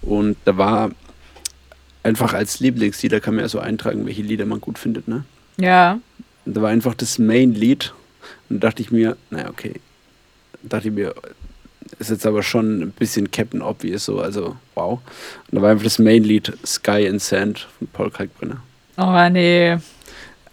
Und 0.02 0.36
da 0.44 0.56
war 0.56 0.90
einfach 2.02 2.34
als 2.34 2.60
Lieblingslied, 2.60 3.12
da 3.12 3.20
kann 3.20 3.34
man 3.34 3.44
ja 3.44 3.48
so 3.48 3.58
eintragen, 3.58 4.06
welche 4.06 4.22
Lieder 4.22 4.46
man 4.46 4.60
gut 4.60 4.78
findet, 4.78 5.08
ne? 5.08 5.24
Ja. 5.56 5.98
Und 6.44 6.56
da 6.56 6.62
war 6.62 6.70
einfach 6.70 6.94
das 6.94 7.18
Main-Lied. 7.18 7.92
Und 8.48 8.62
da 8.62 8.68
dachte 8.68 8.82
ich 8.82 8.90
mir, 8.90 9.16
naja, 9.30 9.48
okay. 9.48 9.80
Da 10.62 10.76
dachte 10.76 10.88
ich 10.88 10.94
mir, 10.94 11.14
ist 11.98 12.10
jetzt 12.10 12.26
aber 12.26 12.42
schon 12.42 12.80
ein 12.80 12.90
bisschen 12.92 13.30
Captain 13.30 13.62
Obvious 13.62 14.04
so, 14.04 14.20
also 14.20 14.56
wow. 14.74 15.00
Und 15.50 15.56
da 15.56 15.62
war 15.62 15.70
einfach 15.70 15.84
das 15.84 15.98
Main-Lied 15.98 16.52
Sky 16.64 17.08
and 17.08 17.22
Sand 17.22 17.66
von 17.78 17.88
Paul 17.88 18.10
Kalkbrenner. 18.10 18.62
Oh, 18.96 19.28
nee. 19.30 19.76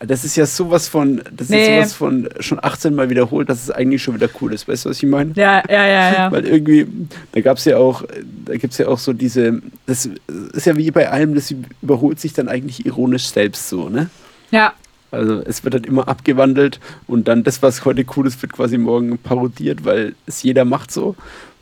Das 0.07 0.23
ist 0.23 0.35
ja 0.35 0.47
sowas 0.47 0.87
von, 0.87 1.21
das 1.31 1.49
nee. 1.49 1.61
ist 1.61 1.67
sowas 1.67 1.93
von 1.93 2.29
schon 2.39 2.59
18 2.61 2.95
Mal 2.95 3.09
wiederholt, 3.09 3.49
dass 3.49 3.61
es 3.61 3.69
eigentlich 3.69 4.01
schon 4.01 4.15
wieder 4.15 4.29
cool 4.41 4.51
ist. 4.53 4.67
Weißt 4.67 4.85
du, 4.85 4.89
was 4.89 4.97
ich 4.97 5.09
meine? 5.09 5.33
Ja, 5.35 5.61
ja, 5.69 5.85
ja, 5.85 6.13
ja. 6.13 6.31
Weil 6.31 6.47
irgendwie, 6.47 6.87
da 7.33 7.41
gab 7.41 7.57
es 7.57 7.65
ja 7.65 7.77
auch, 7.77 8.03
da 8.45 8.55
gibt 8.55 8.71
es 8.73 8.79
ja 8.79 8.87
auch 8.87 8.97
so 8.97 9.13
diese, 9.13 9.61
das 9.85 10.09
ist 10.53 10.65
ja 10.65 10.75
wie 10.75 10.89
bei 10.89 11.09
allem, 11.09 11.35
das 11.35 11.53
überholt 11.81 12.19
sich 12.19 12.33
dann 12.33 12.47
eigentlich 12.47 12.85
ironisch 12.85 13.27
selbst 13.27 13.69
so, 13.69 13.89
ne? 13.89 14.09
Ja. 14.49 14.73
Also 15.11 15.41
es 15.41 15.63
wird 15.63 15.73
dann 15.73 15.83
immer 15.83 16.07
abgewandelt 16.07 16.79
und 17.05 17.27
dann 17.27 17.43
das, 17.43 17.61
was 17.61 17.83
heute 17.85 18.05
cool 18.15 18.25
ist, 18.25 18.41
wird 18.41 18.53
quasi 18.53 18.77
morgen 18.77 19.17
parodiert, 19.17 19.83
weil 19.85 20.15
es 20.25 20.41
jeder 20.41 20.65
macht 20.65 20.91
so. 20.91 21.15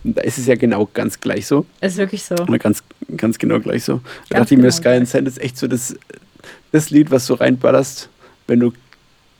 Und 0.04 0.17
da 0.17 0.21
ist 0.21 0.38
es 0.38 0.45
ja 0.45 0.56
genau 0.56 0.88
ganz 0.93 1.19
gleich 1.19 1.45
so. 1.45 1.65
Ist 1.82 1.97
wirklich 1.97 2.23
so. 2.23 2.36
Oder 2.36 2.60
ganz, 2.60 2.84
ganz 3.17 3.38
genau 3.38 3.60
gleich 3.60 3.84
so. 3.84 4.02
Da 4.30 4.39
dachte 4.39 4.54
ich 4.54 4.58
mir, 4.58 4.67
genau 4.67 4.75
Sky 4.75 4.89
and 4.89 5.10
Sand 5.10 5.28
ist 5.28 5.41
echt 5.41 5.58
so 5.58 5.67
das, 5.67 5.97
das 6.71 6.89
Lied, 6.89 7.12
was 7.12 7.25
du 7.28 7.34
reinballerst 7.34 8.10
wenn 8.50 8.60
du 8.60 8.74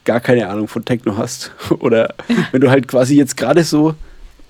gar 0.06 0.20
keine 0.20 0.48
Ahnung 0.48 0.68
von 0.68 0.86
Techno 0.86 1.18
hast. 1.18 1.52
Oder 1.80 2.16
wenn 2.52 2.62
du 2.62 2.70
halt 2.70 2.88
quasi 2.88 3.16
jetzt 3.16 3.36
gerade 3.36 3.64
so 3.64 3.96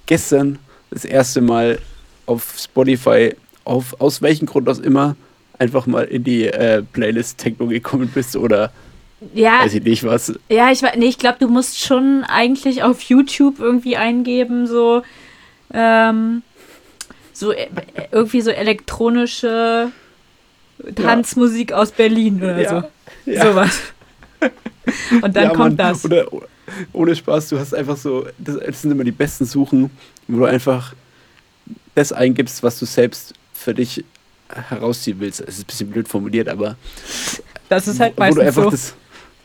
gestern 0.06 0.60
das 0.91 1.06
erste 1.06 1.41
Mal 1.41 1.80
auf 2.26 2.56
Spotify, 2.58 3.36
auf, 3.65 4.00
aus 4.00 4.22
welchem 4.22 4.45
Grund 4.45 4.69
auch 4.69 4.80
immer, 4.80 5.15
einfach 5.58 5.86
mal 5.86 6.06
in 6.06 6.24
die 6.24 6.45
äh, 6.45 6.82
Playlist 6.82 7.38
Techno 7.38 7.67
gekommen 7.67 8.10
bist 8.13 8.36
oder 8.36 8.72
ja, 9.34 9.60
weiß 9.60 9.74
ich 9.74 9.84
nicht 9.84 10.06
was. 10.06 10.34
Ja, 10.48 10.72
ich, 10.72 10.82
nee, 10.82 11.08
ich 11.08 11.17
glaube, 11.17 11.38
du 11.39 11.50
musst 11.50 11.80
schon 11.80 12.24
eigentlich 12.24 12.84
auf 12.84 13.02
YouTube 13.02 13.60
irgendwie 13.60 13.98
eingeben, 13.98 14.65
so, 14.65 15.04
ähm, 15.74 16.41
so 17.34 17.52
äh, 17.52 17.67
irgendwie 18.12 18.39
so 18.39 18.52
elektronische 18.52 19.91
Tanzmusik 20.95 21.72
ja. 21.72 21.78
aus 21.78 21.91
Berlin 21.91 22.38
oder 22.38 22.62
ja. 22.62 22.69
so. 22.69 23.32
Ja. 23.32 23.45
Sowas. 23.48 23.82
Und 25.21 25.35
dann 25.35 25.43
ja, 25.43 25.49
kommt 25.49 25.77
Mann. 25.77 25.77
das. 25.77 26.05
Oder, 26.05 26.25
ohne 26.93 27.15
Spaß, 27.15 27.49
du 27.49 27.59
hast 27.59 27.73
einfach 27.73 27.97
so, 27.97 28.27
das, 28.37 28.57
das 28.57 28.81
sind 28.81 28.91
immer 28.91 29.03
die 29.03 29.11
besten 29.11 29.45
Suchen, 29.45 29.89
wo 30.27 30.39
du 30.39 30.45
einfach 30.45 30.93
das 31.95 32.11
eingibst, 32.11 32.63
was 32.63 32.79
du 32.79 32.85
selbst 32.85 33.33
für 33.53 33.73
dich 33.73 34.03
herausziehen 34.69 35.19
willst. 35.19 35.41
Es 35.41 35.57
ist 35.57 35.63
ein 35.63 35.65
bisschen 35.65 35.89
blöd 35.89 36.07
formuliert, 36.07 36.47
aber 36.47 36.75
das 37.67 37.87
ist 37.87 37.99
halt 37.99 38.17
meistens 38.17 38.37
wo 38.37 38.41
du 38.41 38.47
einfach 38.47 38.63
so. 38.63 38.71
Das, 38.71 38.93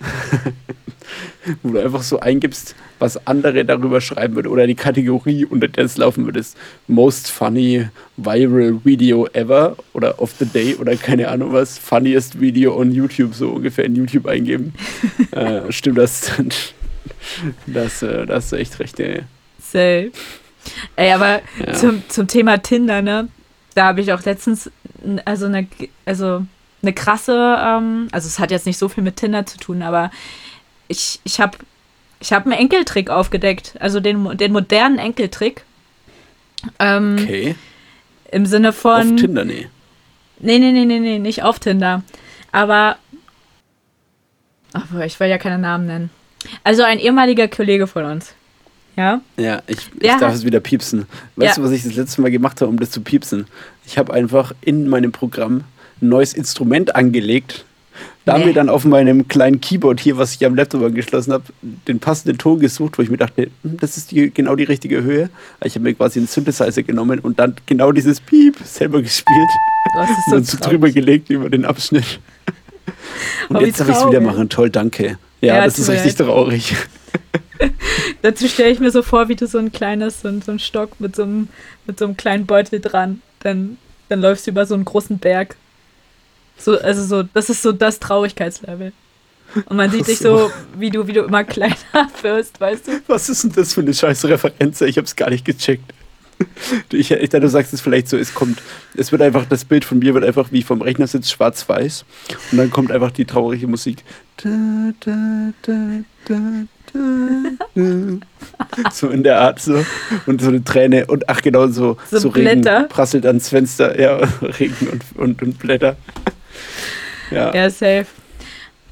wo 1.62 1.72
du 1.72 1.80
einfach 1.80 2.02
so 2.02 2.20
eingibst, 2.20 2.74
was 2.98 3.26
andere 3.26 3.64
darüber 3.64 4.00
schreiben 4.00 4.34
würden 4.34 4.48
oder 4.48 4.66
die 4.66 4.74
Kategorie, 4.74 5.44
unter 5.44 5.68
der 5.68 5.84
es 5.84 5.96
laufen 5.96 6.24
würde, 6.24 6.40
ist 6.40 6.56
Most 6.86 7.30
Funny 7.30 7.88
Viral 8.16 8.80
Video 8.84 9.26
Ever 9.32 9.76
oder 9.92 10.20
of 10.20 10.32
the 10.38 10.46
Day 10.46 10.74
oder 10.76 10.96
keine 10.96 11.28
Ahnung 11.28 11.52
was, 11.52 11.78
Funniest 11.78 12.40
Video 12.40 12.78
on 12.78 12.92
YouTube, 12.92 13.34
so 13.34 13.50
ungefähr 13.50 13.84
in 13.84 13.96
YouTube 13.96 14.26
eingeben. 14.26 14.74
äh, 15.32 15.70
stimmt 15.70 15.98
das? 15.98 16.32
das, 17.66 18.02
äh, 18.02 18.26
das 18.26 18.46
ist 18.46 18.52
echt 18.52 18.78
recht, 18.80 19.00
ey. 19.00 19.22
Safe. 19.60 20.10
Ey, 20.96 21.12
aber 21.12 21.40
ja. 21.58 21.72
zum, 21.74 22.02
zum 22.08 22.26
Thema 22.26 22.58
Tinder, 22.58 23.02
ne? 23.02 23.28
Da 23.74 23.86
habe 23.86 24.00
ich 24.00 24.12
auch 24.12 24.22
letztens, 24.24 24.70
also 25.24 25.46
eine, 25.46 25.66
also 26.06 26.46
eine 26.82 26.92
krasse, 26.92 27.56
ähm, 27.60 28.08
also 28.12 28.28
es 28.28 28.38
hat 28.38 28.50
jetzt 28.50 28.66
nicht 28.66 28.78
so 28.78 28.88
viel 28.88 29.02
mit 29.02 29.16
Tinder 29.16 29.46
zu 29.46 29.58
tun, 29.58 29.82
aber 29.82 30.10
ich, 30.88 31.20
ich 31.24 31.40
habe 31.40 31.58
ich 32.20 32.32
hab 32.32 32.44
einen 32.44 32.52
Enkeltrick 32.52 33.10
aufgedeckt, 33.10 33.74
also 33.80 34.00
den, 34.00 34.36
den 34.36 34.52
modernen 34.52 34.98
Enkeltrick. 34.98 35.62
Ähm, 36.78 37.16
okay. 37.20 37.54
Im 38.30 38.46
Sinne 38.46 38.72
von. 38.72 39.12
Auf 39.14 39.20
Tinder, 39.20 39.44
nee. 39.44 39.68
Nee, 40.40 40.58
nee, 40.58 40.72
nee, 40.72 40.84
nee, 40.84 41.00
nee, 41.00 41.18
nicht 41.18 41.42
auf 41.42 41.58
Tinder. 41.58 42.02
Aber. 42.52 42.96
Ach, 44.72 44.86
ich 45.04 45.20
will 45.20 45.28
ja 45.28 45.38
keine 45.38 45.58
Namen 45.58 45.86
nennen. 45.86 46.10
Also 46.64 46.82
ein 46.82 46.98
ehemaliger 46.98 47.48
Kollege 47.48 47.86
von 47.86 48.04
uns. 48.04 48.34
Ja? 48.96 49.20
Ja, 49.36 49.62
ich, 49.66 49.78
ich 49.98 50.10
darf 50.18 50.34
es 50.34 50.44
wieder 50.44 50.60
piepsen. 50.60 51.06
Weißt 51.36 51.56
ja. 51.56 51.62
du, 51.62 51.68
was 51.68 51.72
ich 51.72 51.82
das 51.82 51.94
letzte 51.94 52.20
Mal 52.22 52.30
gemacht 52.30 52.60
habe, 52.60 52.70
um 52.70 52.78
das 52.78 52.90
zu 52.90 53.00
piepsen? 53.00 53.46
Ich 53.86 53.98
habe 53.98 54.12
einfach 54.12 54.52
in 54.60 54.88
meinem 54.88 55.12
Programm 55.12 55.64
ein 56.00 56.08
neues 56.08 56.32
Instrument 56.32 56.94
angelegt. 56.94 57.64
Da 58.24 58.32
nee. 58.32 58.38
haben 58.38 58.46
wir 58.46 58.54
dann 58.54 58.70
auf 58.70 58.84
meinem 58.84 59.28
kleinen 59.28 59.60
Keyboard 59.60 60.00
hier, 60.00 60.16
was 60.16 60.34
ich 60.34 60.46
am 60.46 60.54
Laptop 60.54 60.82
angeschlossen 60.82 61.32
habe, 61.32 61.44
den 61.62 62.00
passenden 62.00 62.38
Ton 62.38 62.58
gesucht, 62.58 62.96
wo 62.98 63.02
ich 63.02 63.10
mir 63.10 63.18
dachte, 63.18 63.50
hm, 63.62 63.76
das 63.78 63.96
ist 63.98 64.12
die, 64.12 64.30
genau 64.30 64.56
die 64.56 64.64
richtige 64.64 65.02
Höhe. 65.02 65.28
Ich 65.62 65.74
habe 65.74 65.82
mir 65.82 65.94
quasi 65.94 66.20
einen 66.20 66.28
Synthesizer 66.28 66.82
genommen 66.82 67.18
und 67.18 67.38
dann 67.38 67.54
genau 67.66 67.92
dieses 67.92 68.20
Piep 68.20 68.56
selber 68.64 69.02
gespielt 69.02 69.48
so 70.28 70.36
und 70.36 70.46
so 70.46 70.58
drüber 70.58 70.90
gelegt 70.90 71.30
über 71.30 71.50
den 71.50 71.64
Abschnitt. 71.64 72.20
Und 73.48 73.56
oh, 73.56 73.60
jetzt 73.60 73.80
darf 73.80 73.88
ich 73.88 73.96
es 73.96 74.06
wieder 74.06 74.20
machen. 74.20 74.48
Toll, 74.48 74.70
danke. 74.70 75.18
Ja, 75.40 75.56
ja 75.56 75.64
das 75.64 75.78
ist 75.78 75.88
richtig 75.88 76.18
leid. 76.18 76.28
traurig. 76.28 76.74
Dazu 78.22 78.48
stelle 78.48 78.70
ich 78.70 78.80
mir 78.80 78.90
so 78.90 79.02
vor, 79.02 79.28
wie 79.28 79.36
du 79.36 79.46
so 79.46 79.58
ein 79.58 79.72
kleines, 79.72 80.22
so 80.22 80.28
ein, 80.28 80.42
so 80.42 80.52
ein 80.52 80.58
Stock 80.58 81.00
mit 81.00 81.16
so, 81.16 81.22
einem, 81.22 81.48
mit 81.86 81.98
so 81.98 82.06
einem 82.06 82.16
kleinen 82.16 82.46
Beutel 82.46 82.80
dran, 82.80 83.20
dann, 83.40 83.78
dann 84.08 84.20
läufst 84.20 84.46
du 84.46 84.50
über 84.50 84.66
so 84.66 84.74
einen 84.74 84.84
großen 84.84 85.18
Berg 85.18 85.56
so, 86.58 86.78
also 86.78 87.04
so, 87.04 87.22
das 87.22 87.50
ist 87.50 87.62
so 87.62 87.72
das 87.72 87.98
Traurigkeitslevel. 88.00 88.92
Und 89.66 89.76
man 89.76 89.90
sieht 89.90 90.08
dich 90.08 90.18
so, 90.18 90.50
wie 90.78 90.90
du, 90.90 91.06
wie 91.06 91.12
du 91.12 91.22
immer 91.22 91.44
kleiner 91.44 91.76
wirst, 92.22 92.60
weißt 92.60 92.88
du? 92.88 92.92
Was 93.06 93.28
ist 93.28 93.44
denn 93.44 93.52
das 93.52 93.74
für 93.74 93.82
eine 93.82 93.94
scheiß 93.94 94.24
Referenz? 94.24 94.80
Ich 94.80 94.98
hab's 94.98 95.14
gar 95.14 95.30
nicht 95.30 95.44
gecheckt. 95.44 95.92
Ich, 96.90 97.12
ich 97.12 97.28
dachte, 97.28 97.42
du 97.42 97.48
sagst 97.48 97.72
es 97.72 97.80
vielleicht 97.80 98.08
so, 98.08 98.16
es 98.16 98.34
kommt, 98.34 98.60
es 98.96 99.12
wird 99.12 99.22
einfach, 99.22 99.46
das 99.46 99.64
Bild 99.64 99.84
von 99.84 100.00
mir 100.00 100.14
wird 100.14 100.24
einfach 100.24 100.50
wie 100.50 100.62
vom 100.62 100.82
Rechner 100.82 101.06
sitzt 101.06 101.30
schwarz-weiß 101.30 102.04
und 102.50 102.58
dann 102.58 102.70
kommt 102.70 102.90
einfach 102.90 103.12
die 103.12 103.24
traurige 103.24 103.68
Musik. 103.68 104.02
Da, 104.38 104.92
da, 105.00 105.52
da, 105.62 105.72
so 108.92 109.08
in 109.08 109.22
der 109.22 109.40
Art 109.40 109.60
so 109.60 109.84
und 110.26 110.40
so 110.40 110.48
eine 110.48 110.62
Träne 110.62 111.06
und 111.06 111.28
ach 111.28 111.42
genau 111.42 111.66
so, 111.68 111.96
so, 112.10 112.18
so 112.18 112.28
Regen 112.28 112.62
prasselt 112.88 113.26
ans 113.26 113.48
Fenster, 113.48 114.00
ja, 114.00 114.16
Regen 114.42 114.88
und, 114.88 115.02
und, 115.16 115.42
und 115.42 115.58
Blätter. 115.58 115.96
Ja, 117.30 117.54
ja 117.54 117.70
safe. 117.70 118.06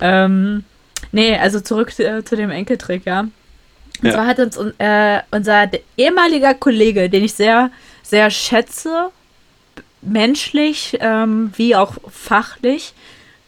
Ähm, 0.01 0.65
nee, 1.13 1.37
also 1.37 1.61
zurück 1.61 1.99
äh, 1.99 2.25
zu 2.25 2.37
dem 2.37 2.51
Enkeltrick, 2.51 3.07
ja. 3.07 3.21
Und 3.21 4.09
ja. 4.09 4.13
zwar 4.13 4.27
hat 4.27 4.39
uns 4.39 4.57
äh, 4.79 5.21
unser 5.31 5.71
ehemaliger 5.97 6.55
Kollege, 6.55 7.09
den 7.09 7.25
ich 7.25 7.35
sehr, 7.35 7.71
sehr 8.03 8.31
schätze, 8.31 9.11
menschlich 10.01 10.99
ähm, 11.01 11.53
wie 11.57 11.77
auch 11.77 11.95
fachlich. 12.11 12.95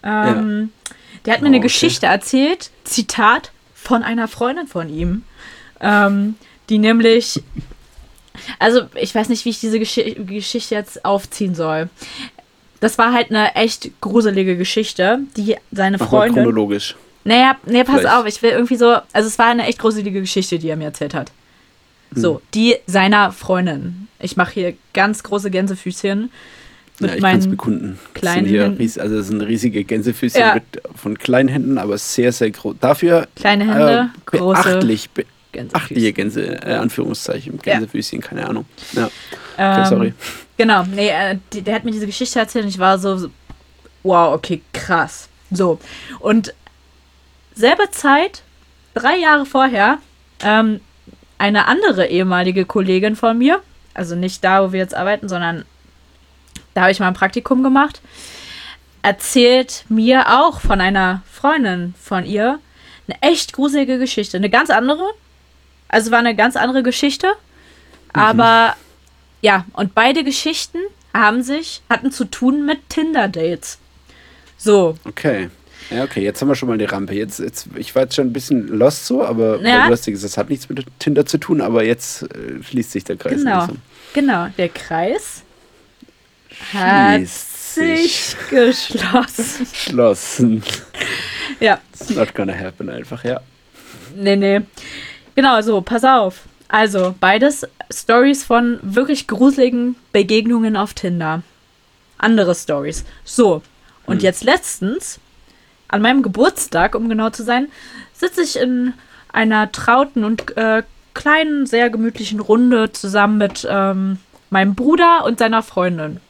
Ähm, 0.05 0.71
ja. 0.71 0.95
Der 1.25 1.35
hat 1.35 1.41
mir 1.41 1.47
oh, 1.47 1.51
eine 1.51 1.57
okay. 1.57 1.67
Geschichte 1.67 2.07
erzählt, 2.07 2.71
Zitat, 2.85 3.51
von 3.75 4.03
einer 4.03 4.29
Freundin 4.29 4.67
von 4.67 4.89
ihm, 4.89 5.25
ähm, 5.81 6.37
die 6.71 6.79
nämlich, 6.79 7.43
also 8.59 8.83
ich 8.95 9.15
weiß 9.15 9.29
nicht, 9.29 9.45
wie 9.45 9.51
ich 9.51 9.61
diese 9.61 9.79
Gesch 9.79 10.01
Geschichte 10.17 10.75
jetzt 10.75 11.05
aufziehen 11.05 11.55
soll. 11.55 11.91
Das 12.81 12.99
war 12.99 13.13
halt 13.13 13.31
eine 13.31 13.55
echt 13.55 13.91
gruselige 14.01 14.57
Geschichte, 14.57 15.21
die 15.37 15.57
seine 15.73 15.99
Freundin. 15.99 16.41
Ach, 16.41 16.45
chronologisch. 16.45 16.97
Naja, 17.25 17.57
nee, 17.65 17.85
pass 17.85 18.01
Vielleicht. 18.01 18.17
auf, 18.17 18.27
ich 18.27 18.43
will 18.43 18.51
irgendwie 18.51 18.77
so. 18.77 18.97
Also, 19.13 19.29
es 19.29 19.39
war 19.39 19.47
eine 19.47 19.67
echt 19.67 19.79
gruselige 19.79 20.21
Geschichte, 20.21 20.59
die 20.59 20.69
er 20.69 20.77
mir 20.77 20.85
erzählt 20.85 21.15
hat. 21.15 21.33
So, 22.15 22.37
hm. 22.37 22.41
die 22.53 22.77
seiner 22.87 23.33
Freundin. 23.33 24.09
Ich 24.21 24.37
mache 24.37 24.53
hier 24.53 24.75
ganz 24.93 25.23
große 25.23 25.51
Gänsefüßchen. 25.51 26.31
Mit 27.01 27.11
ja, 27.11 27.17
ich 27.17 27.23
kann 27.23 27.39
es 27.39 27.51
bekunden. 27.51 27.99
Kleinen 28.15 28.47
sind 28.47 28.79
Händen. 28.79 29.01
also 29.01 29.19
es 29.19 29.27
sind 29.27 29.41
riesige 29.41 29.83
Gänsefüßchen 29.83 30.41
ja. 30.41 30.55
mit, 30.55 30.65
von 30.95 31.19
kleinen 31.19 31.49
Händen, 31.49 31.77
aber 31.77 31.99
sehr, 31.99 32.31
sehr 32.31 32.53
groß. 32.53 32.77
Dafür 32.81 33.27
kleine 33.35 33.65
Hände, 33.65 34.11
äh, 34.31 34.39
beachtlich, 34.39 35.13
große 35.13 35.27
beachtliche 35.55 36.13
Gänse, 36.13 36.63
äh, 36.63 36.75
Anführungszeichen, 36.75 37.59
Gänsefüßchen, 37.59 38.21
ja. 38.21 38.27
keine 38.27 38.49
Ahnung. 38.49 38.67
Ja. 38.93 39.07
Okay, 39.55 39.81
ähm, 39.81 39.85
sorry. 39.87 40.15
Genau, 40.57 40.85
nee, 40.85 41.09
äh, 41.09 41.39
die, 41.53 41.63
der 41.63 41.77
hat 41.77 41.85
mir 41.85 41.91
diese 41.91 42.07
Geschichte 42.07 42.39
erzählt 42.39 42.65
und 42.65 42.71
ich 42.71 42.79
war 42.79 42.99
so, 42.99 43.17
so 43.17 43.29
wow, 44.03 44.35
okay, 44.35 44.63
krass. 44.73 45.29
So. 45.51 45.79
Und 46.21 46.55
selbe 47.55 47.91
Zeit, 47.91 48.43
drei 48.95 49.17
Jahre 49.17 49.47
vorher, 49.47 49.99
ähm, 50.43 50.81
eine 51.39 51.67
andere 51.67 52.07
ehemalige 52.07 52.65
Kollegin 52.65 53.17
von 53.17 53.39
mir, 53.39 53.61
also 53.93 54.15
nicht 54.15 54.45
da, 54.45 54.63
wo 54.63 54.73
wir 54.73 54.81
jetzt 54.81 54.95
arbeiten, 54.95 55.29
sondern 55.29 55.65
da 56.75 56.83
habe 56.83 56.93
ich 56.93 57.01
mal 57.01 57.09
ein 57.09 57.15
Praktikum 57.15 57.63
gemacht, 57.63 58.01
erzählt 59.03 59.85
mir 59.89 60.41
auch 60.41 60.61
von 60.61 60.81
einer 60.81 61.23
Freundin 61.31 61.95
von 62.01 62.25
ihr 62.25 62.59
eine 63.07 63.21
echt 63.21 63.53
gruselige 63.53 63.99
Geschichte. 63.99 64.37
Eine 64.37 64.51
ganz 64.51 64.71
andere. 64.71 65.05
Also 65.95 66.11
war 66.11 66.19
eine 66.19 66.35
ganz 66.35 66.57
andere 66.57 66.83
Geschichte. 66.83 67.29
Mhm. 67.29 68.21
Aber 68.21 68.77
ja, 69.41 69.65
und 69.75 69.95
beide 69.95 70.25
Geschichten 70.25 70.79
haben 71.13 71.43
sich, 71.43 71.83
hatten 71.89 72.11
zu 72.11 72.25
tun 72.25 72.67
mit 72.67 72.89
Tinder-Dates. 72.89 73.79
So. 74.57 74.97
Okay. 75.05 75.51
Ja, 75.91 76.03
okay, 76.03 76.23
jetzt 76.23 76.41
haben 76.41 76.49
wir 76.49 76.55
schon 76.55 76.69
mal 76.69 76.79
die 76.79 76.87
Rampe. 76.87 77.15
Jetzt, 77.15 77.39
jetzt, 77.39 77.69
ich 77.77 77.95
war 77.95 78.03
jetzt 78.03 78.17
schon 78.17 78.29
ein 78.29 78.33
bisschen 78.33 78.67
lost 78.67 79.07
so, 79.07 79.23
aber 79.23 79.61
ja. 79.61 79.85
hast 79.85 80.07
gesagt, 80.07 80.25
das 80.25 80.37
hat 80.37 80.49
nichts 80.49 80.69
mit 80.69 80.85
Tinder 80.99 81.27
zu 81.27 81.39
tun, 81.39 81.61
aber 81.61 81.85
jetzt 81.85 82.23
äh, 82.23 82.63
schließt 82.63 82.91
sich 82.91 83.05
der 83.05 83.17
Kreis. 83.17 83.35
Genau, 83.35 83.59
langsam. 83.59 83.77
genau, 84.15 84.49
der 84.57 84.71
Kreis 84.71 85.43
hat 86.73 87.27
sich 87.27 88.35
geschlossen. 88.51 89.67
Schlossen. 89.73 90.63
Ja. 91.61 91.79
It's 91.93 92.11
not 92.11 92.35
gonna 92.35 92.55
happen 92.59 92.89
einfach, 92.89 93.23
ja. 93.25 93.41
Nee, 94.17 94.37
nee. 94.37 94.63
Genau, 95.35 95.61
so, 95.61 95.81
pass 95.81 96.05
auf. 96.05 96.43
Also, 96.69 97.15
beides 97.21 97.67
Stories 97.93 98.45
von 98.45 98.79
wirklich 98.83 99.27
gruseligen 99.27 99.97
Begegnungen 100.13 100.77
auf 100.77 100.95
Tinder. 100.95 101.43
Andere 102.19 102.55
Stories. 102.55 103.05
So, 103.25 103.63
und 104.07 104.17
hm. 104.17 104.23
jetzt 104.23 104.45
letztens, 104.45 105.21
an 105.89 106.03
meinem 106.03 106.23
Geburtstag, 106.23 106.95
um 106.95 107.09
genau 107.09 107.31
zu 107.31 107.43
sein, 107.43 107.69
sitze 108.13 108.43
ich 108.43 108.57
in 108.57 108.95
einer 109.33 109.71
trauten 109.73 110.25
und 110.25 110.57
äh, 110.57 110.83
kleinen, 111.15 111.67
sehr 111.67 111.91
gemütlichen 111.91 112.41
Runde 112.41 112.93
zusammen 112.93 113.39
mit 113.39 113.67
ähm, 113.69 114.19
meinem 114.51 114.75
Bruder 114.75 115.25
und 115.25 115.39
seiner 115.39 115.63
Freundin. 115.63 116.21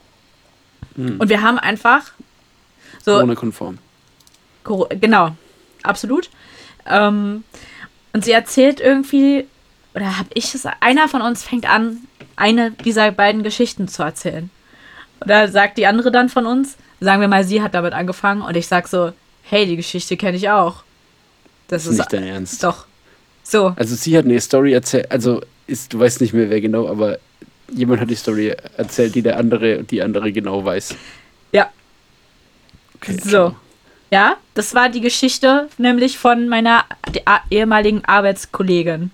Mhm. 0.95 1.19
Und 1.19 1.29
wir 1.29 1.41
haben 1.41 1.57
einfach 1.57 2.11
so. 3.03 3.13
Corona-konform. 3.13 3.77
Genau, 4.89 5.35
absolut. 5.83 6.29
Ähm, 6.87 7.43
und 8.15 8.23
sie 8.23 8.31
erzählt 8.31 8.79
irgendwie, 8.79 9.45
oder 9.93 10.17
habe 10.17 10.29
ich 10.35 10.55
es, 10.55 10.65
einer 10.79 11.09
von 11.09 11.21
uns 11.21 11.43
fängt 11.43 11.69
an, 11.69 11.97
eine 12.37 12.71
dieser 12.71 13.11
beiden 13.11 13.43
Geschichten 13.43 13.89
zu 13.89 14.03
erzählen. 14.03 14.49
Oder 15.19 15.49
sagt 15.49 15.77
die 15.77 15.85
andere 15.85 16.13
dann 16.13 16.29
von 16.29 16.45
uns, 16.45 16.77
sagen 17.01 17.19
wir 17.19 17.27
mal, 17.27 17.43
sie 17.43 17.61
hat 17.61 17.73
damit 17.73 17.91
angefangen 17.91 18.41
und 18.41 18.55
ich 18.55 18.67
sag 18.67 18.87
so, 18.87 19.11
hey, 19.43 19.65
die 19.65 19.75
Geschichte 19.75 20.15
kenne 20.15 20.37
ich 20.37 20.49
auch. 20.49 20.85
Das, 21.67 21.83
das 21.83 21.91
ist 21.91 21.97
nicht 21.97 22.13
dein 22.13 22.23
Ernst. 22.23 22.63
Doch. 22.63 22.85
So. 23.43 23.73
Also 23.75 23.95
sie 23.95 24.17
hat 24.17 24.23
eine 24.23 24.39
Story 24.39 24.71
erzählt, 24.71 25.11
also 25.11 25.41
ist, 25.67 25.91
du 25.91 25.99
weißt 25.99 26.21
nicht 26.21 26.33
mehr 26.33 26.49
wer 26.49 26.61
genau, 26.61 26.87
aber 26.87 27.19
jemand 27.69 27.99
hat 27.99 28.09
die 28.09 28.15
Story 28.15 28.55
erzählt, 28.77 29.13
die 29.13 29.23
der 29.23 29.35
andere, 29.35 29.83
die 29.83 30.01
andere 30.01 30.31
genau 30.31 30.63
weiß. 30.63 30.95
Ja. 31.51 31.69
Okay, 32.95 33.17
so. 33.21 33.53
Ja, 34.15 34.37
das 34.53 34.73
war 34.73 34.87
die 34.87 35.01
Geschichte 35.01 35.67
nämlich 35.77 36.17
von 36.17 36.47
meiner 36.47 36.85
ehemaligen 37.51 38.05
Arbeitskollegin. 38.05 39.11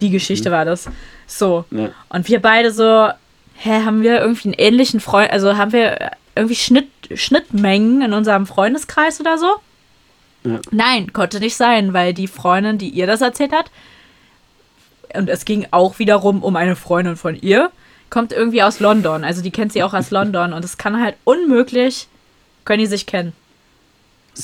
Die 0.00 0.10
Geschichte 0.10 0.50
mhm. 0.50 0.54
war 0.54 0.64
das. 0.64 0.88
So. 1.26 1.64
Ja. 1.72 1.88
Und 2.10 2.28
wir 2.28 2.40
beide 2.40 2.70
so, 2.70 3.08
hä, 3.56 3.82
haben 3.84 4.04
wir 4.04 4.20
irgendwie 4.20 4.50
einen 4.50 4.58
ähnlichen 4.58 5.00
Freund, 5.00 5.32
also 5.32 5.56
haben 5.56 5.72
wir 5.72 6.12
irgendwie 6.36 6.54
Schnitt, 6.54 6.86
Schnittmengen 7.12 8.02
in 8.02 8.12
unserem 8.12 8.46
Freundeskreis 8.46 9.20
oder 9.20 9.36
so? 9.36 9.56
Ja. 10.44 10.60
Nein, 10.70 11.12
konnte 11.12 11.40
nicht 11.40 11.56
sein, 11.56 11.92
weil 11.92 12.14
die 12.14 12.28
Freundin, 12.28 12.78
die 12.78 12.90
ihr 12.90 13.08
das 13.08 13.22
erzählt 13.22 13.50
hat, 13.50 13.72
und 15.12 15.28
es 15.28 15.44
ging 15.44 15.66
auch 15.72 15.98
wiederum 15.98 16.44
um 16.44 16.54
eine 16.54 16.76
Freundin 16.76 17.16
von 17.16 17.34
ihr, 17.34 17.72
kommt 18.10 18.30
irgendwie 18.30 18.62
aus 18.62 18.78
London. 18.78 19.24
Also 19.24 19.42
die 19.42 19.50
kennt 19.50 19.72
sie 19.72 19.82
auch 19.82 19.92
aus 19.92 20.10
London 20.12 20.52
und 20.52 20.64
es 20.64 20.78
kann 20.78 21.02
halt 21.02 21.16
unmöglich, 21.24 22.06
können 22.64 22.78
die 22.78 22.86
sich 22.86 23.06
kennen. 23.06 23.32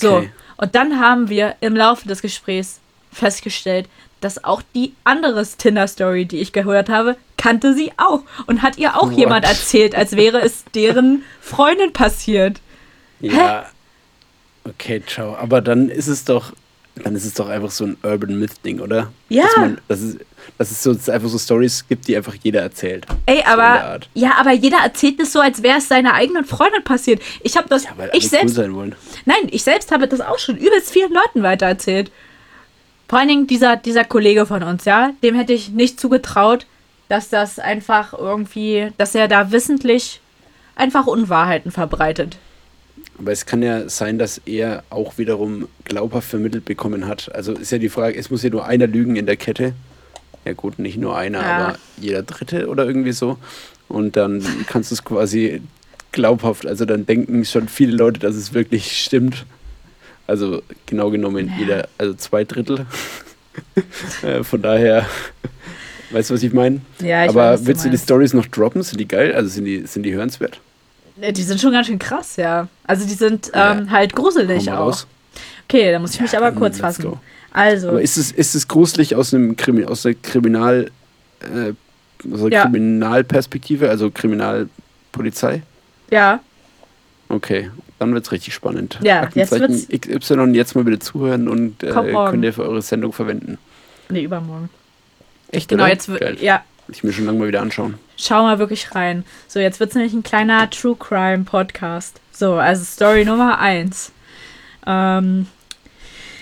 So, 0.01 0.17
okay. 0.17 0.31
und 0.57 0.75
dann 0.75 1.01
haben 1.01 1.29
wir 1.29 1.57
im 1.61 1.77
Laufe 1.77 2.07
des 2.09 2.23
Gesprächs 2.23 2.81
festgestellt, 3.13 3.89
dass 4.21 4.43
auch 4.45 4.63
die 4.75 4.95
andere 5.05 5.47
Tinder-Story, 5.47 6.27
die 6.27 6.39
ich 6.39 6.53
gehört 6.53 6.89
habe, 6.89 7.17
kannte 7.37 7.75
sie 7.75 7.93
auch 7.97 8.23
und 8.47 8.63
hat 8.63 8.79
ihr 8.79 8.97
auch 8.97 9.11
What? 9.11 9.19
jemand 9.19 9.45
erzählt, 9.45 9.95
als 9.95 10.17
wäre 10.17 10.41
es 10.41 10.65
deren 10.75 11.23
Freundin 11.41 11.93
passiert. 11.93 12.61
Ja. 13.21 13.63
Hä? 13.63 14.71
Okay, 14.71 15.03
ciao. 15.07 15.37
Aber 15.37 15.61
dann 15.61 15.89
ist 15.89 16.09
es 16.09 16.25
doch 16.25 16.53
dann 17.03 17.15
ist 17.15 17.27
es 17.27 17.35
doch 17.35 17.49
einfach 17.49 17.71
so 17.71 17.85
ein 17.85 17.97
Urban 18.03 18.39
Myth-Ding, 18.39 18.81
oder? 18.81 19.13
Ja. 19.29 19.45
Dass, 19.45 19.57
man, 19.57 19.79
dass, 19.87 20.01
es, 20.01 20.17
dass 20.57 20.71
es 20.71 20.83
so 20.83 20.93
dass 20.95 21.03
es 21.03 21.09
einfach 21.11 21.29
so 21.29 21.39
Stories 21.39 21.87
gibt, 21.87 22.09
die 22.09 22.17
einfach 22.17 22.35
jeder 22.43 22.63
erzählt. 22.63 23.07
Ey, 23.27 23.43
aber 23.43 24.01
ja, 24.15 24.33
aber 24.39 24.53
jeder 24.53 24.79
erzählt 24.79 25.21
es 25.21 25.33
so, 25.33 25.41
als 25.41 25.63
wäre 25.63 25.79
es 25.79 25.89
seiner 25.89 26.15
eigenen 26.15 26.45
Freundin 26.45 26.83
passiert. 26.85 27.21
Ich 27.43 27.57
habe 27.57 27.69
das, 27.69 27.85
ja, 27.85 27.91
weil 27.97 28.11
ich 28.15 28.29
selbst, 28.29 28.57
cool 28.57 28.65
sein 28.65 28.75
wollen. 28.75 28.95
Nein, 29.27 29.49
ich 29.51 29.65
selbst 29.65 29.93
habe 29.93 30.09
das 30.09 30.21
auch 30.21 30.39
schon 30.39 30.57
übelst 30.57 30.91
vielen 30.91 31.13
Leuten 31.13 31.43
weitererzählt. 31.43 32.11
Vor 33.09 33.19
allen 33.19 33.29
Dingen 33.29 33.47
dieser, 33.47 33.77
dieser 33.77 34.05
Kollege 34.05 34.47
von 34.47 34.63
uns, 34.63 34.85
ja, 34.85 35.13
dem 35.23 35.35
hätte 35.35 35.53
ich 35.53 35.71
nicht 35.71 36.01
zugetraut, 36.01 36.67
dass 37.09 37.29
das 37.29 37.59
einfach 37.59 38.15
irgendwie, 38.15 38.93
dass 38.99 39.15
er 39.15 39.29
da 39.29 39.53
wissentlich 39.53 40.21
einfach 40.75 41.07
Unwahrheiten 41.07 41.71
verbreitet. 41.71 42.39
Aber 43.19 43.33
es 43.33 43.47
kann 43.47 43.63
ja 43.63 43.89
sein, 43.89 44.19
dass 44.19 44.41
er 44.45 44.85
auch 44.91 45.19
wiederum 45.19 45.69
glaubhaft 45.85 46.29
vermittelt 46.29 46.65
bekommen 46.65 47.07
hat. 47.07 47.35
Also 47.35 47.53
ist 47.53 47.73
ja 47.73 47.79
die 47.79 47.89
Frage, 47.89 48.17
es 48.17 48.31
muss 48.31 48.43
ja 48.43 48.51
nur 48.51 48.67
einer 48.67 48.87
lügen 48.87 49.17
in 49.17 49.27
der 49.27 49.37
Kette. 49.37 49.73
Ja 50.45 50.53
gut, 50.53 50.79
nicht 50.79 50.99
nur 50.99 51.17
einer, 51.17 51.41
ja. 51.41 51.57
aber 51.57 51.79
jeder 51.97 52.23
Dritte 52.23 52.69
oder 52.69 52.85
irgendwie 52.85 53.13
so. 53.13 53.39
Und 53.89 54.17
dann 54.17 54.45
kannst 54.67 54.91
du 54.91 54.95
es 54.95 55.05
quasi 55.05 55.63
glaubhaft, 56.17 56.67
also 56.67 56.85
dann 56.85 57.07
denken 57.07 57.45
schon 57.45 57.69
viele 57.69 57.95
Leute, 57.97 58.19
dass 58.19 58.35
es 58.35 58.55
wirklich 58.55 59.01
stimmt. 59.01 59.45
Also 60.27 60.63
genau 60.87 61.11
genommen 61.11 61.49
ja. 61.49 61.53
jeder, 61.59 61.89
also 61.99 62.15
zwei 62.15 62.45
Drittel. 62.45 62.87
Äh, 64.23 64.45
von 64.45 64.61
daher, 64.61 65.07
weißt 66.11 66.29
du, 66.29 66.35
was 66.35 66.43
ich 66.43 66.53
meine? 66.53 66.83
Ja, 67.01 67.25
ich 67.25 67.31
Aber 67.31 67.53
weiß, 67.53 67.65
willst 67.65 67.87
du, 67.87 67.89
du 67.89 67.97
die 67.97 68.03
Stories 68.03 68.35
noch 68.35 68.45
droppen? 68.45 68.83
Sind 68.83 69.01
die 69.01 69.09
geil? 69.09 69.35
Also 69.35 69.49
sind 69.49 69.65
die, 69.65 69.87
sind 69.87 70.03
die 70.03 70.13
hörenswert? 70.13 70.61
Die 71.17 71.43
sind 71.43 71.59
schon 71.59 71.73
ganz 71.73 71.87
schön 71.87 71.99
krass, 71.99 72.37
ja. 72.37 72.69
Also 72.85 73.07
die 73.07 73.15
sind 73.15 73.51
ähm, 73.55 73.91
halt 73.91 74.15
gruselig 74.15 74.71
auch. 74.71 74.79
Raus. 74.79 75.07
Okay, 75.67 75.91
da 75.91 75.99
muss 75.99 76.11
ich 76.11 76.17
ja, 76.17 76.23
mich 76.25 76.37
aber 76.37 76.53
kurz 76.53 76.79
fassen. 76.79 77.05
Go. 77.05 77.19
Also. 77.51 77.89
Aber 77.89 78.03
ist 78.03 78.19
es, 78.19 78.31
ist 78.31 78.55
es 78.55 78.69
gruselig 78.69 79.17
aus, 79.17 79.33
einem 79.33 79.57
Krimi 79.57 79.87
aus 79.87 80.03
der 80.03 80.13
Kriminal, 80.15 80.91
äh, 81.41 81.73
aus 82.31 82.41
der 82.41 82.51
ja. 82.51 82.63
Kriminalperspektive, 82.65 83.89
also 83.89 84.11
Kriminalpolizei? 84.11 85.63
Ja. 86.11 86.41
Okay, 87.29 87.71
dann 87.99 88.15
wird 88.15 88.25
es 88.25 88.33
richtig 88.33 88.55
spannend. 88.55 88.99
Ja, 89.03 89.29
jetzt 89.35 89.53
wird's 89.53 89.89
XY 89.89 90.53
jetzt 90.53 90.75
mal 90.77 90.85
bitte 90.85 91.01
zuhören 91.01 91.49
und 91.49 91.83
äh, 91.83 91.91
könnt 91.91 92.45
ihr 92.45 92.53
für 92.53 92.63
eure 92.63 92.83
Sendung 92.83 93.13
verwenden. 93.13 93.59
Nee, 94.09 94.23
übermorgen. 94.23 94.71
Echt, 95.51 95.69
genau, 95.69 95.85
oder? 95.85 95.93
jetzt 95.93 96.09
wird, 96.09 96.41
ja, 96.41 96.63
ich 96.89 97.03
mir 97.03 97.13
schon 97.13 97.25
lange 97.25 97.39
mal 97.39 97.49
wieder 97.49 97.63
anschauen. 97.63 97.95
Schau 98.17 98.43
mal 98.43 98.59
wirklich 98.59 98.95
rein. 98.95 99.25
So, 99.49 99.59
jetzt 99.59 99.81
wird 99.81 99.91
es 99.91 99.97
nämlich 99.97 100.13
ein 100.13 100.23
kleiner 100.23 100.71
True 100.71 100.97
Crime 100.97 101.45
Podcast. 101.45 102.21
So, 102.33 102.55
also 102.55 102.85
Story 102.85 103.25
Nummer 103.25 103.59
1. 103.59 104.13
Ähm, 104.87 105.47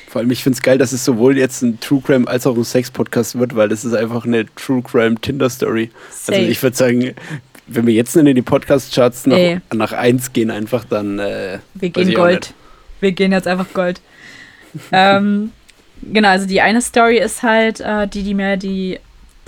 Vor 0.09 0.21
allem, 0.21 0.31
ich 0.31 0.43
finde 0.43 0.57
es 0.57 0.63
geil, 0.63 0.77
dass 0.77 0.93
es 0.93 1.05
sowohl 1.05 1.39
jetzt 1.39 1.63
ein 1.63 1.81
True 1.81 2.03
Crime 2.05 2.29
als 2.29 2.47
auch 2.47 2.57
ein 2.57 2.65
Sex-Podcast 2.65 3.39
wird, 3.39 3.57
weil 3.57 3.69
das 3.69 3.85
ist 3.85 3.95
einfach 3.95 4.27
eine 4.27 4.47
True 4.55 4.83
Crime 4.83 5.15
Tinder-Story. 5.21 5.91
Also 6.27 6.41
ich 6.41 6.63
würde 6.63 6.77
sagen, 6.77 7.15
wenn 7.67 7.87
wir 7.87 7.95
jetzt 7.95 8.17
in 8.17 8.27
die 8.27 8.43
Podcast-Charts 8.43 9.27
nach, 9.27 9.61
nach 9.73 9.93
1 9.93 10.33
gehen, 10.33 10.51
einfach 10.51 10.85
dann. 10.85 11.19
Äh, 11.19 11.59
wir 11.75 11.91
gehen 11.91 12.15
Gold. 12.15 12.55
Wir 13.01 13.13
gehen 13.13 13.33
jetzt 13.33 13.47
einfach 13.47 13.73
Gold. 13.73 14.01
ähm, 14.93 15.53
genau, 16.03 16.29
also 16.29 16.47
die 16.47 16.61
eine 16.61 16.83
Story 16.83 17.19
ist 17.19 17.43
halt 17.43 17.81
äh, 17.81 18.07
die, 18.09 18.23
die 18.23 18.35
mir 18.35 18.57
die, 18.57 18.99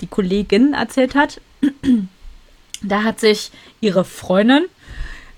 die 0.01 0.07
Kollegin 0.07 0.73
erzählt 0.73 1.15
hat. 1.15 1.41
da 2.81 3.03
hat 3.03 3.19
sich 3.19 3.51
ihre 3.81 4.05
Freundin, 4.05 4.65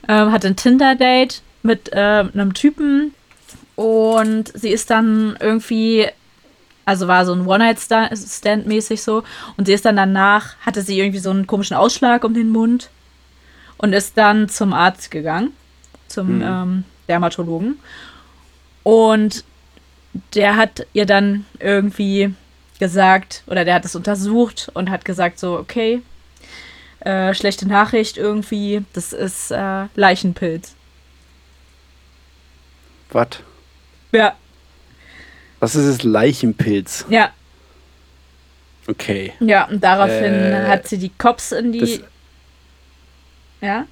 äh, 0.07 0.13
hat 0.13 0.45
ein 0.45 0.55
Tinder-Date 0.55 1.41
mit 1.63 1.91
äh, 1.91 1.95
einem 1.95 2.53
Typen 2.53 3.13
und 3.75 4.51
sie 4.53 4.69
ist 4.69 4.89
dann 4.89 5.37
irgendwie 5.39 6.07
also 6.89 7.07
war 7.07 7.23
so 7.23 7.33
ein 7.33 7.45
One-Night-Stand 7.45 8.65
mäßig 8.65 9.03
so. 9.03 9.23
Und 9.57 9.65
sie 9.65 9.73
ist 9.73 9.85
dann 9.85 9.95
danach, 9.95 10.55
hatte 10.61 10.81
sie 10.81 10.99
irgendwie 10.99 11.19
so 11.19 11.29
einen 11.29 11.45
komischen 11.45 11.77
Ausschlag 11.77 12.23
um 12.23 12.33
den 12.33 12.49
Mund 12.49 12.89
und 13.77 13.93
ist 13.93 14.17
dann 14.17 14.49
zum 14.49 14.73
Arzt 14.73 15.11
gegangen, 15.11 15.53
zum 16.07 16.37
mhm. 16.37 16.41
ähm, 16.43 16.83
Dermatologen. 17.07 17.77
Und 18.81 19.43
der 20.33 20.55
hat 20.55 20.87
ihr 20.93 21.05
dann 21.05 21.45
irgendwie 21.59 22.33
gesagt, 22.79 23.43
oder 23.45 23.65
der 23.65 23.75
hat 23.75 23.85
es 23.85 23.95
untersucht 23.95 24.71
und 24.73 24.89
hat 24.89 25.05
gesagt, 25.05 25.37
so, 25.37 25.59
okay, 25.59 26.01
äh, 27.01 27.35
schlechte 27.35 27.67
Nachricht 27.67 28.17
irgendwie, 28.17 28.83
das 28.93 29.13
ist 29.13 29.51
äh, 29.51 29.85
Leichenpilz. 29.93 30.73
Was? 33.11 33.27
Ja, 34.11 34.35
was 35.59 35.75
ist 35.75 35.87
das 35.87 36.03
Leichenpilz? 36.03 37.05
Ja. 37.09 37.31
Okay. 38.87 39.33
Ja, 39.39 39.65
und 39.65 39.83
daraufhin 39.83 40.33
äh, 40.33 40.65
hat 40.67 40.87
sie 40.87 40.97
die 40.97 41.11
Cops 41.17 41.51
in 41.51 41.71
die. 41.71 42.01
Ja? 43.61 43.85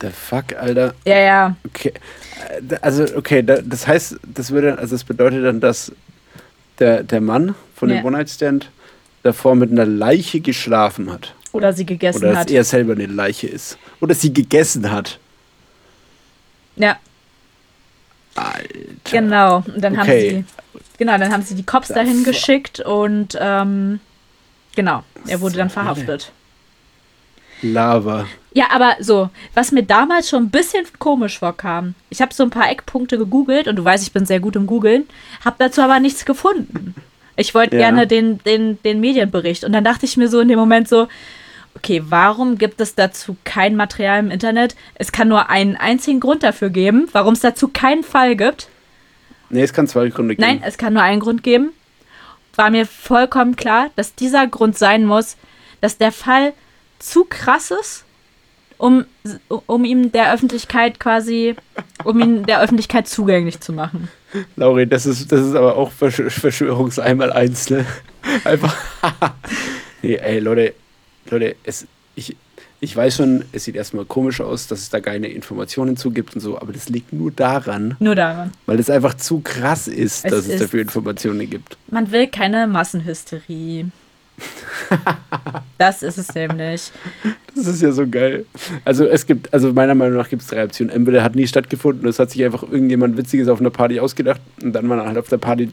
The 0.00 0.08
fuck, 0.10 0.54
Alter. 0.56 0.94
Ja, 1.04 1.18
ja. 1.18 1.56
Okay. 1.66 1.92
Äh, 2.70 2.76
also, 2.80 3.04
okay, 3.16 3.42
das 3.42 3.86
heißt, 3.86 4.16
das 4.34 4.50
würde, 4.50 4.78
also 4.78 4.94
das 4.94 5.04
bedeutet 5.04 5.44
dann, 5.44 5.60
dass 5.60 5.92
der, 6.78 7.02
der 7.02 7.20
Mann 7.20 7.54
von 7.74 7.88
dem 7.88 7.98
ja. 7.98 8.04
One-Night-Stand 8.04 8.70
davor 9.22 9.54
mit 9.54 9.70
einer 9.70 9.86
Leiche 9.86 10.40
geschlafen 10.40 11.10
hat. 11.10 11.34
Oder 11.52 11.72
sie 11.72 11.86
gegessen 11.86 12.22
hat. 12.22 12.30
Oder 12.30 12.44
dass 12.44 12.52
er 12.52 12.64
selber 12.64 12.92
eine 12.94 13.06
Leiche 13.06 13.46
ist. 13.46 13.78
Oder 14.00 14.14
sie 14.14 14.32
gegessen 14.32 14.90
hat. 14.90 15.18
Ja. 16.76 16.98
Alter. 18.34 18.68
Genau. 19.10 19.56
Und 19.56 19.82
dann 19.82 19.98
okay. 19.98 20.00
haben 20.00 20.10
sie 20.10 20.44
Genau, 21.02 21.18
dann 21.18 21.32
haben 21.32 21.42
sie 21.42 21.56
die 21.56 21.64
Cops 21.64 21.88
das 21.88 21.96
dahin 21.96 22.22
geschickt 22.22 22.78
und 22.78 23.36
ähm, 23.40 23.98
genau, 24.76 25.02
er 25.26 25.40
wurde 25.40 25.56
dann 25.56 25.68
verhaftet. 25.68 26.30
Lava. 27.60 28.26
Ja, 28.52 28.66
aber 28.70 28.96
so, 29.00 29.30
was 29.52 29.72
mir 29.72 29.82
damals 29.82 30.28
schon 30.28 30.44
ein 30.44 30.50
bisschen 30.50 30.84
komisch 31.00 31.40
vorkam. 31.40 31.94
Ich 32.10 32.20
habe 32.20 32.32
so 32.32 32.44
ein 32.44 32.50
paar 32.50 32.70
Eckpunkte 32.70 33.18
gegoogelt 33.18 33.66
und 33.66 33.76
du 33.76 33.84
weißt, 33.84 34.06
ich 34.06 34.12
bin 34.12 34.26
sehr 34.26 34.38
gut 34.38 34.54
im 34.54 34.68
Googeln, 34.68 35.08
habe 35.44 35.56
dazu 35.58 35.80
aber 35.80 35.98
nichts 35.98 36.24
gefunden. 36.24 36.94
Ich 37.34 37.52
wollte 37.52 37.76
ja. 37.76 37.88
gerne 37.88 38.06
den, 38.06 38.38
den, 38.44 38.80
den 38.82 39.00
Medienbericht 39.00 39.64
und 39.64 39.72
dann 39.72 39.82
dachte 39.82 40.04
ich 40.04 40.16
mir 40.16 40.28
so 40.28 40.38
in 40.38 40.46
dem 40.46 40.58
Moment 40.58 40.88
so, 40.88 41.08
okay, 41.76 42.02
warum 42.08 42.58
gibt 42.58 42.80
es 42.80 42.94
dazu 42.94 43.36
kein 43.44 43.76
Material 43.76 44.20
im 44.20 44.30
Internet? 44.30 44.76
Es 44.94 45.12
kann 45.12 45.28
nur 45.28 45.50
einen 45.50 45.76
einzigen 45.76 46.20
Grund 46.20 46.42
dafür 46.42 46.70
geben, 46.70 47.08
warum 47.12 47.34
es 47.34 47.40
dazu 47.40 47.68
keinen 47.68 48.04
Fall 48.04 48.36
gibt. 48.36 48.68
Nee, 49.50 49.62
es 49.62 49.72
kann 49.72 49.86
zwei 49.86 50.08
Gründe 50.08 50.36
geben. 50.36 50.48
Nein, 50.48 50.62
es 50.64 50.78
kann 50.78 50.94
nur 50.94 51.02
einen 51.02 51.20
Grund 51.20 51.42
geben. 51.42 51.72
War 52.56 52.70
mir 52.70 52.86
vollkommen 52.86 53.56
klar, 53.56 53.90
dass 53.96 54.14
dieser 54.14 54.46
Grund 54.46 54.78
sein 54.78 55.04
muss, 55.04 55.36
dass 55.80 55.98
der 55.98 56.12
Fall 56.12 56.52
zu 56.98 57.24
krass 57.24 57.70
ist, 57.70 58.04
um, 58.78 59.04
um 59.66 59.84
ihn 59.84 60.12
der 60.12 60.32
Öffentlichkeit 60.32 61.00
quasi, 61.00 61.54
um 62.04 62.20
ihn 62.20 62.44
der 62.44 62.60
Öffentlichkeit 62.60 63.08
zugänglich 63.08 63.60
zu 63.60 63.72
machen. 63.72 64.08
Lauri, 64.56 64.86
das 64.86 65.06
ist, 65.06 65.30
das 65.30 65.40
ist 65.40 65.54
aber 65.54 65.76
auch 65.76 65.92
Verschw 65.92 66.30
Verschwörungs 66.30 66.98
einmal 66.98 67.32
eins, 67.32 67.68
ne? 67.68 67.84
Einfach. 68.44 68.74
nee, 70.02 70.14
ey, 70.14 70.38
Leute, 70.38 70.74
Leute, 71.30 71.56
es, 71.64 71.86
ich, 72.14 72.36
ich 72.80 72.96
weiß 72.96 73.16
schon, 73.16 73.44
es 73.52 73.64
sieht 73.64 73.76
erstmal 73.76 74.04
komisch 74.04 74.40
aus, 74.40 74.66
dass 74.66 74.80
es 74.80 74.90
da 74.90 75.00
keine 75.00 75.28
Informationen 75.28 75.96
zu 75.96 76.10
gibt 76.10 76.34
und 76.34 76.40
so, 76.40 76.60
aber 76.60 76.72
das 76.72 76.88
liegt 76.88 77.12
nur 77.12 77.30
daran. 77.30 77.96
Nur 78.00 78.14
daran. 78.14 78.52
Weil 78.66 78.80
es 78.80 78.90
einfach 78.90 79.14
zu 79.14 79.40
krass 79.40 79.88
ist, 79.88 80.24
es 80.24 80.30
dass 80.30 80.46
ist, 80.46 80.54
es 80.54 80.60
dafür 80.62 80.82
Informationen 80.82 81.48
gibt. 81.48 81.76
Man 81.90 82.10
will 82.10 82.26
keine 82.26 82.66
Massenhysterie. 82.66 83.86
das 85.78 86.02
ist 86.02 86.18
es 86.18 86.34
nämlich. 86.34 86.90
Das 87.54 87.66
ist 87.66 87.82
ja 87.82 87.92
so 87.92 88.06
geil. 88.08 88.46
Also 88.84 89.06
es 89.06 89.26
gibt, 89.26 89.52
also 89.52 89.72
meiner 89.72 89.94
Meinung 89.94 90.16
nach 90.18 90.28
gibt 90.28 90.42
es 90.42 90.48
drei 90.48 90.64
Optionen. 90.64 90.94
Entweder 90.94 91.22
hat 91.22 91.34
nie 91.34 91.46
stattgefunden, 91.46 92.08
es 92.08 92.18
hat 92.18 92.30
sich 92.30 92.44
einfach 92.44 92.62
irgendjemand 92.62 93.16
Witziges 93.16 93.48
auf 93.48 93.60
einer 93.60 93.70
Party 93.70 94.00
ausgedacht 94.00 94.40
und 94.62 94.72
dann 94.72 94.88
war 94.88 94.98
er 94.98 95.06
halt 95.06 95.18
auf 95.18 95.28
der 95.28 95.38
Party, 95.38 95.70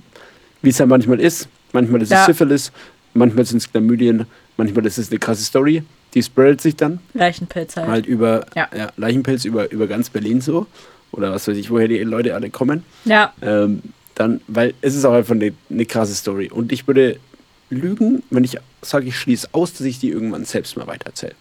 wie 0.61 0.69
es 0.69 0.77
ja 0.77 0.85
manchmal 0.85 1.19
ist. 1.19 1.47
Manchmal 1.73 2.01
ist 2.01 2.11
es 2.11 2.25
Syphilis, 2.25 2.71
manchmal 3.13 3.45
sind 3.45 3.57
es 3.57 3.71
Chlamydien, 3.71 4.25
manchmal 4.59 4.85
ist 4.85 4.99
es 4.99 5.09
eine 5.09 5.17
krasse 5.17 5.43
Story 5.43 5.83
die 6.13 6.23
spreadet 6.23 6.61
sich 6.61 6.75
dann. 6.75 6.99
Leichenpilz 7.13 7.75
halt. 7.75 7.87
Halt 7.87 8.05
über, 8.05 8.45
ja. 8.55 8.67
ja. 8.75 8.91
Leichenpilz 8.97 9.45
über, 9.45 9.71
über 9.71 9.87
ganz 9.87 10.09
Berlin 10.09 10.41
so. 10.41 10.67
Oder 11.11 11.31
was 11.31 11.47
weiß 11.47 11.57
ich, 11.57 11.69
woher 11.69 11.87
die 11.87 11.99
Leute 11.99 12.35
alle 12.35 12.49
kommen. 12.49 12.83
Ja. 13.05 13.33
Ähm, 13.41 13.81
dann, 14.15 14.41
weil 14.47 14.73
es 14.81 14.95
ist 14.95 15.05
auch 15.05 15.13
einfach 15.13 15.35
eine, 15.35 15.53
eine 15.69 15.85
krasse 15.85 16.13
Story. 16.13 16.49
Und 16.51 16.71
ich 16.71 16.87
würde 16.87 17.19
lügen, 17.69 18.23
wenn 18.29 18.43
ich 18.43 18.57
sage, 18.81 19.07
ich 19.07 19.17
schließe 19.17 19.49
aus, 19.51 19.73
dass 19.73 19.81
ich 19.81 19.99
die 19.99 20.09
irgendwann 20.09 20.45
selbst 20.45 20.77
mal 20.77 20.87
weitererzähle. 20.87 21.35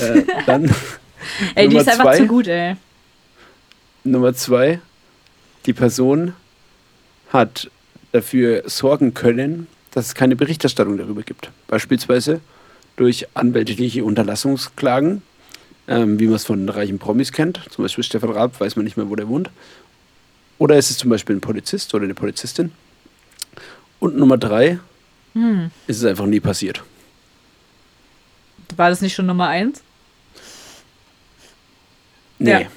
Äh, 0.00 0.22
dann. 0.46 0.72
ey, 1.54 1.68
die 1.68 1.76
ist 1.76 1.88
einfach 1.88 2.04
zwei, 2.04 2.16
zu 2.18 2.26
gut, 2.26 2.48
ey. 2.48 2.76
Nummer 4.04 4.34
zwei, 4.34 4.80
die 5.66 5.72
Person 5.72 6.34
hat 7.32 7.70
dafür 8.12 8.62
sorgen 8.66 9.14
können, 9.14 9.66
dass 9.90 10.06
es 10.06 10.14
keine 10.14 10.36
Berichterstattung 10.36 10.98
darüber 10.98 11.22
gibt. 11.22 11.50
Beispielsweise 11.68 12.40
durch 12.96 13.26
anwältliche 13.34 14.04
Unterlassungsklagen, 14.04 15.22
ähm, 15.88 16.18
wie 16.18 16.26
man 16.26 16.36
es 16.36 16.44
von 16.44 16.68
reichen 16.68 16.98
Promis 16.98 17.32
kennt. 17.32 17.60
Zum 17.70 17.84
Beispiel 17.84 18.04
Stefan 18.04 18.30
Raab, 18.30 18.60
weiß 18.60 18.76
man 18.76 18.84
nicht 18.84 18.96
mehr, 18.96 19.08
wo 19.08 19.16
der 19.16 19.28
wohnt. 19.28 19.50
Oder 20.58 20.76
ist 20.76 20.90
es 20.90 20.98
zum 20.98 21.10
Beispiel 21.10 21.36
ein 21.36 21.40
Polizist 21.40 21.94
oder 21.94 22.04
eine 22.04 22.14
Polizistin. 22.14 22.72
Und 23.98 24.16
Nummer 24.16 24.38
drei, 24.38 24.78
hm. 25.34 25.70
ist 25.86 25.98
es 25.98 26.04
einfach 26.04 26.26
nie 26.26 26.40
passiert. 26.40 26.82
War 28.76 28.90
das 28.90 29.00
nicht 29.00 29.14
schon 29.14 29.26
Nummer 29.26 29.48
eins? 29.48 29.82
Nee. 32.38 32.50
Ja. 32.50 32.68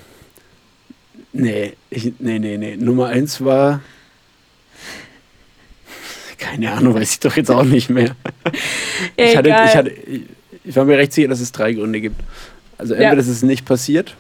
Nee, 1.34 1.74
ich, 1.90 2.14
nee, 2.20 2.40
nee, 2.40 2.58
nee. 2.58 2.78
Nummer 2.78 3.08
eins 3.08 3.44
war 3.44 3.82
keine 6.38 6.72
Ahnung, 6.72 6.96
weiß 6.96 7.12
ich 7.12 7.20
doch 7.20 7.36
jetzt 7.36 7.52
auch 7.52 7.64
nicht 7.64 7.90
mehr. 7.90 8.16
ich, 9.16 9.36
hatte, 9.36 9.50
ich, 9.50 9.76
hatte, 9.76 9.92
ich, 10.64 10.76
war 10.76 10.86
mir 10.86 10.98
recht 10.98 11.14
sicher, 11.14 11.28
dass 11.28 11.40
es 11.40 11.52
drei 11.52 11.74
Gründe 11.74 12.02
gibt. 12.02 12.22
Also 12.78 12.94
entweder 12.94 13.14
ja. 13.14 13.20
ist 13.20 13.28
es 13.28 13.44
nicht 13.44 13.66
passiert, 13.66 14.16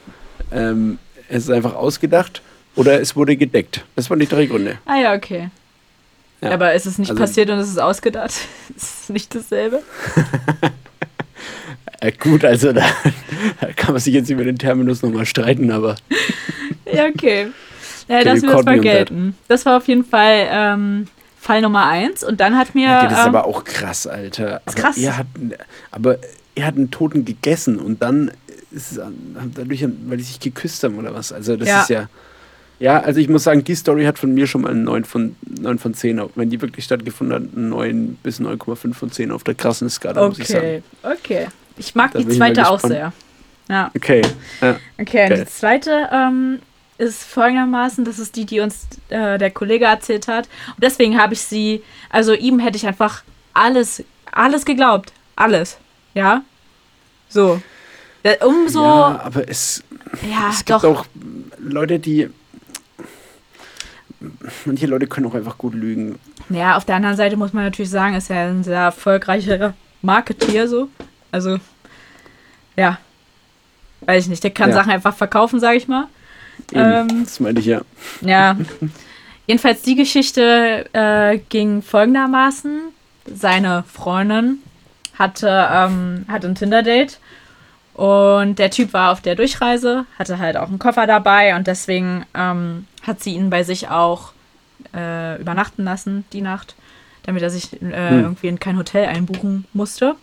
ähm, 0.51 0.97
es 1.30 1.43
ist 1.43 1.49
einfach 1.49 1.76
ausgedacht 1.76 2.41
oder 2.76 2.99
es 2.99 3.15
wurde 3.15 3.36
gedeckt. 3.38 3.86
Das 3.95 4.09
waren 4.09 4.20
die 4.20 4.28
drei 4.28 4.45
Gründe. 4.45 4.78
Ah 4.86 4.97
ja, 4.97 5.13
okay. 5.13 5.49
Ja. 6.41 6.51
Aber 6.51 6.74
ist 6.74 6.86
es 6.86 6.97
nicht 6.99 7.09
also, 7.09 7.22
passiert 7.22 7.49
und 7.49 7.57
es 7.59 7.70
ist 7.70 7.80
ausgedacht? 7.80 8.32
ist 8.76 9.01
es 9.01 9.09
nicht 9.09 9.34
dasselbe? 9.34 9.82
ja, 12.01 12.09
gut, 12.20 12.45
also 12.45 12.74
da, 12.74 12.86
da, 13.59 13.74
kann 13.74 13.93
man 13.93 14.01
sich 14.01 14.13
jetzt 14.13 14.30
über 14.30 14.43
den 14.43 14.57
Terminus 14.57 15.01
nochmal 15.01 15.26
streiten, 15.26 15.72
aber. 15.72 15.95
ja, 16.91 17.05
okay. 17.05 17.47
Ja, 18.07 18.24
das 18.24 18.41
wird 18.41 18.63
vergelten. 18.63 19.36
Das 19.47 19.65
war 19.65 19.78
auf 19.78 19.88
jeden 19.88 20.05
Fall 20.05 20.47
ähm, 20.49 21.07
Fall 21.39 21.61
Nummer 21.61 21.85
eins. 21.88 22.23
Und 22.23 22.39
dann 22.39 22.57
hat 22.57 22.75
mir. 22.75 22.88
Ja, 22.88 23.03
das 23.03 23.13
ist 23.13 23.19
ähm, 23.19 23.35
aber 23.35 23.45
auch 23.45 23.63
krass, 23.63 24.07
Alter. 24.07 24.61
Ist 24.65 24.75
krass. 24.75 24.97
Er 24.97 25.17
hat, 25.17 25.27
aber 25.91 26.17
er 26.55 26.65
hat 26.65 26.75
einen 26.75 26.91
Toten 26.91 27.25
gegessen 27.25 27.79
und 27.79 28.01
dann 28.01 28.31
ist 28.71 28.93
es 28.93 29.01
dadurch, 29.55 29.85
weil 30.07 30.17
die 30.17 30.23
sich 30.23 30.39
geküsst 30.39 30.83
haben 30.83 30.97
oder 30.97 31.13
was. 31.13 31.31
Also 31.31 31.55
das 31.55 31.67
ja. 31.67 31.81
ist 31.81 31.89
ja. 31.89 32.09
Ja, 32.79 32.99
also 32.99 33.19
ich 33.19 33.27
muss 33.27 33.43
sagen, 33.43 33.63
die 33.63 33.73
Story 33.73 34.05
hat 34.05 34.19
von 34.19 34.33
mir 34.33 34.45
schon 34.45 34.61
mal 34.61 34.69
einen 34.69 34.83
9 34.83 35.03
von, 35.03 35.35
9 35.59 35.79
von 35.79 35.95
10, 35.95 36.21
wenn 36.35 36.51
die 36.51 36.61
wirklich 36.61 36.85
stattgefunden 36.85 37.33
hat, 37.35 37.57
einen 37.57 37.69
9 37.69 38.19
bis 38.21 38.39
9,5 38.39 38.93
von 38.93 39.11
10 39.11 39.31
auf 39.31 39.43
der 39.43 39.55
krassen 39.55 39.89
Skala, 39.89 40.21
okay. 40.21 40.29
muss 40.29 40.39
ich 40.39 40.47
sagen. 40.47 40.83
Okay, 41.01 41.47
ich 41.77 41.95
mag 41.95 42.11
da 42.11 42.19
die 42.19 42.27
zweite 42.27 42.69
auch 42.69 42.79
sehr. 42.79 43.13
Ja. 43.67 43.91
Okay. 43.95 44.21
Ja. 44.61 44.77
Okay, 44.99 45.25
okay. 45.25 45.35
die 45.39 45.45
zweite 45.45 46.07
ähm, 46.11 46.59
ist 46.98 47.24
folgendermaßen, 47.24 48.06
das 48.06 48.20
ist 48.20 48.36
die, 48.36 48.45
die 48.45 48.60
uns 48.60 48.88
äh, 49.10 49.38
der 49.38 49.52
Kollege 49.52 49.86
erzählt 49.86 50.28
hat. 50.28 50.48
Und 50.76 50.84
deswegen 50.84 51.20
habe 51.20 51.34
ich 51.34 51.41
sie, 51.41 51.84
also 52.10 52.34
ihm 52.34 52.60
hätte 52.60 52.78
ich 52.78 52.88
einfach 52.88 53.24
alles, 53.54 54.04
alles 54.32 54.66
geglaubt. 54.66 55.14
Alles. 55.36 55.78
Ja. 56.14 56.41
So. 57.30 57.62
Umso. 58.41 58.84
Ja, 58.84 59.22
aber 59.24 59.48
es, 59.48 59.84
ja, 60.30 60.50
es 60.50 60.66
gibt 60.66 60.84
doch. 60.84 60.84
auch 60.84 61.06
Leute, 61.60 62.00
die. 62.00 62.30
Manche 64.66 64.88
Leute 64.88 65.08
können 65.08 65.28
auch 65.28 65.36
einfach 65.36 65.58
gut 65.58 65.76
lügen. 65.76 66.18
Ja, 66.50 66.76
auf 66.76 66.86
der 66.86 66.95
anderen 66.95 67.16
Seite 67.16 67.38
muss 67.38 67.54
man 67.54 67.66
natürlich 67.66 67.91
sagen, 67.91 68.16
ist 68.16 68.30
ja 68.30 68.48
ein 68.48 68.64
sehr 68.64 68.80
erfolgreicher 68.80 69.76
Marketeer 70.02 70.68
so. 70.68 70.89
Also, 71.32 71.60
ja. 72.76 72.98
weiß 74.02 74.24
ich 74.24 74.30
nicht, 74.30 74.43
der 74.43 74.52
kann 74.52 74.72
ja. 74.72 74.76
Sachen 74.76 74.91
einfach 74.91 75.16
verkaufen, 75.16 75.60
sage 75.60 75.78
ich 75.78 75.88
mal. 75.88 76.08
Ähm, 76.74 77.24
das 77.24 77.39
meine 77.39 77.59
ich 77.59 77.65
ja. 77.65 77.82
Ja. 78.22 78.57
Jedenfalls 79.47 79.82
die 79.82 79.95
Geschichte 79.95 80.89
äh, 80.93 81.39
ging 81.49 81.82
folgendermaßen. 81.82 82.82
Seine 83.34 83.84
Freundin 83.91 84.59
hatte, 85.18 85.47
ähm, 85.72 86.26
hatte 86.28 86.47
ein 86.47 86.55
Tinder-Date 86.55 87.20
und 87.93 88.59
der 88.59 88.70
Typ 88.70 88.93
war 88.93 89.11
auf 89.11 89.22
der 89.22 89.36
Durchreise, 89.36 90.05
hatte 90.20 90.38
halt 90.38 90.55
auch 90.55 90.68
einen 90.68 90.80
Koffer 90.80 91.07
dabei 91.07 91.55
und 91.55 91.65
deswegen 91.65 92.26
ähm, 92.36 92.86
hat 93.01 93.24
sie 93.24 93.34
ihn 93.34 93.49
bei 93.49 93.63
sich 93.63 93.89
auch 93.89 94.34
äh, 94.95 95.41
übernachten 95.41 95.84
lassen, 95.84 96.24
die 96.32 96.41
Nacht, 96.41 96.76
damit 97.24 97.41
er 97.41 97.49
sich 97.49 97.74
äh, 97.82 98.09
hm. 98.09 98.20
irgendwie 98.22 98.47
in 98.47 98.59
kein 98.59 98.78
Hotel 98.78 99.05
einbuchen 99.05 99.65
musste. 99.74 100.15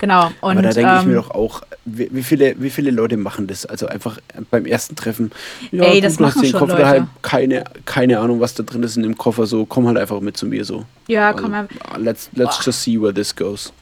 Genau. 0.00 0.28
Und, 0.40 0.52
Aber 0.52 0.62
da 0.62 0.70
denke 0.70 0.90
ähm, 0.90 0.98
ich 1.00 1.06
mir 1.06 1.12
ähm, 1.12 1.22
doch 1.22 1.30
auch, 1.30 1.60
wie, 1.84 2.08
wie, 2.10 2.22
viele, 2.22 2.54
wie 2.58 2.70
viele 2.70 2.90
Leute 2.90 3.18
machen 3.18 3.46
das? 3.46 3.66
Also 3.66 3.86
einfach 3.86 4.18
beim 4.50 4.64
ersten 4.64 4.96
Treffen. 4.96 5.30
Ja, 5.70 5.84
ey, 5.84 6.00
das 6.00 6.16
du 6.16 6.22
machen 6.22 6.36
hast 6.36 6.44
den 6.44 6.52
Koffer 6.52 6.72
Leute. 6.72 6.82
daheim, 6.82 7.08
keine, 7.20 7.64
keine 7.84 8.18
Ahnung, 8.18 8.40
was 8.40 8.54
da 8.54 8.62
drin 8.62 8.82
ist 8.82 8.96
in 8.96 9.02
dem 9.02 9.18
Koffer. 9.18 9.46
So, 9.46 9.66
komm 9.66 9.86
halt 9.86 9.98
einfach 9.98 10.20
mit 10.20 10.38
zu 10.38 10.46
mir 10.46 10.64
so. 10.64 10.86
Ja, 11.06 11.28
also, 11.30 11.42
komm 11.42 11.50
mal. 11.50 11.68
Let's, 11.98 12.30
let's 12.32 12.64
just 12.64 12.82
see 12.82 12.98
where 12.98 13.12
this 13.12 13.36
goes. 13.36 13.74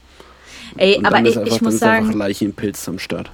Ey, 0.75 0.97
und 0.97 1.05
aber 1.05 1.21
ich, 1.21 1.37
einfach, 1.37 1.55
ich 1.55 1.61
muss 1.61 1.79
sagen. 1.79 2.11
Leichenpilz 2.11 2.87
am 2.89 2.99
Start. 2.99 3.31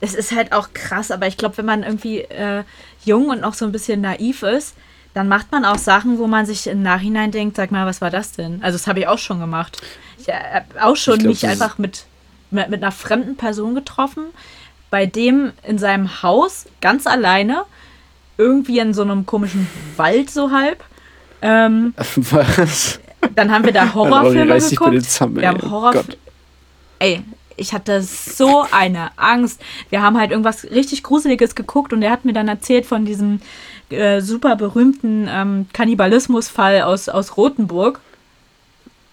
Es 0.00 0.14
ist 0.14 0.32
halt 0.32 0.52
auch 0.52 0.70
krass, 0.74 1.12
aber 1.12 1.28
ich 1.28 1.36
glaube, 1.36 1.56
wenn 1.58 1.66
man 1.66 1.84
irgendwie 1.84 2.18
äh, 2.18 2.64
jung 3.04 3.28
und 3.28 3.40
noch 3.40 3.54
so 3.54 3.64
ein 3.64 3.72
bisschen 3.72 4.00
naiv 4.00 4.42
ist, 4.42 4.74
dann 5.14 5.28
macht 5.28 5.50
man 5.50 5.64
auch 5.64 5.78
Sachen, 5.78 6.18
wo 6.18 6.26
man 6.26 6.46
sich 6.46 6.66
im 6.66 6.82
Nachhinein 6.82 7.30
denkt, 7.30 7.56
sag 7.56 7.70
mal, 7.70 7.86
was 7.86 8.00
war 8.00 8.10
das 8.10 8.32
denn? 8.32 8.62
Also 8.62 8.76
das 8.76 8.86
habe 8.86 9.00
ich 9.00 9.06
auch 9.06 9.18
schon 9.18 9.40
gemacht. 9.40 9.80
Ich 10.18 10.28
habe 10.28 10.66
auch 10.80 10.96
schon 10.96 11.18
glaub, 11.18 11.28
mich 11.30 11.46
einfach 11.46 11.78
mit, 11.78 12.04
mit, 12.50 12.68
mit 12.70 12.82
einer 12.82 12.92
fremden 12.92 13.36
Person 13.36 13.74
getroffen, 13.74 14.24
bei 14.90 15.06
dem 15.06 15.52
in 15.66 15.78
seinem 15.78 16.22
Haus 16.22 16.66
ganz 16.80 17.06
alleine, 17.06 17.64
irgendwie 18.36 18.78
in 18.78 18.94
so 18.94 19.02
einem 19.02 19.26
komischen 19.26 19.66
Wald 19.96 20.30
so 20.30 20.50
halb. 20.50 20.82
Ähm, 21.42 21.94
was? 22.16 23.00
Dann 23.34 23.52
haben 23.52 23.64
wir 23.64 23.72
da 23.72 23.94
Horrorfilme 23.94 24.58
geguckt. 24.58 25.04
Zusammen, 25.04 25.36
wir 25.36 25.48
haben 25.48 25.70
Horrorfilme. 25.70 26.16
Ey, 27.00 27.22
ich 27.56 27.72
hatte 27.72 28.02
so 28.02 28.64
eine 28.70 29.10
Angst. 29.16 29.60
Wir 29.90 30.02
haben 30.02 30.18
halt 30.18 30.30
irgendwas 30.30 30.64
richtig 30.64 31.02
Gruseliges 31.02 31.54
geguckt 31.54 31.92
und 31.92 32.02
er 32.02 32.10
hat 32.10 32.24
mir 32.24 32.32
dann 32.32 32.48
erzählt 32.48 32.86
von 32.86 33.04
diesem 33.04 33.40
äh, 33.90 34.20
super 34.20 34.56
berühmten 34.56 35.28
ähm, 35.30 35.66
Kannibalismusfall 35.72 36.82
aus, 36.82 37.08
aus 37.08 37.36
Rothenburg. 37.36 38.00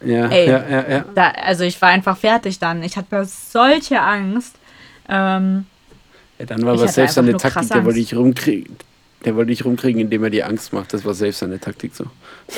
Ja, 0.06 0.28
Ey, 0.28 0.48
ja, 0.48 0.64
ja, 0.70 0.90
ja. 0.90 1.06
Da, 1.16 1.30
also 1.32 1.64
ich 1.64 1.82
war 1.82 1.90
einfach 1.90 2.18
fertig 2.18 2.60
dann. 2.60 2.84
Ich 2.84 2.96
hatte 2.96 3.26
solche 3.26 4.00
Angst. 4.02 4.56
Ähm, 5.10 5.66
ja, 6.40 6.46
dann 6.46 6.66
war 6.66 6.74
aber 6.74 6.88
selbst 6.88 7.18
eine 7.18 7.38
Taktik, 7.38 7.70
der 7.70 7.86
wollte 7.86 8.00
ich 8.00 8.16
rumkriegen. 8.16 8.76
Der 9.24 9.36
wollte 9.36 9.52
ich 9.52 9.66
rumkriegen, 9.66 10.02
indem 10.02 10.24
er 10.24 10.30
dir 10.30 10.48
Angst 10.48 10.72
macht. 10.72 10.94
Das 10.94 11.04
war 11.04 11.16
selbst 11.16 11.40
seine 11.40 11.60
Taktik 11.60 11.96
so. 11.96 12.06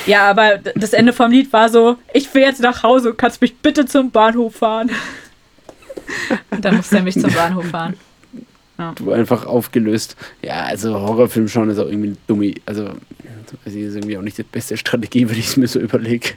Ja, 0.05 0.29
aber 0.29 0.57
das 0.75 0.91
Ende 0.91 1.13
vom 1.13 1.31
Lied 1.31 1.51
war 1.53 1.69
so: 1.69 1.97
Ich 2.13 2.33
will 2.33 2.41
jetzt 2.41 2.61
nach 2.61 2.83
Hause, 2.83 3.13
kannst 3.13 3.41
mich 3.41 3.57
bitte 3.57 3.85
zum 3.85 4.11
Bahnhof 4.11 4.57
fahren. 4.57 4.91
Und 6.51 6.65
dann 6.65 6.75
musste 6.75 6.97
er 6.97 7.03
mich 7.03 7.19
zum 7.19 7.33
Bahnhof 7.33 7.67
fahren. 7.67 7.95
Ja. 8.77 8.93
Du 8.95 9.11
einfach 9.11 9.45
aufgelöst. 9.45 10.15
Ja, 10.41 10.65
also 10.65 10.93
Horrorfilm 10.99 11.47
schauen 11.47 11.69
ist 11.69 11.79
auch 11.79 11.87
irgendwie 11.87 12.09
ein 12.09 12.17
dummi. 12.27 12.55
Also, 12.65 12.89
das 13.63 13.73
ist 13.73 13.95
irgendwie 13.95 14.17
auch 14.17 14.21
nicht 14.21 14.37
die 14.37 14.43
beste 14.43 14.77
Strategie, 14.77 15.27
wenn 15.29 15.37
ich 15.37 15.47
es 15.47 15.57
mir 15.57 15.67
so 15.67 15.79
überlege. 15.79 16.29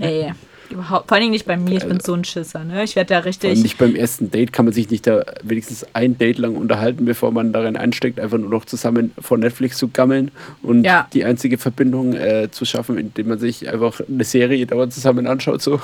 Ey, 0.00 0.32
überhaupt. 0.70 1.08
Vor 1.08 1.16
allem 1.16 1.30
nicht 1.30 1.46
bei 1.46 1.56
mir, 1.56 1.76
ich 1.76 1.86
bin 1.86 2.00
so 2.00 2.14
ein 2.14 2.24
Schisser, 2.24 2.64
ne? 2.64 2.84
Ich 2.84 2.96
werde 2.96 3.14
da 3.14 3.18
richtig. 3.20 3.62
nicht 3.62 3.78
beim 3.78 3.94
ersten 3.94 4.30
Date 4.30 4.52
kann 4.52 4.64
man 4.64 4.74
sich 4.74 4.90
nicht 4.90 5.06
da 5.06 5.24
wenigstens 5.42 5.86
ein 5.94 6.18
Date 6.18 6.38
lang 6.38 6.56
unterhalten, 6.56 7.04
bevor 7.04 7.32
man 7.32 7.52
darin 7.52 7.76
einsteckt, 7.76 8.20
einfach 8.20 8.38
nur 8.38 8.50
noch 8.50 8.64
zusammen 8.64 9.12
vor 9.20 9.38
Netflix 9.38 9.78
zu 9.78 9.88
gammeln 9.88 10.30
und 10.62 10.84
ja. 10.84 11.08
die 11.12 11.24
einzige 11.24 11.58
Verbindung 11.58 12.14
äh, 12.14 12.48
zu 12.50 12.64
schaffen, 12.64 12.98
indem 12.98 13.28
man 13.28 13.38
sich 13.38 13.68
einfach 13.68 14.00
eine 14.06 14.24
Serie 14.24 14.66
dauernd 14.66 14.92
zusammen 14.92 15.26
anschaut. 15.26 15.62
So. 15.62 15.80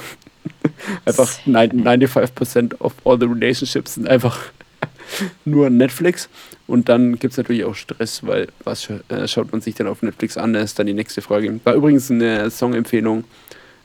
einfach 1.04 1.28
95% 1.28 2.80
of 2.80 2.94
all 3.04 3.18
the 3.18 3.26
relationships 3.26 3.94
sind 3.94 4.08
einfach 4.08 4.38
nur 5.44 5.70
Netflix. 5.70 6.28
Und 6.66 6.88
dann 6.88 7.18
gibt 7.18 7.32
es 7.32 7.36
natürlich 7.36 7.64
auch 7.64 7.74
Stress, 7.74 8.26
weil 8.26 8.48
was 8.64 8.88
äh, 9.08 9.26
schaut 9.26 9.52
man 9.52 9.60
sich 9.60 9.74
dann 9.74 9.86
auf 9.86 10.02
Netflix 10.02 10.36
an? 10.36 10.52
Das 10.52 10.64
ist 10.64 10.78
dann 10.78 10.86
die 10.86 10.94
nächste 10.94 11.22
Frage. 11.22 11.58
War 11.64 11.74
übrigens 11.74 12.10
eine 12.10 12.50
Songempfehlung, 12.50 13.24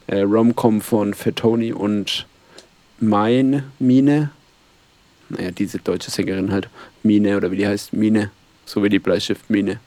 äh, 0.08 0.22
Romcom 0.22 0.82
von 0.82 1.14
Fatoni 1.14 1.74
und 1.74 2.26
Mein 3.00 3.64
Mine. 3.80 4.30
Naja, 5.30 5.52
diese 5.52 5.80
deutsche 5.80 6.12
Sängerin 6.12 6.52
halt. 6.52 6.70
Mine 7.04 7.38
oder 7.38 7.52
wie 7.52 7.58
die 7.58 7.68
heißt, 7.68 7.94
Mine. 7.94 8.32
So 8.66 8.84
wie 8.84 8.90
die 8.90 9.00
Bleistift 9.00 9.50
Mine. 9.50 9.80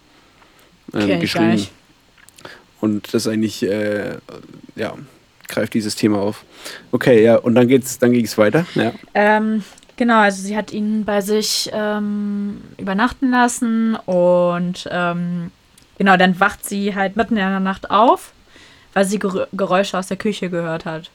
Ähm, 0.94 1.20
geschrieben. 1.20 1.66
Und 2.80 3.12
das 3.12 3.26
eigentlich, 3.26 3.62
äh, 3.62 4.18
ja, 4.76 4.94
greift 5.48 5.74
dieses 5.74 5.94
Thema 5.94 6.20
auf. 6.20 6.44
Okay, 6.92 7.22
ja, 7.24 7.36
und 7.36 7.54
dann 7.54 7.68
geht's, 7.68 7.98
dann 7.98 8.12
ging 8.12 8.24
es 8.24 8.38
weiter. 8.38 8.66
Ja. 8.74 8.92
Ähm, 9.14 9.62
Genau, 9.98 10.20
also 10.20 10.40
sie 10.40 10.56
hat 10.56 10.72
ihn 10.72 11.04
bei 11.04 11.20
sich 11.20 11.68
ähm, 11.72 12.60
übernachten 12.78 13.30
lassen 13.32 13.96
und 13.96 14.88
ähm, 14.92 15.50
genau, 15.98 16.16
dann 16.16 16.38
wacht 16.38 16.64
sie 16.64 16.94
halt 16.94 17.16
mitten 17.16 17.36
in 17.36 17.40
der 17.40 17.58
Nacht 17.58 17.90
auf, 17.90 18.32
weil 18.98 19.04
sie 19.04 19.20
Geräusche 19.20 19.96
aus 19.96 20.08
der 20.08 20.16
Küche 20.16 20.50
gehört 20.50 20.84
hat. 20.84 21.10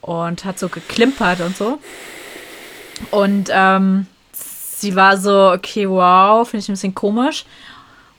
Und 0.00 0.44
hat 0.44 0.60
so 0.60 0.68
geklimpert 0.68 1.40
und 1.40 1.56
so. 1.56 1.80
Und 3.10 3.48
ähm, 3.50 4.06
sie 4.32 4.94
war 4.94 5.16
so, 5.16 5.50
okay, 5.50 5.88
wow, 5.88 6.48
finde 6.48 6.62
ich 6.62 6.68
ein 6.68 6.74
bisschen 6.74 6.94
komisch. 6.94 7.46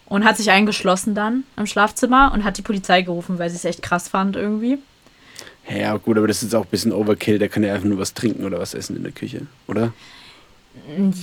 Und 0.08 0.26
hat 0.26 0.36
sich 0.36 0.52
eingeschlossen 0.52 1.16
dann 1.16 1.46
im 1.56 1.68
Schlafzimmer 1.68 2.34
und 2.34 2.44
hat 2.44 2.58
die 2.58 2.64
Polizei 2.64 3.02
gerufen, 3.02 3.40
weil 3.40 3.50
sie 3.50 3.56
es 3.56 3.64
echt 3.64 3.82
krass 3.82 4.10
fand 4.10 4.36
irgendwie. 4.36 4.78
Ja, 5.70 5.96
gut, 5.96 6.18
aber 6.18 6.28
das 6.28 6.44
ist 6.44 6.54
auch 6.54 6.66
ein 6.66 6.70
bisschen 6.70 6.92
Overkill. 6.92 7.40
Der 7.40 7.48
kann 7.48 7.64
ja 7.64 7.74
einfach 7.74 7.88
nur 7.88 8.00
was 8.00 8.14
trinken 8.14 8.44
oder 8.44 8.60
was 8.60 8.74
essen 8.74 8.98
in 8.98 9.04
der 9.04 9.14
Küche, 9.14 9.48
oder? 9.68 9.94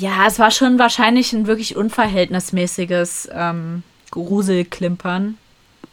Ja, 0.01 0.27
es 0.27 0.39
war 0.39 0.51
schon 0.51 0.79
wahrscheinlich 0.79 1.35
ein 1.35 1.47
wirklich 1.47 1.77
unverhältnismäßiges 1.77 3.29
ähm, 3.31 3.83
Gruselklimpern. 4.11 5.37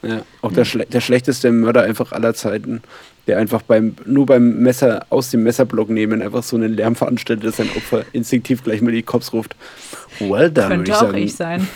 Ja, 0.01 0.21
auch 0.41 0.53
der, 0.53 0.63
schle 0.63 0.85
der 0.85 1.01
schlechteste 1.01 1.51
Mörder 1.51 1.81
einfach 1.81 2.13
aller 2.13 2.33
Zeiten, 2.33 2.81
der 3.27 3.37
einfach 3.37 3.61
beim, 3.61 3.95
nur 4.05 4.25
beim 4.25 4.59
Messer 4.59 5.05
aus 5.09 5.29
dem 5.29 5.43
Messerblock 5.43 5.89
nehmen 5.89 6.21
einfach 6.21 6.41
so 6.41 6.55
einen 6.55 6.73
Lärm 6.73 6.95
veranstaltet, 6.95 7.45
dass 7.45 7.57
sein 7.57 7.69
Opfer 7.75 8.05
instinktiv 8.13 8.63
gleich 8.63 8.81
mal 8.81 8.91
die 8.91 9.03
Cops 9.03 9.33
ruft. 9.33 9.55
Well 10.19 10.49
done, 10.49 10.69
Könnte 10.69 10.91
ich 10.91 10.97
auch 10.97 11.01
sagen. 11.01 11.17
ich 11.17 11.35
sein. 11.35 11.67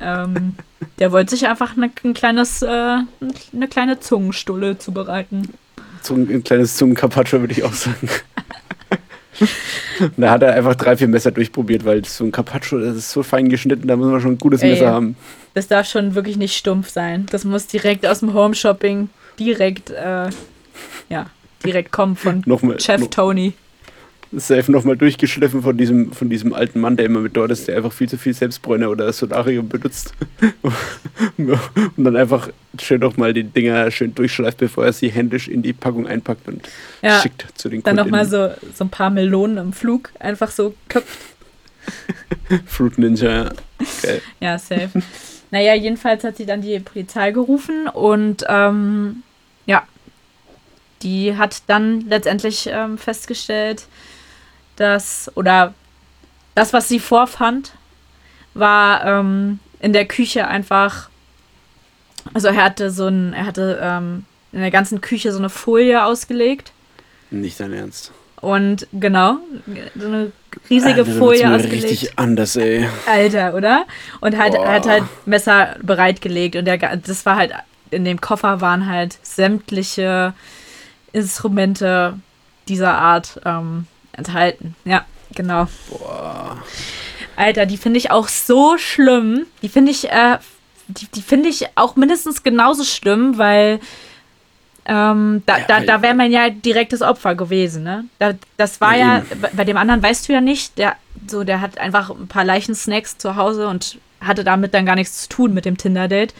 ähm, 0.00 0.54
der 0.98 1.10
wollte 1.10 1.34
sich 1.34 1.48
einfach 1.48 1.76
eine, 1.76 1.90
ein 2.04 2.14
kleines, 2.14 2.62
äh, 2.62 2.66
eine 2.68 3.68
kleine 3.68 3.98
Zungenstulle 3.98 4.78
zubereiten. 4.78 5.48
Zungen, 6.00 6.30
ein 6.30 6.44
kleines 6.44 6.76
Zungencarpaccio, 6.76 7.40
würde 7.40 7.54
ich 7.54 7.64
auch 7.64 7.72
sagen. 7.72 8.08
da 10.16 10.30
hat 10.30 10.42
er 10.42 10.54
einfach 10.54 10.74
drei, 10.74 10.96
vier 10.96 11.08
Messer 11.08 11.30
durchprobiert, 11.30 11.84
weil 11.84 12.04
so 12.04 12.24
ein 12.24 12.32
Carpaccio, 12.32 12.78
das 12.78 12.96
ist 12.96 13.10
so 13.10 13.22
fein 13.22 13.48
geschnitten, 13.48 13.88
da 13.88 13.96
muss 13.96 14.08
man 14.08 14.20
schon 14.20 14.32
ein 14.32 14.38
gutes 14.38 14.62
Ey, 14.62 14.70
Messer 14.70 14.90
haben. 14.90 15.16
Das 15.54 15.68
darf 15.68 15.88
schon 15.88 16.14
wirklich 16.14 16.36
nicht 16.36 16.56
stumpf 16.56 16.90
sein. 16.90 17.26
Das 17.30 17.44
muss 17.44 17.66
direkt 17.66 18.06
aus 18.06 18.20
dem 18.20 18.34
Home 18.34 18.54
Shopping 18.54 19.08
direkt, 19.38 19.90
äh, 19.90 20.28
ja, 21.08 21.26
direkt 21.64 21.92
kommen 21.92 22.16
von 22.16 22.44
Chef 22.78 23.00
no 23.00 23.06
Tony 23.06 23.54
safe 24.32 24.70
nochmal 24.70 24.96
durchgeschliffen 24.96 25.62
von 25.62 25.76
diesem, 25.76 26.12
von 26.12 26.30
diesem 26.30 26.52
alten 26.52 26.80
Mann, 26.80 26.96
der 26.96 27.06
immer 27.06 27.20
mit 27.20 27.36
dort 27.36 27.50
ist, 27.50 27.68
der 27.68 27.76
einfach 27.76 27.92
viel 27.92 28.08
zu 28.08 28.18
viel 28.18 28.34
Selbstbräuner 28.34 28.90
oder 28.90 29.12
Solarium 29.12 29.68
benutzt. 29.68 30.14
und 31.36 31.58
dann 31.96 32.16
einfach 32.16 32.48
schön 32.80 33.00
nochmal 33.00 33.32
die 33.32 33.44
Dinger 33.44 33.90
schön 33.90 34.14
durchschleift, 34.14 34.58
bevor 34.58 34.86
er 34.86 34.92
sie 34.92 35.10
händisch 35.10 35.48
in 35.48 35.62
die 35.62 35.72
Packung 35.72 36.06
einpackt 36.06 36.48
und 36.48 36.68
ja, 37.02 37.20
schickt 37.20 37.46
zu 37.54 37.68
den 37.68 37.82
Kunden. 37.82 37.96
Dann 37.96 38.06
nochmal 38.06 38.26
so, 38.26 38.50
so 38.74 38.84
ein 38.84 38.90
paar 38.90 39.10
Melonen 39.10 39.58
im 39.58 39.72
Flug 39.72 40.10
einfach 40.18 40.50
so 40.50 40.74
köpft. 40.88 41.18
Fruit 42.66 42.98
Ninja, 42.98 43.30
ja. 43.30 43.52
Okay. 43.80 44.20
Ja, 44.40 44.58
safe. 44.58 45.02
Naja, 45.50 45.74
jedenfalls 45.74 46.24
hat 46.24 46.36
sie 46.36 46.46
dann 46.46 46.62
die 46.62 46.80
Polizei 46.80 47.30
gerufen 47.30 47.86
und 47.88 48.44
ähm, 48.48 49.22
ja, 49.66 49.86
die 51.02 51.36
hat 51.36 51.62
dann 51.68 52.00
letztendlich 52.08 52.68
ähm, 52.72 52.98
festgestellt, 52.98 53.84
dass, 54.76 55.30
oder 55.34 55.74
das, 56.54 56.72
was 56.72 56.88
sie 56.88 57.00
vorfand, 57.00 57.72
war 58.54 59.04
ähm, 59.04 59.58
in 59.80 59.92
der 59.92 60.06
Küche 60.06 60.46
einfach, 60.46 61.08
also 62.32 62.48
er 62.48 62.56
hatte 62.56 62.90
so 62.90 63.08
ein, 63.08 63.32
er 63.32 63.46
hatte 63.46 63.78
ähm, 63.82 64.24
in 64.52 64.60
der 64.60 64.70
ganzen 64.70 65.00
Küche 65.00 65.32
so 65.32 65.38
eine 65.38 65.50
Folie 65.50 66.04
ausgelegt. 66.04 66.72
Nicht 67.30 67.58
dein 67.58 67.72
Ernst. 67.72 68.12
Und 68.40 68.86
genau, 68.92 69.38
so 69.96 70.06
eine 70.06 70.32
riesige 70.68 71.00
Alter, 71.00 71.12
Folie 71.14 71.50
ausgelegt. 71.50 71.84
richtig 71.84 72.18
anders, 72.18 72.56
ey. 72.56 72.86
Alter, 73.06 73.54
oder? 73.54 73.86
Und 74.20 74.36
halt, 74.36 74.54
er 74.54 74.72
hat 74.72 74.86
halt 74.86 75.04
Messer 75.24 75.76
bereitgelegt 75.82 76.54
und 76.54 76.66
der, 76.66 76.76
das 76.78 77.24
war 77.24 77.36
halt, 77.36 77.52
in 77.90 78.04
dem 78.04 78.20
Koffer 78.20 78.60
waren 78.60 78.86
halt 78.86 79.18
sämtliche 79.22 80.34
Instrumente 81.12 82.18
dieser 82.68 82.94
Art 82.94 83.40
ähm, 83.44 83.86
enthalten. 84.16 84.74
Ja, 84.84 85.04
Genau. 85.34 85.68
Boah. 85.90 86.58
Alter, 87.36 87.66
die 87.66 87.76
finde 87.76 87.98
ich 87.98 88.10
auch 88.10 88.28
so 88.28 88.78
schlimm. 88.78 89.46
Die 89.62 89.68
finde 89.68 89.90
ich, 89.90 90.10
äh, 90.10 90.38
die, 90.88 91.06
die 91.06 91.22
finde 91.22 91.48
ich 91.48 91.66
auch 91.74 91.96
mindestens 91.96 92.42
genauso 92.42 92.84
schlimm, 92.84 93.38
weil 93.38 93.80
ähm, 94.86 95.42
da, 95.46 95.58
ja, 95.58 95.64
da, 95.66 95.80
da 95.80 96.02
wäre 96.02 96.14
man 96.14 96.30
ja 96.30 96.50
direktes 96.50 97.02
Opfer 97.02 97.34
gewesen, 97.34 97.82
ne? 97.82 98.04
Da, 98.18 98.34
das 98.58 98.80
war 98.80 98.96
ja, 98.96 99.18
ja 99.18 99.48
bei 99.54 99.64
dem 99.64 99.78
anderen 99.78 100.02
weißt 100.02 100.28
du 100.28 100.34
ja 100.34 100.40
nicht, 100.42 100.76
der, 100.78 100.96
so, 101.26 101.42
der 101.42 101.60
hat 101.60 101.78
einfach 101.78 102.10
ein 102.10 102.28
paar 102.28 102.44
Leichensnacks 102.44 103.16
zu 103.16 103.36
Hause 103.36 103.66
und 103.66 103.98
hatte 104.20 104.44
damit 104.44 104.74
dann 104.74 104.86
gar 104.86 104.94
nichts 104.94 105.22
zu 105.22 105.28
tun 105.28 105.54
mit 105.54 105.64
dem 105.64 105.78
Tinder-Date. 105.78 106.34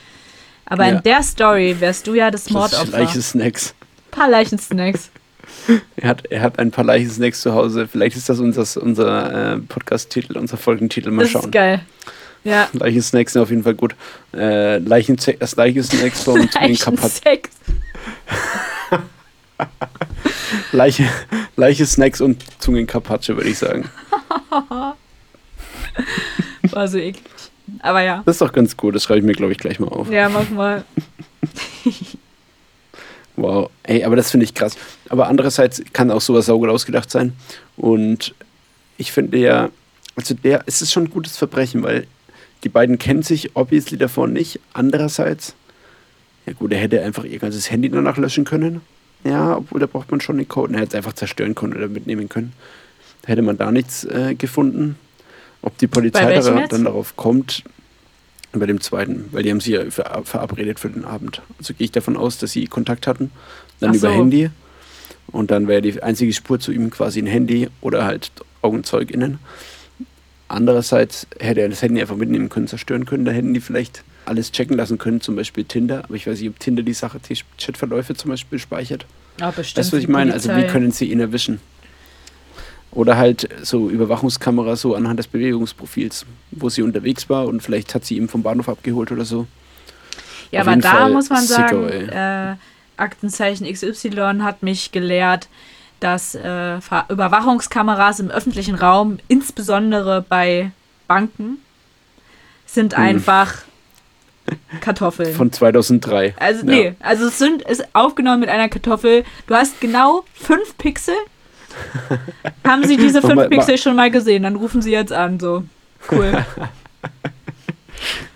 Aber 0.67 0.87
ja. 0.87 0.93
in 0.93 1.03
der 1.03 1.23
Story 1.23 1.77
wärst 1.81 2.07
du 2.07 2.15
ja 2.15 2.31
das 2.31 2.51
Mordopfer. 2.51 2.99
Leichensnacks. 2.99 3.75
Ein 4.09 4.11
paar 4.11 4.29
Leichensnacks. 4.29 5.11
Er, 5.97 6.09
hat, 6.09 6.27
er 6.27 6.43
hat 6.43 6.59
ein 6.59 6.71
paar 6.71 6.85
Leichensnacks 6.85 7.41
zu 7.41 7.55
Hause. 7.55 7.89
Vielleicht 7.89 8.17
ist 8.17 8.29
das 8.29 8.41
unser, 8.41 8.83
unser 8.83 9.55
äh, 9.55 9.59
Podcast-Titel, 9.59 10.39
unser 10.39 10.57
Folgentitel. 10.57 11.11
Mal 11.11 11.23
das 11.23 11.31
schauen. 11.31 11.43
Das 11.43 11.47
ist 11.47 11.53
geil. 11.53 11.81
Ja. 12.45 12.69
Leichensnacks 12.73 13.33
sind 13.33 13.43
auf 13.43 13.51
jeden 13.51 13.65
Fall 13.65 13.75
gut. 13.75 13.97
Äh, 14.35 14.79
Leichen, 14.79 15.17
das 15.39 15.57
Leichensnacks 15.57 16.23
vom 16.23 16.49
Leichensnacks. 16.55 17.51
Leiche, 20.73 21.09
Leiche 21.57 21.87
Snacks 21.87 22.21
und 22.21 22.45
Zungenkarpatsche, 22.61 23.37
würde 23.37 23.51
ich 23.51 23.59
sagen. 23.59 23.89
War 26.71 26.89
so 26.89 26.99
eklig. 26.99 27.25
Aber 27.81 28.03
ja. 28.03 28.23
Das 28.27 28.37
ist 28.37 28.41
doch 28.41 28.53
ganz 28.53 28.77
gut, 28.77 28.95
das 28.95 29.05
schreibe 29.05 29.21
ich 29.21 29.25
mir, 29.25 29.33
glaube 29.33 29.53
ich, 29.53 29.59
gleich 29.59 29.81
mal 29.81 29.89
auf. 29.89 30.11
Ja, 30.11 30.29
mach 30.29 30.51
mal. 30.51 30.85
Wow, 33.37 33.71
ey, 33.83 34.05
aber 34.05 34.17
das 34.17 34.31
finde 34.31 34.45
ich 34.45 34.55
krass. 34.55 34.77
Aber 35.09 35.29
andererseits 35.29 35.83
kann 35.93 36.11
auch 36.11 36.21
sowas 36.21 36.47
saugut 36.47 36.71
ausgedacht 36.71 37.11
sein. 37.11 37.33
Und 37.77 38.35
ich 38.97 39.13
finde 39.13 39.39
ja, 39.39 39.71
also 40.17 40.35
der, 40.35 40.63
es 40.67 40.83
ist 40.83 40.93
schon 40.93 41.05
ein 41.05 41.11
gutes 41.11 41.37
Verbrechen, 41.37 41.83
weil 41.83 42.07
die 42.63 42.69
beiden 42.69 42.99
kennen 42.99 43.23
sich 43.23 43.57
obviously 43.57 43.99
davon 43.99 44.33
nicht. 44.33 44.61
Andererseits, 44.73 45.55
ja 46.47 46.53
gut, 46.53 46.73
er 46.73 46.79
hätte 46.79 47.03
einfach 47.03 47.25
ihr 47.25 47.39
ganzes 47.39 47.71
Handy 47.71 47.91
danach 47.91 48.17
löschen 48.17 48.45
können. 48.45 48.81
Ja, 49.25 49.57
obwohl 49.57 49.81
da 49.81 49.87
braucht 49.87 50.11
man 50.11 50.21
schon 50.21 50.37
den 50.37 50.49
Code. 50.49 50.75
Er 50.75 50.81
hätte 50.81 50.91
es 50.91 50.95
einfach 50.95 51.15
zerstören 51.15 51.55
können 51.55 51.75
oder 51.75 51.89
mitnehmen 51.89 52.29
können. 52.29 52.53
Da 53.23 53.29
hätte 53.29 53.43
man 53.43 53.57
da 53.57 53.73
nichts 53.73 54.05
äh, 54.05 54.35
gefunden. 54.35 54.97
Ob 55.63 55.79
die 55.79 55.87
Polizei 55.87 56.35
da, 56.35 56.67
dann 56.67 56.85
darauf 56.85 57.17
kommt, 57.17 57.65
bei 58.61 58.67
dem 58.67 58.81
zweiten, 58.81 59.29
weil 59.33 59.43
die 59.43 59.51
haben 59.51 59.61
sich 59.61 59.75
ja 59.75 59.91
verabredet 59.91 60.81
für 60.81 60.91
den 60.91 61.05
Abend. 61.05 61.43
Also 61.59 61.75
gehe 61.75 61.87
ich 61.87 61.93
davon 61.93 62.17
aus, 62.17 62.39
dass 62.39 62.53
sie 62.53 62.67
Kontakt 62.67 63.07
hatten, 63.07 63.31
dann 63.81 63.95
so. 63.95 64.07
über 64.07 64.17
Handy. 64.17 64.51
Und 65.29 65.51
dann 65.51 65.69
wäre 65.69 65.83
die 65.83 66.03
einzige 66.03 66.33
Spur 66.33 66.61
zu 66.61 66.73
ihm 66.73 66.91
quasi 66.91 67.21
ein 67.21 67.27
Handy 67.27 67.69
oder 67.81 68.05
halt 68.05 68.31
AugenzeugInnen. 68.63 69.39
Andererseits 70.49 71.27
hätte 71.41 71.63
er 71.63 71.69
das 71.69 71.83
Handy 71.83 72.01
einfach 72.01 72.17
mitnehmen 72.17 72.49
können, 72.49 72.69
zerstören 72.69 73.07
können. 73.07 73.25
Da 73.25 73.33
hätten 73.33 73.55
die 73.55 73.61
vielleicht 73.61 74.05
alles 74.27 74.53
checken 74.53 74.77
lassen 74.77 74.99
können, 74.99 75.21
zum 75.21 75.37
Beispiel 75.37 75.65
Tinder. 75.65 76.05
Aber 76.05 76.15
ich 76.15 76.27
weiß 76.27 76.39
nicht, 76.39 76.49
ob 76.51 76.61
Tinder 76.61 76.83
die 76.83 76.93
Sache, 76.93 77.19
die 77.29 77.39
Chatverläufe 77.59 78.15
zum 78.15 78.31
Beispiel 78.31 78.59
speichert. 78.59 79.07
Ah, 79.41 79.51
bestimmt. 79.51 79.87
Du, 79.87 79.93
was 79.93 80.03
ich 80.03 80.09
meine? 80.09 80.33
Also, 80.33 80.55
wie 80.55 80.67
können 80.67 80.93
sie 80.93 81.11
ihn 81.11 81.21
erwischen? 81.21 81.61
Oder 82.95 83.17
halt 83.17 83.49
so 83.63 83.91
Überwachungskamera 83.91 84.77
so 84.77 84.95
anhand 84.95 85.19
des 85.19 85.27
Bewegungsprofils, 85.27 86.25
wo 86.53 86.69
sie 86.69 86.83
unterwegs 86.83 87.29
war 87.29 87.47
und 87.47 87.61
vielleicht 87.61 87.95
hat 87.95 88.05
sie 88.05 88.17
ihn 88.17 88.29
vom 88.29 88.43
Bahnhof 88.43 88.69
abgeholt 88.69 89.11
oder 89.11 89.25
so. 89.25 89.47
Ja, 90.51 90.61
Auf 90.61 90.69
aber 90.69 90.77
da 90.77 90.91
Fall 90.91 91.13
muss 91.13 91.31
man 91.31 91.45
sagen, 91.45 91.89
äh, 91.89 92.55
Aktenzeichen 92.97 93.71
XY 93.71 94.39
hat 94.43 94.63
mich 94.63 94.93
gelehrt, 94.93 95.49
dass 96.01 96.35
äh, 96.35 96.77
Überwachungskameras 97.09 98.21
im 98.21 98.31
öffentlichen 98.31 98.75
Raum, 98.75 99.19
insbesondere 99.27 100.25
bei 100.29 100.71
Banken, 101.09 101.59
sind 102.67 102.97
hm. 102.97 103.03
einfach 103.03 103.63
Kartoffeln. 104.81 105.35
Von 105.35 105.51
2003. 105.53 106.35
Also, 106.39 106.67
ja. 106.67 106.73
nee, 106.73 106.95
also 107.01 107.27
es 107.27 107.39
sind, 107.39 107.63
ist 107.63 107.85
aufgenommen 107.95 108.41
mit 108.41 108.49
einer 108.49 108.69
Kartoffel. 108.69 109.25
Du 109.47 109.55
hast 109.55 109.81
genau 109.81 110.25
fünf 110.35 110.77
Pixel. 110.79 111.15
Haben 112.67 112.87
Sie 112.87 112.97
diese 112.97 113.21
fünf 113.21 113.49
Pixel 113.49 113.79
schon 113.79 113.97
mal 113.97 114.11
gesehen? 114.11 114.43
Dann 114.43 114.57
rufen 114.57 114.83
Sie 114.83 114.91
jetzt 114.91 115.13
an, 115.13 115.41
so. 115.41 115.65
Cool. 116.11 116.33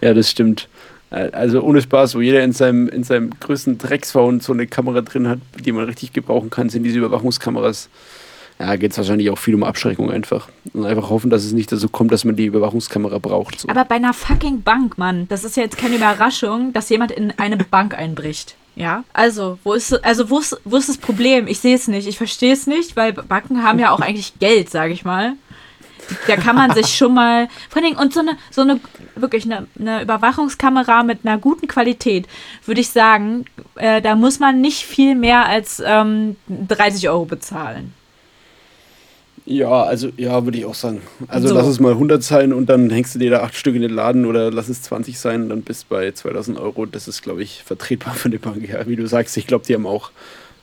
ja, 0.01 0.14
das 0.14 0.30
stimmt. 0.30 0.68
Also 1.11 1.62
ohne 1.62 1.80
Spaß, 1.80 2.14
wo 2.14 2.20
jeder 2.20 2.43
in 2.43 2.53
seinem, 2.53 2.89
in 2.89 3.03
seinem 3.03 3.30
größten 3.41 3.78
Drecksphone 3.78 4.41
so 4.41 4.53
eine 4.53 4.66
Kamera 4.66 5.01
drin 5.01 5.26
hat, 5.26 5.39
die 5.64 5.72
man 5.72 5.84
richtig 5.84 6.12
gebrauchen 6.12 6.51
kann, 6.51 6.68
sind 6.68 6.82
diese 6.82 6.99
Überwachungskameras 6.99 7.89
ja, 8.59 8.74
geht 8.74 8.91
es 8.91 8.99
wahrscheinlich 8.99 9.30
auch 9.30 9.39
viel 9.39 9.55
um 9.55 9.62
Abschreckung 9.62 10.11
einfach. 10.11 10.49
Und 10.72 10.84
einfach 10.84 11.11
hoffen, 11.11 11.30
dass 11.30 11.45
es 11.45 11.53
nicht 11.53 11.70
dazu 11.70 11.89
kommt, 11.89 12.11
dass 12.11 12.24
man 12.24 12.34
die 12.34 12.47
Überwachungskamera 12.47 13.18
braucht. 13.18 13.61
So. 13.61 13.68
Aber 13.68 13.84
bei 13.84 13.97
einer 13.97 14.12
fucking 14.12 14.62
Bank, 14.62 14.99
Mann, 14.99 15.28
das 15.28 15.45
ist 15.45 15.57
ja 15.57 15.62
jetzt 15.62 15.78
keine 15.78 15.97
Überraschung, 15.97 16.72
dass 16.72 16.89
jemand 16.89 17.12
in 17.12 17.32
eine 17.39 17.57
Bank 17.57 17.97
einbricht. 17.97 18.57
Ja, 18.78 19.02
also, 19.12 19.58
wo 19.64 19.72
ist, 19.72 19.92
also 20.04 20.30
wo 20.30 20.38
ist, 20.38 20.56
wo 20.64 20.76
ist 20.76 20.88
das 20.88 20.98
Problem? 20.98 21.48
Ich 21.48 21.58
sehe 21.58 21.74
es 21.74 21.88
nicht, 21.88 22.06
ich 22.06 22.16
verstehe 22.16 22.52
es 22.52 22.68
nicht, 22.68 22.94
weil 22.94 23.12
Banken 23.12 23.64
haben 23.64 23.80
ja 23.80 23.90
auch 23.90 23.98
eigentlich 23.98 24.38
Geld, 24.38 24.70
sage 24.70 24.92
ich 24.92 25.04
mal. 25.04 25.32
Da 26.28 26.36
kann 26.36 26.54
man 26.54 26.72
sich 26.72 26.86
schon 26.96 27.12
mal, 27.12 27.48
vor 27.68 27.82
allem, 27.82 27.98
und 27.98 28.14
so 28.14 28.20
eine, 28.20 28.38
so 28.52 28.62
eine, 28.62 28.80
wirklich 29.16 29.44
eine, 29.44 29.66
eine 29.78 30.02
Überwachungskamera 30.02 31.02
mit 31.02 31.18
einer 31.24 31.38
guten 31.38 31.66
Qualität, 31.66 32.28
würde 32.66 32.80
ich 32.80 32.90
sagen, 32.90 33.46
äh, 33.74 34.00
da 34.00 34.14
muss 34.14 34.38
man 34.38 34.60
nicht 34.60 34.84
viel 34.84 35.16
mehr 35.16 35.46
als 35.46 35.82
ähm, 35.84 36.36
30 36.46 37.08
Euro 37.10 37.24
bezahlen. 37.24 37.92
Ja, 39.51 39.84
also 39.84 40.11
ja, 40.18 40.44
würde 40.44 40.59
ich 40.59 40.66
auch 40.66 40.74
sagen. 40.74 41.01
Also 41.26 41.49
so. 41.49 41.55
lass 41.55 41.66
es 41.66 41.80
mal 41.80 41.92
100 41.92 42.22
sein 42.22 42.53
und 42.53 42.66
dann 42.66 42.90
hängst 42.90 43.14
du 43.14 43.18
dir 43.18 43.30
da 43.30 43.42
acht 43.42 43.55
Stück 43.55 43.74
in 43.74 43.80
den 43.80 43.92
Laden 43.92 44.26
oder 44.26 44.51
lass 44.51 44.68
es 44.68 44.82
20 44.82 45.18
sein 45.18 45.44
und 45.44 45.49
dann 45.49 45.62
bist 45.62 45.84
du 45.84 45.94
bei 45.94 46.12
2000 46.12 46.59
Euro. 46.59 46.84
Das 46.84 47.09
ist, 47.09 47.22
glaube 47.22 47.42
ich, 47.42 47.62
vertretbar 47.64 48.14
für 48.14 48.28
eine 48.28 48.38
Bank. 48.38 48.68
Ja, 48.68 48.86
wie 48.86 48.96
du 48.96 49.07
sagst, 49.07 49.38
ich 49.38 49.46
glaube, 49.46 49.64
die 49.66 49.74
haben 49.74 49.86
auch 49.86 50.11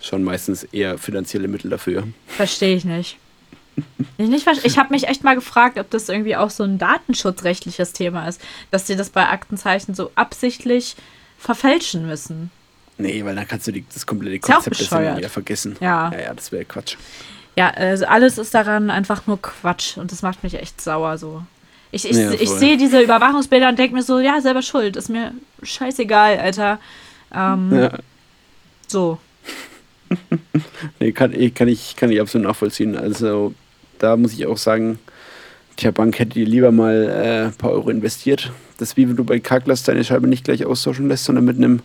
schon 0.02 0.24
meistens 0.24 0.66
eher 0.66 1.00
finanzielle 1.00 1.48
Mittel 1.48 1.72
dafür. 1.72 2.04
Verstehe 2.28 2.76
ich 2.76 2.86
nicht. 2.86 3.18
Ich, 4.20 4.30
nicht 4.30 4.48
ich 4.64 4.78
habe 4.78 4.94
mich 4.94 5.08
echt 5.08 5.24
mal 5.24 5.34
gefragt, 5.34 5.80
ob 5.80 5.90
das 5.90 6.08
irgendwie 6.08 6.36
auch 6.36 6.52
so 6.52 6.64
ein 6.64 6.78
datenschutzrechtliches 6.78 7.92
Thema 7.92 8.28
ist, 8.28 8.40
dass 8.70 8.86
sie 8.86 8.96
das 8.96 9.10
bei 9.10 9.28
Aktenzeichen 9.28 9.96
so 9.96 10.12
absichtlich 10.14 10.96
verfälschen 11.40 12.06
müssen. 12.06 12.52
Nee, 13.00 13.26
weil 13.26 13.36
dann 13.36 13.48
kannst 13.48 13.66
du 13.66 13.72
die, 13.72 13.84
das 13.92 14.06
komplette 14.06 14.40
Konzept 14.40 14.80
wieder 14.80 15.30
vergessen. 15.30 15.76
Ja. 15.82 16.12
Ja, 16.12 16.20
ja, 16.20 16.34
das 16.36 16.52
wäre 16.52 16.66
Quatsch. 16.66 16.98
Ja, 17.56 17.70
also 17.70 18.06
alles 18.06 18.38
ist 18.38 18.54
daran 18.54 18.90
einfach 18.90 19.28
nur 19.28 19.42
Quatsch 19.42 19.98
und 19.98 20.12
das 20.12 20.22
macht 20.22 20.44
mich 20.44 20.56
echt 20.56 20.82
sauer 20.82 21.18
so. 21.18 21.44
Ich, 21.92 22.10
ich, 22.10 22.18
ja, 22.18 22.32
ich 22.32 22.50
sehe 22.50 22.76
diese 22.76 23.00
Überwachungsbilder 23.00 23.70
und 23.70 23.80
denke 23.80 23.96
mir 23.96 24.04
so, 24.04 24.20
ja, 24.20 24.42
selber 24.42 24.62
schuld, 24.62 24.98
ist 24.98 25.10
mir 25.10 25.32
scheißegal, 25.64 26.38
Alter. 26.38 26.80
Ähm, 27.34 27.74
ja. 27.74 27.92
So. 28.88 29.20
nee, 31.00 31.14
kann, 31.14 31.32
kann, 31.54 31.68
ich, 31.70 31.96
kann 31.96 32.12
ich 32.12 32.20
absolut 32.20 32.48
nachvollziehen. 32.48 32.98
Also 32.98 33.54
da 34.00 34.18
muss 34.18 34.34
ich 34.34 34.46
auch 34.46 34.58
sagen, 34.58 35.00
tja, 35.78 35.92
Bank 35.92 36.20
hätte 36.20 36.34
dir 36.34 36.46
lieber 36.46 36.72
mal 36.72 37.10
äh, 37.10 37.46
ein 37.46 37.54
paar 37.54 37.72
Euro 37.72 37.90
investiert. 37.90 38.52
Das 38.78 38.90
ist 38.90 38.98
wie 38.98 39.08
wenn 39.08 39.16
du 39.16 39.24
bei 39.24 39.40
Carglass 39.40 39.84
deine 39.84 40.04
Scheibe 40.04 40.28
nicht 40.28 40.44
gleich 40.44 40.66
austauschen 40.66 41.08
lässt, 41.08 41.24
sondern 41.24 41.46
mit 41.46 41.58
einem 41.58 41.82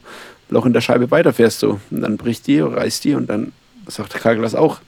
Loch 0.48 0.66
in 0.66 0.72
der 0.72 0.80
Scheibe 0.80 1.10
weiterfährst 1.10 1.62
du. 1.62 1.80
Und 1.90 2.00
dann 2.00 2.16
bricht 2.16 2.46
die, 2.46 2.58
reißt 2.58 3.04
die 3.04 3.14
und 3.14 3.30
dann 3.30 3.52
sagt 3.86 4.14
Carglass 4.14 4.54
auch, 4.54 4.80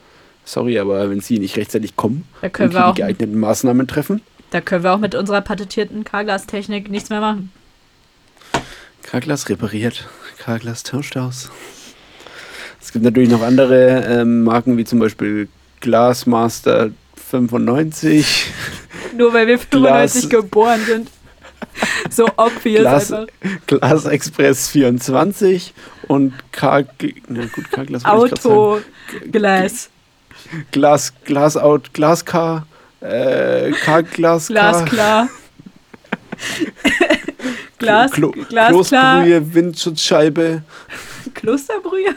Sorry, 0.44 0.78
aber 0.78 1.08
wenn 1.08 1.20
Sie 1.20 1.38
nicht 1.38 1.56
rechtzeitig 1.56 1.96
kommen 1.96 2.24
da 2.40 2.48
können 2.48 2.72
wir 2.72 2.86
auch, 2.86 2.94
die 2.94 3.02
geeigneten 3.02 3.38
Maßnahmen 3.38 3.86
treffen. 3.86 4.22
Da 4.50 4.60
können 4.60 4.84
wir 4.84 4.92
auch 4.92 4.98
mit 4.98 5.14
unserer 5.14 5.40
patentierten 5.40 6.04
Carglass-Technik 6.04 6.90
nichts 6.90 7.10
mehr 7.10 7.20
machen. 7.20 7.52
Carglass 9.02 9.48
repariert, 9.48 10.08
Carglass 10.38 10.82
tauscht 10.82 11.16
aus. 11.16 11.50
Es 12.80 12.92
gibt 12.92 13.04
natürlich 13.04 13.30
noch 13.30 13.42
andere 13.42 14.04
ähm, 14.06 14.42
Marken, 14.42 14.76
wie 14.76 14.84
zum 14.84 14.98
Beispiel 14.98 15.48
Glassmaster 15.80 16.90
95. 17.30 18.52
Nur 19.16 19.32
weil 19.32 19.46
wir 19.46 19.58
95 19.58 20.28
Glas, 20.28 20.42
geboren 20.42 20.80
sind. 20.84 21.08
So 22.10 22.26
obvious 22.36 22.80
Glas, 22.80 23.12
einfach. 23.12 23.32
Glas 23.66 24.04
Express 24.04 24.68
24 24.68 25.72
und 26.08 26.34
Car, 26.52 26.84
na 27.28 27.46
gut, 27.46 27.70
Carglass 27.70 28.04
Auto 28.04 28.80
Glass. 29.30 29.88
Glas, 30.70 31.12
Glas 31.24 31.56
out, 31.56 31.92
Glaskar, 31.92 32.66
äh, 33.00 33.72
Karglas. 33.72 34.48
Glasklar. 34.48 35.28
Glas, 37.78 38.12
Klo 38.12 38.30
Glasklar. 38.30 38.70
Klosterbrühe, 38.70 39.54
Windschutzscheibe. 39.54 40.62
Klosterbrühe? 41.34 42.14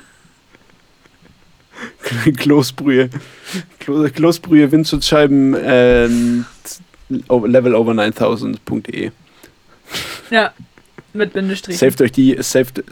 Kloßbrühe. 2.37 3.09
Kloßbrühe, 3.79 4.71
Windschutzscheiben, 4.71 5.55
ähm, 5.61 6.45
level 7.09 7.75
over 7.75 7.93
9000.de. 7.93 9.11
Ja, 10.29 10.53
mit 11.13 11.33
Bindestrich. 11.33 11.77
Saved 11.77 12.01
euch 12.01 12.11
die, 12.11 12.35
saved, 12.39 12.83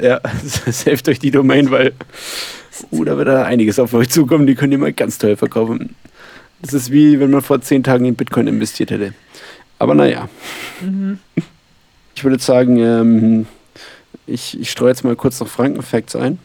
ja, 0.00 0.20
saved 0.44 1.08
euch 1.08 1.18
die 1.18 1.30
Domain, 1.30 1.70
weil 1.70 1.92
uh, 2.90 3.04
da 3.04 3.16
wird 3.16 3.28
da 3.28 3.44
einiges 3.44 3.78
auf 3.78 3.94
euch 3.94 4.08
zukommen, 4.08 4.46
die 4.46 4.54
könnt 4.54 4.72
ihr 4.72 4.78
mal 4.78 4.92
ganz 4.92 5.18
teuer 5.18 5.36
verkaufen. 5.36 5.94
Das 6.60 6.74
ist 6.74 6.90
wie 6.90 7.20
wenn 7.20 7.30
man 7.30 7.42
vor 7.42 7.60
zehn 7.60 7.82
Tagen 7.82 8.04
in 8.04 8.14
Bitcoin 8.14 8.46
investiert 8.46 8.90
hätte. 8.90 9.14
Aber 9.78 9.94
naja. 9.94 10.28
Mhm. 10.80 11.18
Ich 12.14 12.24
würde 12.24 12.38
sagen, 12.40 12.78
ähm, 12.78 13.46
ich, 14.26 14.58
ich 14.58 14.70
streue 14.70 14.90
jetzt 14.90 15.04
mal 15.04 15.14
kurz 15.14 15.38
noch 15.38 15.46
Frankenfacts 15.46 16.16
ein. 16.16 16.38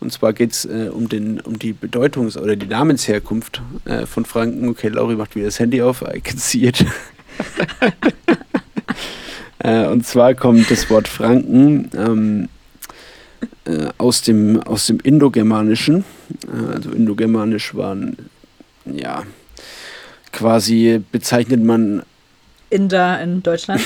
Und 0.00 0.12
zwar 0.12 0.34
geht 0.34 0.52
es 0.52 0.66
äh, 0.66 0.90
um, 0.92 1.08
um 1.44 1.58
die 1.58 1.72
Bedeutungs- 1.72 2.36
oder 2.36 2.56
die 2.56 2.66
Namensherkunft 2.66 3.62
äh, 3.86 4.04
von 4.04 4.26
Franken. 4.26 4.68
Okay, 4.68 4.88
Lauri 4.88 5.16
macht 5.16 5.34
wieder 5.34 5.46
das 5.46 5.58
Handy 5.58 5.80
auf. 5.80 6.02
I 6.02 6.20
can 6.20 6.36
see 6.36 6.66
it. 6.66 6.84
äh, 9.58 9.86
und 9.86 10.06
zwar 10.06 10.34
kommt 10.34 10.70
das 10.70 10.90
Wort 10.90 11.08
Franken 11.08 11.90
ähm, 11.96 12.48
äh, 13.64 13.88
aus, 13.98 14.22
dem, 14.22 14.62
aus 14.62 14.86
dem 14.86 15.00
Indogermanischen. 15.00 16.04
Äh, 16.46 16.74
also 16.74 16.90
Indogermanisch 16.90 17.74
waren, 17.74 18.16
ja, 18.84 19.24
quasi 20.32 21.02
bezeichnet 21.12 21.62
man. 21.62 22.02
Inder 22.70 23.20
in 23.22 23.42
Deutschland? 23.42 23.80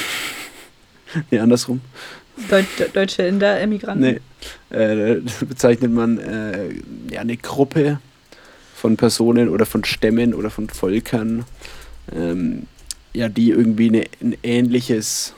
nee, 1.31 1.39
andersrum. 1.39 1.81
Deut 2.51 2.67
deutsche 2.95 3.23
Inder-Emigranten? 3.23 4.21
Nee. 4.71 4.77
Äh, 4.77 5.21
bezeichnet 5.49 5.93
man 5.93 6.19
äh, 6.19 6.71
ja, 7.11 7.21
eine 7.21 7.37
Gruppe 7.37 7.99
von 8.75 8.97
Personen 8.97 9.49
oder 9.49 9.67
von 9.67 9.85
Stämmen 9.85 10.35
oder 10.35 10.51
von 10.51 10.69
Völkern, 10.69 11.45
ähm, 12.15 12.67
ja, 13.13 13.29
die 13.29 13.51
irgendwie 13.51 13.89
eine, 13.89 14.05
ein 14.23 14.37
ähnliches 14.43 15.35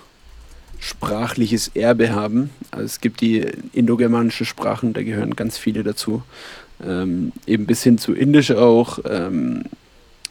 sprachliches 0.81 1.71
Erbe 1.75 2.13
haben. 2.13 2.51
Also 2.71 2.87
es 2.87 3.01
gibt 3.01 3.21
die 3.21 3.47
indogermanischen 3.73 4.47
Sprachen, 4.47 4.93
da 4.95 5.03
gehören 5.03 5.37
ganz 5.37 5.59
viele 5.59 5.85
dazu. 5.85 6.23
Ähm, 6.85 7.33
eben 7.47 7.67
bis 7.67 7.83
hin 7.83 7.99
zu 7.99 8.15
Indisch 8.15 8.51
auch, 8.53 8.99
ähm, 9.09 9.65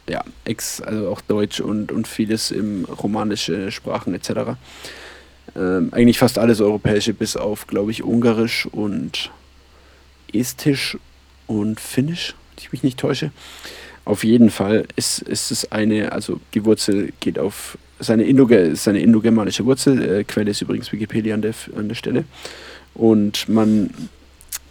ja, 0.09 0.23
ex, 0.45 0.81
also 0.81 1.09
auch 1.09 1.21
Deutsch 1.21 1.59
und, 1.59 1.91
und 1.91 2.07
vieles 2.07 2.49
im 2.49 2.85
romanische 2.85 3.71
Sprachen 3.71 4.15
etc. 4.15 4.57
Ähm, 5.55 5.89
eigentlich 5.91 6.17
fast 6.17 6.39
alles 6.39 6.61
europäische, 6.61 7.13
bis 7.13 7.37
auf, 7.37 7.67
glaube 7.67 7.91
ich, 7.91 8.03
Ungarisch 8.03 8.65
und 8.65 9.31
Estisch 10.33 10.97
und 11.45 11.79
Finnisch, 11.79 12.35
wenn 12.55 12.63
ich 12.63 12.71
mich 12.71 12.83
nicht 12.83 12.99
täusche. 12.99 13.31
Auf 14.09 14.23
jeden 14.23 14.49
Fall 14.49 14.87
ist, 14.95 15.21
ist 15.21 15.51
es 15.51 15.71
eine, 15.71 16.13
also 16.13 16.39
die 16.55 16.65
Wurzel 16.65 17.13
geht 17.19 17.37
auf 17.37 17.77
seine, 17.99 18.23
Indo 18.23 18.49
seine 18.73 19.01
indogermanische 19.01 19.65
Wurzel. 19.67 20.01
Äh, 20.01 20.23
Quelle 20.23 20.49
ist 20.49 20.63
übrigens 20.63 20.91
Wikipedia 20.91 21.35
an 21.35 21.43
der, 21.43 21.53
an 21.75 21.89
der 21.89 21.93
Stelle. 21.93 22.23
Und 22.95 23.47
man 23.47 23.91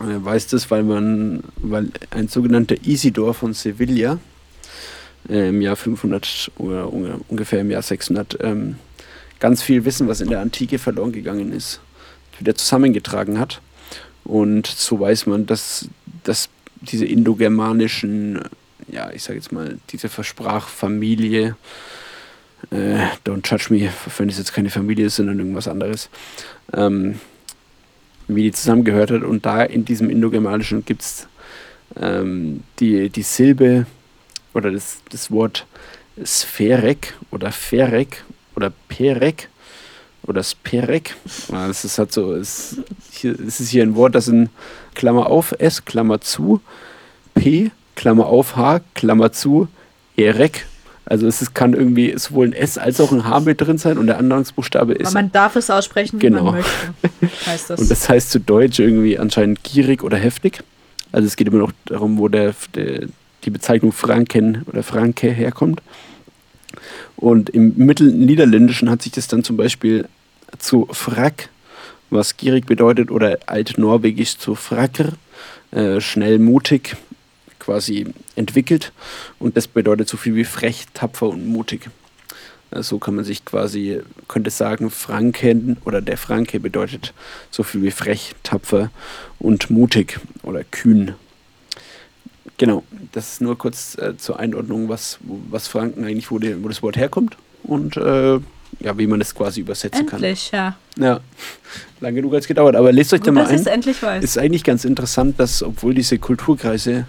äh, 0.01 0.07
weiß 0.07 0.49
das, 0.49 0.73
weil 0.73 0.83
man, 0.83 1.45
weil 1.55 1.89
ein 2.11 2.27
sogenannter 2.27 2.75
Isidor 2.85 3.33
von 3.33 3.55
Sevilla 3.55 4.19
äh, 5.29 5.51
im 5.51 5.61
Jahr 5.61 5.77
500 5.77 6.51
oder 6.59 6.93
ungefähr 7.29 7.61
im 7.61 7.71
Jahr 7.71 7.83
600 7.83 8.39
ähm, 8.41 8.75
ganz 9.39 9.63
viel 9.63 9.85
Wissen, 9.85 10.09
was 10.09 10.21
in 10.21 10.31
der 10.31 10.41
Antike 10.41 10.81
verloren 10.81 11.13
gegangen 11.13 11.53
ist, 11.53 11.79
wieder 12.41 12.57
zusammengetragen 12.57 13.39
hat. 13.39 13.61
Und 14.25 14.67
so 14.67 14.99
weiß 14.99 15.27
man, 15.27 15.47
dass, 15.47 15.89
dass 16.25 16.49
diese 16.81 17.05
indogermanischen 17.05 18.41
ja, 18.91 19.11
ich 19.11 19.23
sage 19.23 19.39
jetzt 19.39 19.53
mal, 19.53 19.79
diese 19.91 20.09
Versprachfamilie, 20.09 21.57
äh, 22.71 23.07
don't 23.25 23.49
judge 23.49 23.67
me, 23.71 23.91
wenn 24.17 24.29
es 24.29 24.39
jetzt 24.39 24.53
keine 24.53 24.71
Familie 24.71 25.07
ist, 25.07 25.17
sondern 25.17 25.39
irgendwas 25.39 25.69
anderes, 25.69 26.09
ähm, 26.73 27.21
wie 28.27 28.43
die 28.43 28.53
zusammengehört 28.53 29.11
hat. 29.11 29.23
Und 29.23 29.47
da 29.47 29.63
in 29.63 29.85
diesem 29.85 30.11
Indogermanischen 30.11 30.85
gibt 30.85 31.03
es 31.03 31.29
ähm, 31.97 32.63
die, 32.79 33.11
die 33.11 33.23
Silbe 33.23 33.87
oder 34.55 34.71
das, 34.71 34.99
das 35.11 35.31
Wort 35.31 35.67
Sphärek 36.25 37.15
oder 37.31 37.53
Ferek 37.53 38.25
oder 38.57 38.73
Perek 38.89 39.49
oder 40.23 40.43
Sperek. 40.43 41.15
Das 41.49 41.85
ist 41.85 41.99
halt 41.99 42.13
so, 42.13 42.35
es, 42.35 42.77
es 43.23 43.61
ist 43.61 43.71
hier 43.71 43.83
ein 43.83 43.95
Wort, 43.95 44.15
das 44.15 44.29
in 44.29 44.51
Klammer 44.95 45.29
auf, 45.29 45.55
S, 45.59 45.85
Klammer 45.85 46.21
zu, 46.21 46.61
P, 47.35 47.71
Klammer 47.99 48.27
auf 48.27 48.55
H, 48.55 48.81
Klammer 48.95 49.33
zu, 49.33 49.67
Erek. 50.17 50.67
Also 51.05 51.27
es 51.27 51.43
ist, 51.43 51.55
kann 51.55 51.73
irgendwie 51.73 52.17
sowohl 52.17 52.47
ein 52.47 52.53
S 52.53 52.79
als 52.79 53.01
auch 53.01 53.11
ein 53.11 53.25
H 53.25 53.41
mit 53.41 53.61
drin 53.61 53.77
sein 53.77 53.99
und 53.99 54.07
der 54.07 54.19
Anfangsbuchstabe 54.19 54.93
ist. 54.93 55.09
Aber 55.09 55.15
man 55.15 55.33
darf 55.33 55.57
es 55.57 55.69
aussprechen, 55.69 56.21
genau. 56.21 56.39
wie 56.39 56.45
man 56.45 56.55
möchte. 56.55 57.47
Heißt 57.47 57.71
das. 57.71 57.81
Und 57.81 57.91
das 57.91 58.09
heißt 58.09 58.31
zu 58.31 58.39
Deutsch 58.39 58.79
irgendwie 58.79 59.19
anscheinend 59.19 59.65
gierig 59.65 60.05
oder 60.05 60.17
heftig. 60.17 60.61
Also 61.11 61.27
es 61.27 61.35
geht 61.35 61.49
immer 61.49 61.59
noch 61.59 61.73
darum, 61.87 62.19
wo 62.19 62.29
der, 62.29 62.55
der 62.77 63.09
die 63.45 63.51
Bezeichnung 63.51 63.91
Franken 63.91 64.63
oder 64.67 64.85
Franke 64.85 65.31
herkommt. 65.31 65.83
Und 67.17 67.51
im 67.51 67.73
Mittelniederländischen 67.77 68.91
hat 68.91 69.03
sich 69.03 69.11
das 69.11 69.27
dann 69.27 69.43
zum 69.43 69.57
Beispiel 69.57 70.07
zu 70.59 70.87
Frack, 70.93 71.49
was 72.11 72.37
gierig 72.37 72.67
bedeutet, 72.67 73.11
oder 73.11 73.39
altnorwegisch 73.47 74.39
zu 74.39 74.55
Fracker, 74.55 75.15
äh, 75.73 76.01
schnell, 76.01 76.39
mutig, 76.39 76.97
quasi 77.69 78.07
entwickelt 78.35 78.93
und 79.39 79.59
das 79.59 79.69
bedeutet 79.69 80.09
so 80.09 80.17
viel 80.17 80.35
wie 80.35 80.45
frech, 80.45 80.87
tapfer 80.95 81.29
und 81.29 81.47
mutig. 81.47 81.91
So 82.71 82.99
kann 82.99 83.15
man 83.15 83.27
sich 83.27 83.45
quasi, 83.45 84.01
könnte 84.27 84.49
sagen, 84.49 84.89
Franken 84.89 85.77
oder 85.85 86.01
der 86.01 86.17
Franke 86.17 86.61
bedeutet 86.61 87.13
so 87.51 87.63
viel 87.63 87.83
wie 87.83 87.91
frech, 87.91 88.35
tapfer 88.43 88.91
und 89.39 89.69
mutig 89.69 90.19
oder 90.43 90.65
kühn. 90.65 91.15
Genau, 92.57 92.85
das 93.13 93.35
ist 93.35 93.41
nur 93.43 93.59
kurz 93.59 93.99
äh, 93.99 94.17
zur 94.17 94.41
Einordnung, 94.41 94.89
was, 94.89 95.19
was 95.51 95.69
Franken 95.69 96.05
eigentlich, 96.05 96.31
wo, 96.31 96.39
die, 96.39 96.63
wo 96.65 96.69
das 96.69 96.83
Wort 96.83 96.97
herkommt 96.97 97.37
und 97.65 97.99
äh, 97.99 98.41
ja, 98.81 98.97
wie 98.97 99.07
man 99.07 99.21
es 99.21 99.35
quasi 99.35 99.61
übersetzen 99.61 100.09
endlich, 100.09 100.11
kann. 100.11 100.25
Endlich, 100.25 100.51
ja. 100.53 100.77
Ja, 100.99 101.21
lange 102.01 102.17
genug 102.17 102.33
hat 102.33 102.41
es 102.41 102.49
gedauert, 102.49 102.77
aber 102.77 102.93
lest 102.93 103.13
euch 103.13 103.21
Gut, 103.21 103.29
da 103.29 103.33
mal 103.33 103.47
ein. 103.47 103.67
Endlich 103.67 104.03
weiß. 104.03 104.25
Ist 104.25 104.39
eigentlich 104.39 104.65
ganz 104.65 104.87
interessant, 104.87 105.39
dass, 105.39 105.63
obwohl 105.63 105.93
diese 105.93 106.19
Kulturkreise 106.19 107.05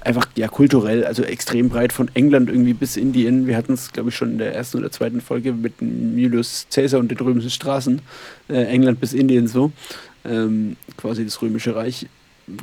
einfach 0.00 0.26
ja 0.34 0.48
kulturell, 0.48 1.04
also 1.04 1.22
extrem 1.22 1.68
breit 1.68 1.92
von 1.92 2.10
England 2.14 2.48
irgendwie 2.48 2.74
bis 2.74 2.96
Indien. 2.96 3.46
Wir 3.46 3.56
hatten 3.56 3.74
es, 3.74 3.92
glaube 3.92 4.08
ich, 4.10 4.16
schon 4.16 4.32
in 4.32 4.38
der 4.38 4.54
ersten 4.54 4.78
oder 4.78 4.90
zweiten 4.90 5.20
Folge 5.20 5.52
mit 5.52 5.74
Julius 5.80 6.66
Caesar 6.72 7.00
und 7.00 7.10
den 7.10 7.18
römischen 7.18 7.50
Straßen, 7.50 8.00
äh, 8.48 8.64
England 8.64 9.00
bis 9.00 9.12
Indien 9.12 9.46
so, 9.46 9.72
ähm, 10.24 10.76
quasi 10.96 11.24
das 11.24 11.40
römische 11.42 11.74
Reich. 11.74 12.06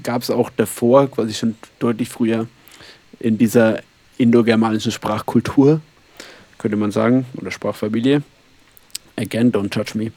Gab 0.04 0.22
es 0.22 0.30
auch 0.30 0.50
davor, 0.56 1.10
quasi 1.10 1.34
schon 1.34 1.56
deutlich 1.80 2.10
früher, 2.10 2.48
in 3.20 3.38
dieser 3.38 3.82
indogermanischen 4.18 4.92
Sprachkultur, 4.92 5.82
könnte 6.58 6.78
man 6.78 6.92
sagen, 6.92 7.26
oder 7.36 7.52
Sprachfamilie. 7.52 8.24
Again, 9.16 9.52
don't 9.52 9.76
judge 9.76 9.98
me. 9.98 10.12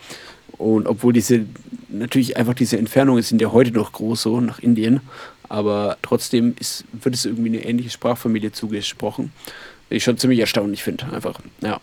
Und 0.58 0.86
obwohl 0.86 1.12
diese, 1.12 1.46
natürlich 1.88 2.36
einfach 2.36 2.54
diese 2.54 2.78
Entfernungen 2.78 3.22
sind 3.22 3.40
ja 3.40 3.52
heute 3.52 3.72
noch 3.72 3.92
groß 3.92 4.22
so 4.22 4.40
nach 4.40 4.58
Indien, 4.58 5.00
aber 5.50 5.98
trotzdem 6.00 6.54
ist, 6.58 6.84
wird 6.92 7.14
es 7.14 7.26
irgendwie 7.26 7.48
eine 7.48 7.64
ähnliche 7.64 7.90
Sprachfamilie 7.90 8.52
zugesprochen. 8.52 9.32
Ich 9.90 10.04
schon 10.04 10.16
ziemlich 10.16 10.38
erstaunlich 10.38 10.82
finde, 10.82 11.12
einfach. 11.12 11.40
Ja. 11.60 11.80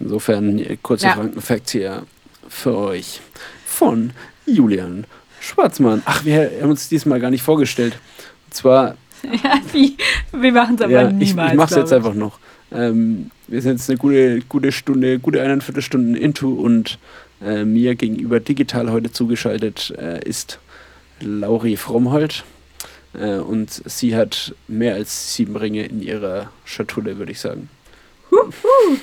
Insofern 0.00 0.64
kurze 0.82 1.06
ja. 1.06 1.12
Frankenfacts 1.12 1.72
hier 1.72 2.06
für 2.48 2.76
euch 2.76 3.20
von 3.66 4.12
Julian 4.46 5.04
Schwarzmann. 5.40 6.02
Ach, 6.06 6.24
wir 6.24 6.50
haben 6.62 6.70
uns 6.70 6.88
diesmal 6.88 7.20
gar 7.20 7.30
nicht 7.30 7.42
vorgestellt. 7.42 7.98
Und 8.46 8.54
zwar. 8.54 8.96
Ja, 9.42 9.60
wie? 9.72 9.96
Wir 10.30 10.52
machen 10.52 10.76
es 10.76 10.82
aber 10.82 10.92
ja, 10.92 11.10
niemals. 11.10 11.48
Ich, 11.48 11.52
ich 11.52 11.58
mache 11.58 11.70
es 11.74 11.76
jetzt 11.76 11.92
einfach 11.92 12.14
noch. 12.14 12.38
Ähm, 12.70 13.32
wir 13.48 13.60
sind 13.60 13.72
jetzt 13.72 13.90
eine 13.90 13.98
gute, 13.98 14.38
gute 14.48 14.70
Stunde, 14.70 15.18
gute 15.18 15.42
eineinviertel 15.42 15.82
Stunden 15.82 16.14
into 16.14 16.52
und 16.52 17.00
äh, 17.44 17.64
mir 17.64 17.96
gegenüber 17.96 18.38
digital 18.38 18.92
heute 18.92 19.10
zugeschaltet 19.10 19.92
äh, 19.98 20.22
ist 20.24 20.60
Lauri 21.20 21.76
Frommholt. 21.76 22.44
Äh, 23.14 23.36
und 23.36 23.70
sie 23.70 24.16
hat 24.16 24.54
mehr 24.66 24.94
als 24.94 25.34
sieben 25.34 25.56
Ringe 25.56 25.84
in 25.84 26.02
ihrer 26.02 26.50
Schatulle, 26.64 27.18
würde 27.18 27.32
ich 27.32 27.40
sagen. 27.40 27.68
Huhu. 28.30 28.98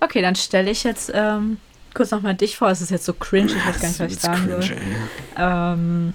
Okay, 0.00 0.22
dann 0.22 0.34
stelle 0.34 0.70
ich 0.70 0.84
jetzt 0.84 1.10
ähm, 1.14 1.58
kurz 1.94 2.10
nochmal 2.10 2.34
dich 2.34 2.56
vor. 2.56 2.68
Es 2.70 2.80
ist 2.80 2.90
jetzt 2.90 3.04
so 3.04 3.12
cringe, 3.12 3.52
ich 3.52 3.66
weiß 3.66 3.80
gar 3.80 3.88
nicht, 3.88 4.00
was 4.00 4.12
ich 4.12 4.20
sagen 4.20 4.46
cringe, 4.46 4.62
soll. 4.62 4.76
Ähm, 5.36 6.14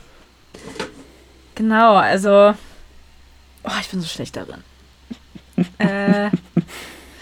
genau, 1.55 1.95
also. 1.95 2.53
Oh, 3.63 3.71
ich 3.79 3.89
bin 3.89 4.01
so 4.01 4.07
schlecht 4.07 4.35
darin. 4.35 4.63
äh, 5.79 6.29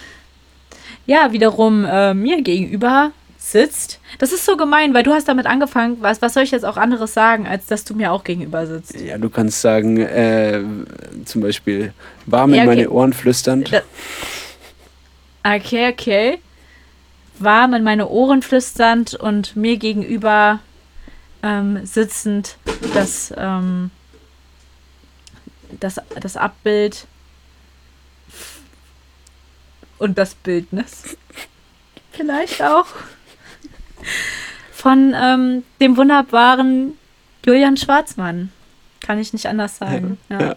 ja, 1.06 1.32
wiederum 1.32 1.86
äh, 1.86 2.14
mir 2.14 2.42
gegenüber 2.42 3.12
sitzt. 3.44 4.00
Das 4.20 4.32
ist 4.32 4.46
so 4.46 4.56
gemein, 4.56 4.94
weil 4.94 5.04
du 5.04 5.12
hast 5.12 5.28
damit 5.28 5.46
angefangen. 5.46 5.98
Was, 6.00 6.22
was 6.22 6.34
soll 6.34 6.44
ich 6.44 6.52
jetzt 6.52 6.64
auch 6.64 6.78
anderes 6.78 7.14
sagen, 7.14 7.46
als 7.46 7.66
dass 7.66 7.84
du 7.84 7.94
mir 7.94 8.12
auch 8.12 8.24
gegenüber 8.24 8.66
sitzt? 8.66 9.00
Ja, 9.00 9.18
du 9.18 9.30
kannst 9.30 9.62
sagen, 9.62 9.98
äh, 10.00 10.62
zum 11.26 11.42
Beispiel 11.42 11.94
warm 12.26 12.52
in 12.52 12.56
ja, 12.56 12.62
okay. 12.64 12.76
meine 12.76 12.90
Ohren 12.90 13.12
flüsternd. 13.12 13.84
okay, 15.44 15.90
okay. 15.92 16.40
Warm 17.40 17.74
in 17.74 17.84
meine 17.84 18.08
Ohren 18.08 18.42
flüsternd 18.42 19.16
und 19.16 19.56
mir 19.56 19.78
gegenüber 19.78 20.60
ähm, 21.42 21.86
sitzend 21.86 22.56
das, 22.94 23.34
ähm, 23.36 23.92
das, 25.80 26.00
das 26.20 26.38
Abbild 26.38 27.08
und 29.98 30.18
das 30.18 30.34
Bildnis. 30.34 31.18
Vielleicht 32.14 32.62
auch. 32.62 32.88
Von 34.72 35.14
ähm, 35.16 35.64
dem 35.80 35.98
wunderbaren 35.98 36.94
Julian 37.46 37.78
Schwarzmann. 37.78 38.52
Kann 39.02 39.20
ich 39.20 39.34
nicht 39.34 39.46
anders 39.46 39.78
sagen. 39.78 40.18
Ja. 40.30 40.42
ja. 40.42 40.56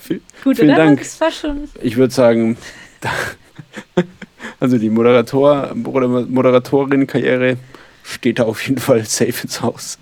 Viel, 0.00 0.20
Gut, 0.42 0.56
vielen 0.56 0.70
oder? 0.70 0.84
Dank. 0.84 0.98
Das 0.98 1.20
war 1.20 1.30
schon. 1.30 1.68
Ich 1.80 1.96
würde 1.96 2.12
sagen, 2.12 2.56
also 4.60 4.78
die 4.78 4.90
Moderator, 4.90 5.74
Moderatorin-Karriere 5.74 7.56
steht 8.02 8.38
da 8.38 8.44
auf 8.44 8.66
jeden 8.66 8.80
Fall 8.80 9.04
safe 9.04 9.42
ins 9.42 9.60
Haus. 9.60 9.98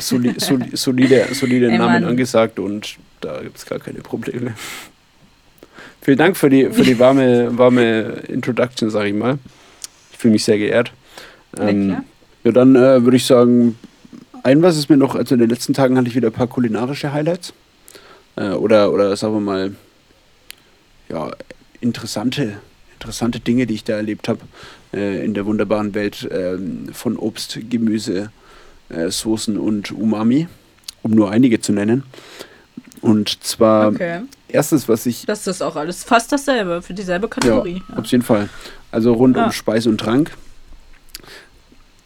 Soli, 0.00 0.34
soli, 0.38 0.76
solide, 0.76 1.28
solide 1.32 1.70
Ey, 1.70 1.78
Namen 1.78 2.04
angesagt 2.04 2.58
und 2.58 2.96
da 3.20 3.40
gibt 3.42 3.56
es 3.56 3.66
gar 3.66 3.78
keine 3.78 4.00
Probleme. 4.00 4.54
Vielen 6.02 6.18
Dank 6.18 6.36
für 6.36 6.48
die, 6.48 6.70
für 6.70 6.82
die 6.82 6.98
warme, 6.98 7.56
warme 7.58 8.22
Introduction, 8.28 8.90
sag 8.90 9.06
ich 9.06 9.14
mal. 9.14 9.38
Fühle 10.18 10.32
mich 10.32 10.44
sehr 10.44 10.58
geehrt. 10.58 10.92
Ähm, 11.56 12.02
ja, 12.42 12.50
dann 12.50 12.74
äh, 12.74 13.04
würde 13.04 13.16
ich 13.16 13.24
sagen, 13.24 13.78
ein 14.42 14.62
was 14.62 14.76
ist 14.76 14.90
mir 14.90 14.96
noch, 14.96 15.14
also 15.14 15.36
in 15.36 15.40
den 15.40 15.48
letzten 15.48 15.74
Tagen 15.74 15.96
hatte 15.96 16.08
ich 16.08 16.16
wieder 16.16 16.28
ein 16.28 16.32
paar 16.32 16.48
kulinarische 16.48 17.12
Highlights. 17.12 17.54
Äh, 18.34 18.50
oder, 18.50 18.92
oder 18.92 19.16
sagen 19.16 19.34
wir 19.34 19.40
mal, 19.40 19.76
ja, 21.08 21.30
interessante, 21.80 22.54
interessante 22.94 23.38
Dinge, 23.38 23.66
die 23.66 23.74
ich 23.74 23.84
da 23.84 23.94
erlebt 23.94 24.26
habe 24.28 24.40
äh, 24.92 25.24
in 25.24 25.34
der 25.34 25.46
wunderbaren 25.46 25.94
Welt 25.94 26.24
äh, 26.24 26.58
von 26.92 27.16
Obst, 27.16 27.60
Gemüse, 27.70 28.32
äh, 28.88 29.10
Soßen 29.10 29.56
und 29.56 29.92
Umami, 29.92 30.48
um 31.02 31.12
nur 31.12 31.30
einige 31.30 31.60
zu 31.60 31.72
nennen. 31.72 32.02
Und 33.00 33.44
zwar 33.44 33.88
okay. 33.88 34.22
Erstes, 34.48 34.88
was 34.88 35.06
ich. 35.06 35.26
Das 35.26 35.46
ist 35.46 35.62
auch 35.62 35.76
alles 35.76 36.04
fast 36.04 36.32
dasselbe, 36.32 36.82
für 36.82 36.94
dieselbe 36.94 37.28
Kategorie. 37.28 37.82
Ja, 37.88 37.94
ja. 37.94 37.98
auf 37.98 38.06
jeden 38.06 38.24
Fall. 38.24 38.48
Also 38.90 39.12
rund 39.12 39.36
ja. 39.36 39.46
um 39.46 39.52
Speise 39.52 39.88
und 39.88 39.98
Trank 39.98 40.32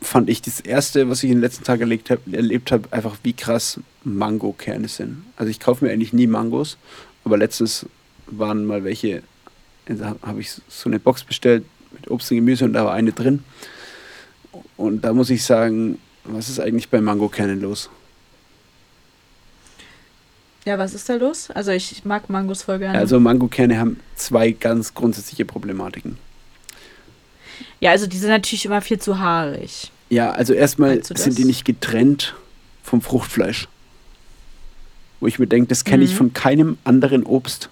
fand 0.01 0.28
ich 0.28 0.43
das 0.43 0.61
erste, 0.61 1.09
was 1.09 1.22
ich 1.22 1.30
in 1.30 1.36
den 1.36 1.43
letzten 1.43 1.64
Tagen 1.64 1.82
erlebt 1.82 2.11
habe, 2.11 2.20
erlebt 2.32 2.72
hab, 2.72 2.93
einfach 2.93 3.16
wie 3.22 3.32
krass 3.32 3.80
Mangokerne 4.05 4.88
sind. 4.88 5.22
Also 5.36 5.51
ich 5.51 5.61
kaufe 5.61 5.84
mir 5.84 5.93
eigentlich 5.93 6.12
nie 6.12 6.26
Mangos, 6.26 6.76
aber 7.24 7.38
letztens 7.38 7.86
waren 8.26 8.64
mal 8.66 8.84
welche, 8.84 9.22
da 9.86 10.16
habe 10.22 10.40
ich 10.40 10.51
so 10.68 10.88
eine 10.88 10.99
Box 10.99 11.24
bestellt 11.24 11.64
mit 11.93 12.11
Obst 12.11 12.30
und 12.30 12.38
Gemüse 12.38 12.64
und 12.64 12.72
da 12.72 12.84
war 12.84 12.93
eine 12.93 13.12
drin. 13.12 13.45
Und 14.76 15.03
da 15.03 15.12
muss 15.12 15.30
ich 15.30 15.45
sagen, 15.45 15.99
was 16.24 16.49
ist 16.49 16.61
eigentlich 16.61 16.88
bei 16.88 17.01
Mangokernen 17.01 17.61
los? 17.61 17.88
Ja, 20.64 20.78
was 20.78 20.94
ist 20.94 21.08
da 21.08 21.14
los? 21.14 21.50
Also 21.50 21.72
ich 21.72 22.04
mag 22.04 22.30
Mangos 22.30 22.62
voll 22.62 22.78
gerne. 22.78 22.98
Also 22.98 23.18
Mangokerne 23.18 23.78
haben 23.78 23.98
zwei 24.14 24.52
ganz 24.52 24.94
grundsätzliche 24.94 25.44
Problematiken. 25.44 26.18
Ja, 27.80 27.90
also 27.90 28.06
die 28.06 28.16
sind 28.16 28.30
natürlich 28.30 28.64
immer 28.64 28.80
viel 28.80 29.00
zu 29.00 29.18
haarig. 29.18 29.90
Ja, 30.08 30.30
also 30.30 30.52
erstmal 30.52 31.02
sind 31.02 31.36
die 31.38 31.44
nicht 31.44 31.64
getrennt 31.64 32.34
vom 32.84 33.00
Fruchtfleisch. 33.00 33.66
Wo 35.18 35.26
ich 35.26 35.38
mir 35.38 35.46
denke, 35.46 35.68
das 35.68 35.84
kenne 35.84 36.04
mhm. 36.04 36.10
ich 36.10 36.14
von 36.14 36.32
keinem 36.32 36.78
anderen 36.84 37.24
Obst, 37.24 37.70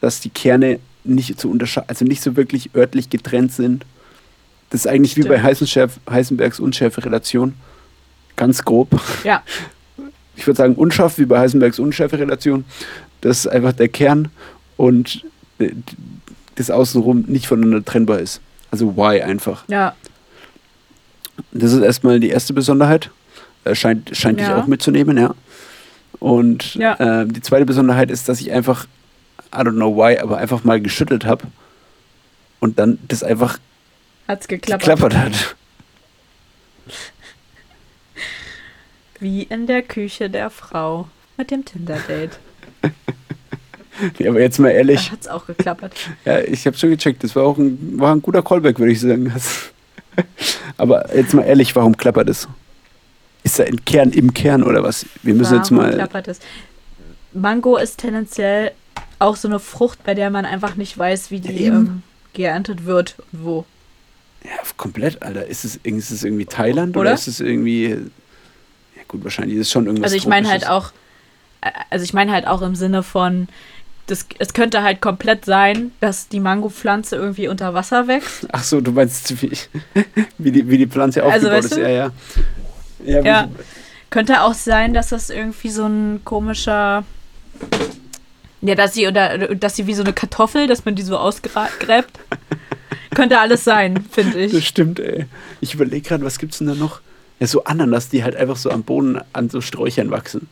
dass 0.00 0.20
die 0.20 0.30
Kerne 0.30 0.80
nicht 1.04 1.38
zu 1.38 1.50
unterscheiden, 1.50 1.88
also 1.88 2.04
nicht 2.04 2.22
so 2.22 2.36
wirklich 2.36 2.74
örtlich 2.74 3.10
getrennt 3.10 3.52
sind. 3.52 3.84
Das 4.70 4.80
ist 4.80 4.86
eigentlich 4.86 5.12
Stimmt. 5.12 5.26
wie 5.26 5.30
bei 5.30 5.42
Heisenbergs 5.42 6.58
Unschärfe-Relation. 6.58 7.54
Ganz 8.36 8.64
grob. 8.64 9.00
Ja. 9.24 9.42
Ich 10.36 10.46
würde 10.46 10.56
sagen, 10.56 10.74
unscharf 10.74 11.18
wie 11.18 11.26
bei 11.26 11.38
Heisenbergs 11.38 11.78
Unschärfe-Relation. 11.78 12.64
Das 13.20 13.38
ist 13.40 13.46
einfach 13.46 13.72
der 13.72 13.88
Kern 13.88 14.30
und 14.76 15.24
das 16.54 16.70
Außenrum 16.70 17.24
nicht 17.28 17.46
voneinander 17.46 17.84
trennbar 17.84 18.18
ist. 18.18 18.40
Also 18.70 18.96
why 18.96 19.20
einfach. 19.20 19.64
Ja. 19.68 19.94
Das 21.52 21.72
ist 21.72 21.82
erstmal 21.82 22.20
die 22.20 22.30
erste 22.30 22.52
Besonderheit. 22.52 23.10
Äh, 23.64 23.74
scheint 23.74 24.16
scheint 24.16 24.40
ja. 24.40 24.46
dich 24.46 24.54
auch 24.54 24.66
mitzunehmen, 24.66 25.18
ja. 25.18 25.34
Und 26.18 26.74
ja. 26.74 27.22
Äh, 27.22 27.26
die 27.26 27.40
zweite 27.40 27.66
Besonderheit 27.66 28.10
ist, 28.10 28.28
dass 28.28 28.40
ich 28.40 28.52
einfach, 28.52 28.86
I 29.54 29.58
don't 29.58 29.72
know 29.72 29.94
why, 29.96 30.18
aber 30.18 30.38
einfach 30.38 30.64
mal 30.64 30.80
geschüttelt 30.80 31.24
habe 31.24 31.44
und 32.60 32.78
dann 32.78 32.98
das 33.08 33.22
einfach 33.22 33.58
Hat's 34.28 34.48
geklappert. 34.48 34.80
geklappert 34.80 35.16
hat. 35.16 35.56
Wie 39.22 39.44
in 39.44 39.68
der 39.68 39.82
Küche 39.82 40.28
der 40.28 40.50
Frau 40.50 41.08
mit 41.36 41.50
dem 41.50 41.64
Tinder-Date. 41.64 42.38
Ja, 44.18 44.30
aber 44.30 44.40
jetzt 44.40 44.58
mal 44.58 44.70
ehrlich. 44.70 45.04
Da 45.04 45.12
hat's 45.12 45.28
auch 45.28 45.46
geklappert. 45.46 45.92
Ja, 46.24 46.40
ich 46.40 46.66
habe 46.66 46.76
schon 46.78 46.88
gecheckt. 46.88 47.22
Das 47.22 47.36
war 47.36 47.44
auch 47.44 47.58
ein, 47.58 48.00
war 48.00 48.14
ein 48.14 48.22
guter 48.22 48.42
Callback, 48.42 48.78
würde 48.78 48.90
ich 48.90 49.00
sagen. 49.00 49.30
aber 50.78 51.14
jetzt 51.14 51.34
mal 51.34 51.42
ehrlich, 51.42 51.76
warum 51.76 51.94
klappert 51.94 52.30
es? 52.30 52.48
Ist 53.44 53.58
da 53.58 53.64
ein 53.64 53.84
Kern 53.84 54.10
im 54.10 54.32
Kern 54.32 54.62
oder 54.62 54.82
was? 54.82 55.04
Wir 55.22 55.34
müssen 55.34 55.50
warum 55.50 55.62
jetzt 55.62 55.70
mal. 55.72 55.92
klappert 55.92 56.26
es? 56.26 56.40
Mango 57.34 57.76
ist 57.76 57.98
tendenziell 57.98 58.72
auch 59.18 59.36
so 59.36 59.46
eine 59.46 59.58
Frucht, 59.58 60.02
bei 60.04 60.14
der 60.14 60.30
man 60.30 60.46
einfach 60.46 60.76
nicht 60.76 60.96
weiß, 60.96 61.30
wie 61.30 61.40
die 61.40 61.64
ja, 61.64 61.74
ähm, 61.74 62.02
geerntet 62.32 62.86
wird 62.86 63.16
und 63.30 63.44
wo. 63.44 63.66
Ja, 64.42 64.52
komplett, 64.78 65.22
Alter. 65.22 65.46
Ist 65.46 65.66
es, 65.66 65.76
ist 65.76 66.10
es 66.10 66.24
irgendwie 66.24 66.46
Thailand 66.46 66.96
oder? 66.96 67.10
oder 67.10 67.14
ist 67.14 67.28
es 67.28 67.40
irgendwie. 67.40 67.98
Gut, 69.12 69.22
wahrscheinlich 69.24 69.58
ist 69.58 69.66
es 69.68 69.72
schon 69.72 69.86
irgendwas. 69.86 70.12
Also, 70.12 70.16
ich 70.16 70.26
meine 70.26 70.48
halt 70.48 70.66
auch. 70.66 70.90
Äh, 71.60 71.70
also, 71.90 72.02
ich 72.02 72.14
meine 72.14 72.32
halt 72.32 72.46
auch 72.46 72.62
im 72.62 72.74
Sinne 72.74 73.02
von, 73.02 73.46
das, 74.06 74.26
es 74.38 74.52
könnte 74.54 74.82
halt 74.82 75.00
komplett 75.00 75.44
sein, 75.44 75.92
dass 76.00 76.28
die 76.28 76.40
Mangopflanze 76.40 77.16
irgendwie 77.16 77.46
unter 77.46 77.74
Wasser 77.74 78.08
wächst. 78.08 78.48
Ach 78.52 78.64
so, 78.64 78.80
du 78.80 78.90
meinst, 78.92 79.42
wie, 79.42 79.52
wie, 80.38 80.50
die, 80.50 80.68
wie 80.68 80.78
die 80.78 80.86
Pflanze 80.86 81.22
also, 81.22 81.48
aufgebaut 81.48 81.64
weißt 81.64 81.72
du? 81.72 81.76
ist. 81.76 81.82
Ja, 81.82 81.88
ja. 81.88 82.10
Ja, 83.04 83.20
ja. 83.20 83.48
könnte 84.10 84.42
auch 84.42 84.54
sein, 84.54 84.94
dass 84.94 85.08
das 85.08 85.28
irgendwie 85.28 85.70
so 85.70 85.86
ein 85.86 86.20
komischer. 86.24 87.04
Ja, 88.60 88.76
dass 88.76 88.94
sie 88.94 89.08
oder 89.08 89.56
dass 89.56 89.74
sie 89.74 89.88
wie 89.88 89.94
so 89.94 90.04
eine 90.04 90.12
Kartoffel, 90.12 90.68
dass 90.68 90.84
man 90.84 90.94
die 90.94 91.02
so 91.02 91.18
ausgräbt. 91.18 92.20
könnte 93.14 93.40
alles 93.40 93.64
sein, 93.64 94.04
finde 94.10 94.38
ich. 94.38 94.52
Das 94.52 94.64
stimmt, 94.64 95.00
ey. 95.00 95.26
Ich 95.60 95.74
überlege 95.74 96.08
gerade, 96.08 96.24
was 96.24 96.38
gibt's 96.38 96.58
denn 96.58 96.68
da 96.68 96.74
noch? 96.74 97.00
Ja, 97.42 97.48
so 97.48 97.64
Ananas, 97.64 98.08
die 98.08 98.22
halt 98.22 98.36
einfach 98.36 98.56
so 98.56 98.70
am 98.70 98.84
Boden 98.84 99.18
an 99.32 99.50
so 99.50 99.60
Sträuchern 99.60 100.12
wachsen 100.12 100.48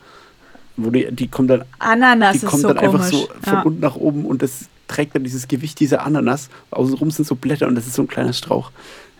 wo 0.84 0.91
die, 0.91 1.11
die 1.12 1.28
kommt 1.28 1.51
dann, 1.51 1.64
Ananas 1.78 2.41
die 2.41 2.47
kommt 2.47 2.62
so 2.62 2.68
dann 2.68 2.78
komisch. 2.78 2.95
einfach 2.95 3.11
so 3.11 3.28
von 3.43 3.53
ja. 3.53 3.62
unten 3.62 3.80
nach 3.80 3.97
oben 3.97 4.24
und 4.24 4.43
das 4.43 4.66
trägt 4.88 5.14
dann 5.14 5.24
dieses 5.24 5.49
Gewicht 5.49 5.78
dieser 5.80 6.05
Ananas. 6.05 6.49
Außenrum 6.70 7.11
sind 7.11 7.26
so 7.26 7.34
Blätter 7.34 7.68
und 7.68 7.74
das 7.74 7.86
ist 7.86 7.95
so 7.95 8.03
ein 8.03 8.09
kleiner 8.09 8.32
Strauch. 8.32 8.70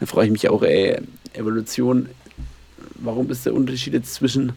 Da 0.01 0.07
freue 0.07 0.27
ich 0.27 0.33
mich 0.33 0.49
auch, 0.49 0.63
ey, 0.63 1.01
Evolution. 1.33 2.09
Warum 2.95 3.31
ist 3.31 3.47
der 3.47 3.55
Unterschied 3.55 3.93
jetzt 3.93 4.15
zwischen, 4.15 4.53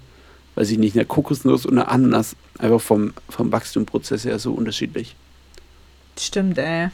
weiß 0.55 0.71
ich 0.71 0.77
nicht, 0.77 0.95
einer 0.95 1.05
Kokosnuss 1.05 1.65
und 1.65 1.77
einer 1.77 1.89
Ananas 1.89 2.35
einfach 2.57 2.81
vom, 2.81 3.13
vom 3.29 3.51
Wachstumprozess 3.51 4.25
her 4.25 4.39
so 4.39 4.53
unterschiedlich? 4.53 5.15
Stimmt, 6.17 6.57
ey. 6.57 6.89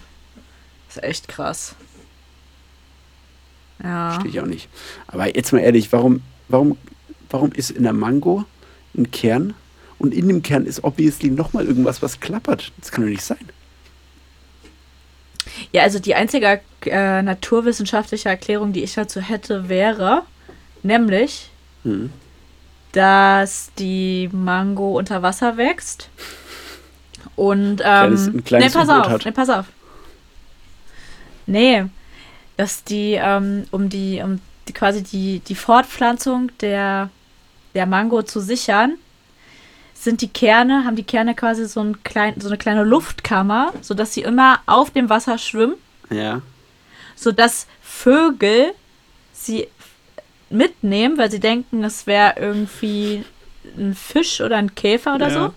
Das 0.88 0.98
ist 0.98 1.04
echt 1.04 1.28
krass. 1.28 1.76
Ja. 3.84 4.12
Verstehe 4.12 4.32
ich 4.32 4.40
auch 4.42 4.46
nicht. 4.46 4.70
Aber 5.08 5.36
jetzt 5.36 5.52
mal 5.54 5.60
ehrlich, 5.60 5.92
warum, 5.92 6.22
warum, 6.48 6.78
warum 7.30 7.52
ist 7.52 7.72
in 7.72 7.84
der 7.84 7.94
Mango 7.94 8.46
ein 8.98 9.12
Kern 9.12 9.54
und 9.98 10.14
in 10.14 10.28
dem 10.28 10.42
Kern 10.42 10.66
ist 10.66 10.84
obviously 10.84 11.30
nochmal 11.30 11.66
irgendwas, 11.66 12.02
was 12.02 12.20
klappert. 12.20 12.72
Das 12.80 12.92
kann 12.92 13.04
doch 13.04 13.10
nicht 13.10 13.24
sein. 13.24 13.38
Ja, 15.72 15.84
also 15.84 16.00
die 16.00 16.16
einzige 16.16 16.62
äh, 16.86 17.22
naturwissenschaftliche 17.22 18.30
Erklärung, 18.30 18.74
die 18.74 18.84
ich 18.84 18.94
dazu 18.94 19.20
hätte, 19.20 19.70
wäre 19.70 20.24
nämlich, 20.84 21.50
hm. 21.84 22.12
dass 22.92 23.72
die 23.78 24.30
Mango 24.32 24.98
unter 24.98 25.22
Wasser 25.22 25.58
wächst. 25.58 26.10
Und, 27.36 27.82
ähm, 27.82 27.86
kleines, 27.86 28.28
ein 28.28 28.44
kleines 28.44 28.74
nee, 28.74 28.80
pass 28.80 28.90
auf, 28.90 29.26
nee, 29.26 29.32
pass 29.32 29.50
auf. 29.50 29.66
Nee, 31.46 31.86
dass 32.60 32.84
die, 32.84 33.14
ähm, 33.14 33.68
um 33.72 33.88
die, 33.88 34.22
um 34.22 34.42
die, 34.68 34.74
quasi 34.74 35.02
die, 35.02 35.40
die 35.40 35.56
Fortpflanzung 35.56 36.52
der, 36.60 37.10
der 37.74 37.86
Mango 37.86 38.22
zu 38.22 38.42
sichern, 38.42 38.96
sind 39.94 40.20
die 40.20 40.28
Kerne, 40.28 40.84
haben 40.84 40.98
die 40.98 41.06
Kerne 41.06 41.36
quasi 41.36 41.66
so, 41.70 41.80
ein 41.80 42.04
klein, 42.04 42.34
so 42.38 42.50
eine 42.50 42.58
kleine 42.58 42.84
Luftkammer, 42.84 43.72
sodass 43.80 44.14
sie 44.14 44.24
immer 44.24 44.60
auf 44.66 44.92
dem 44.92 45.10
Wasser 45.10 45.38
schwimmen. 45.38 45.76
Ja. 46.10 46.42
Sodass 47.16 47.66
Vögel 47.82 48.74
sie 49.32 49.70
mitnehmen, 50.50 51.18
weil 51.18 51.32
sie 51.32 51.40
denken, 51.40 51.86
es 51.86 52.08
wäre 52.08 52.34
irgendwie 52.38 53.24
ein 53.78 53.96
Fisch 53.96 54.42
oder 54.42 54.58
ein 54.58 54.76
Käfer 54.76 55.16
oder 55.16 55.30
ja. 55.30 55.34
so. 55.34 55.54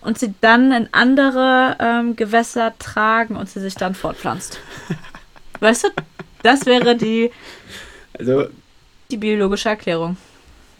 Und 0.00 0.18
sie 0.18 0.32
dann 0.40 0.72
in 0.72 0.88
andere 0.92 1.76
ähm, 1.80 2.16
Gewässer 2.16 2.72
tragen 2.78 3.36
und 3.36 3.50
sie 3.50 3.60
sich 3.60 3.74
dann 3.74 3.94
fortpflanzt. 3.94 4.58
weißt 5.60 5.84
du, 5.84 5.88
das 6.42 6.66
wäre 6.66 6.96
die, 6.96 7.30
also, 8.18 8.46
die 9.10 9.16
biologische 9.16 9.68
Erklärung. 9.68 10.16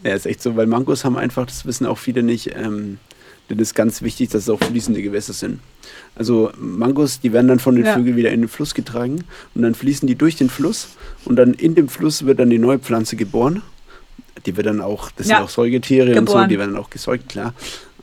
Ja, 0.05 0.15
ist 0.15 0.27
echt 0.27 0.43
so, 0.43 0.57
weil 0.57 0.67
Mangos 0.67 1.05
haben 1.05 1.17
einfach, 1.17 1.47
das 1.47 1.67
wissen 1.67 1.87
auch 1.87 1.99
viele 1.99 2.23
nicht, 2.23 2.55
ähm, 2.55 2.99
denn 3.51 3.59
es 3.59 3.69
ist 3.69 3.75
ganz 3.75 4.03
wichtig, 4.03 4.31
dass 4.31 4.43
es 4.43 4.51
auch 4.51 4.61
fließende 4.61 5.03
Gewässer 5.03 5.33
sind. 5.33 5.61
Also 6.15 6.51
Mangos, 6.59 7.21
die 7.21 7.33
werden 7.33 7.49
dann 7.49 7.59
von 7.59 7.75
den 7.77 7.85
ja. 7.85 7.95
Vögeln 7.95 8.17
wieder 8.17 8.31
in 8.31 8.43
den 8.43 8.49
Fluss 8.49 8.75
getragen 8.75 9.25
und 9.55 9.63
dann 9.63 9.75
fließen 9.75 10.07
die 10.07 10.17
durch 10.17 10.37
den 10.37 10.51
Fluss 10.51 10.89
und 11.25 11.37
dann 11.37 11.55
in 11.55 11.75
dem 11.75 11.89
Fluss 11.89 12.27
wird 12.27 12.41
dann 12.41 12.51
die 12.51 12.59
neue 12.59 12.79
Pflanze 12.79 13.17
geboren. 13.17 13.63
Die 14.47 14.57
wird 14.57 14.67
dann 14.67 14.81
auch, 14.81 15.11
das 15.13 15.29
ja. 15.29 15.37
sind 15.37 15.45
auch 15.47 15.51
Säugetiere 15.51 16.09
geboren. 16.09 16.27
und 16.27 16.31
so, 16.31 16.47
die 16.47 16.59
werden 16.59 16.75
dann 16.75 16.83
auch 16.83 16.91
gesäugt, 16.91 17.31
klar. 17.31 17.55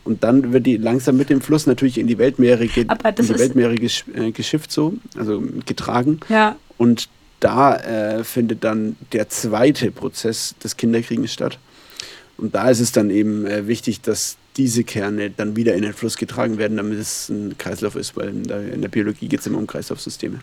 Und 0.03 0.23
dann 0.23 0.53
wird 0.53 0.65
die 0.65 0.77
langsam 0.77 1.17
mit 1.17 1.29
dem 1.29 1.41
Fluss 1.41 1.65
natürlich 1.65 1.97
in 1.97 2.07
die 2.07 2.17
Weltmeere, 2.17 2.67
ge 2.67 2.83
in 2.83 3.25
die 3.25 3.39
Weltmeere 3.39 3.75
gesch 3.75 4.05
äh, 4.13 4.31
geschifft, 4.31 4.71
so, 4.71 4.93
also 5.17 5.41
getragen. 5.65 6.19
Ja. 6.29 6.55
Und 6.77 7.09
da 7.39 7.75
äh, 7.75 8.23
findet 8.23 8.63
dann 8.63 8.95
der 9.11 9.29
zweite 9.29 9.91
Prozess 9.91 10.55
des 10.63 10.77
Kinderkriegens 10.77 11.33
statt. 11.33 11.59
Und 12.37 12.55
da 12.55 12.69
ist 12.69 12.79
es 12.79 12.91
dann 12.91 13.09
eben 13.09 13.45
äh, 13.45 13.67
wichtig, 13.67 14.01
dass 14.01 14.37
diese 14.57 14.83
Kerne 14.83 15.29
dann 15.29 15.55
wieder 15.55 15.75
in 15.75 15.81
den 15.81 15.93
Fluss 15.93 16.17
getragen 16.17 16.57
werden, 16.57 16.77
damit 16.77 16.97
es 16.97 17.29
ein 17.29 17.57
Kreislauf 17.57 17.95
ist, 17.95 18.15
weil 18.15 18.29
in 18.29 18.43
der, 18.43 18.73
in 18.73 18.81
der 18.81 18.89
Biologie 18.89 19.27
geht 19.27 19.41
es 19.41 19.47
immer 19.47 19.57
um 19.57 19.67
Kreislaufsysteme. 19.67 20.39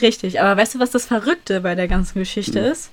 Richtig, 0.00 0.40
aber 0.40 0.60
weißt 0.60 0.74
du, 0.76 0.78
was 0.78 0.90
das 0.90 1.06
Verrückte 1.06 1.60
bei 1.60 1.74
der 1.74 1.88
ganzen 1.88 2.18
Geschichte 2.18 2.64
hm. 2.64 2.72
ist? 2.72 2.90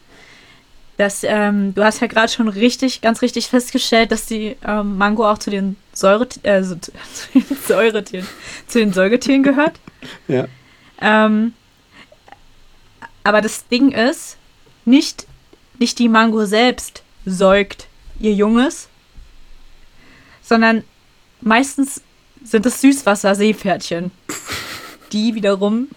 Dass, 0.98 1.24
ähm, 1.24 1.74
du 1.74 1.84
hast 1.84 2.02
ja 2.02 2.08
gerade 2.08 2.32
schon 2.32 2.48
richtig, 2.48 3.02
ganz 3.02 3.22
richtig 3.22 3.48
festgestellt, 3.48 4.12
dass 4.12 4.28
die 4.28 4.56
ähm, 4.64 4.98
Mango 4.98 5.28
auch 5.28 5.40
zu 5.40 5.50
den, 5.50 5.78
Säure, 5.94 6.28
äh, 6.44 6.62
zu, 6.62 6.80
zu 6.80 6.92
den 7.34 7.58
Säuretieren, 7.66 8.28
zu 8.68 8.80
den 8.80 8.94
Säugetieren 8.94 9.42
gehört. 9.42 9.80
Ja. 10.28 10.48
Ähm, 11.00 11.54
aber 13.24 13.42
das 13.42 13.68
Ding 13.68 13.92
ist, 13.92 14.38
nicht, 14.86 15.28
nicht 15.80 16.00
die 16.00 16.10
Mango 16.10 16.46
selbst 16.46 17.04
säugt 17.26 17.88
ihr 18.20 18.34
Junges, 18.34 18.88
sondern 20.42 20.84
meistens 21.42 22.02
sind 22.44 22.66
es 22.66 22.82
Süßwasser-Seepferdchen, 22.82 24.12
die 25.12 25.36
wiederum 25.36 25.88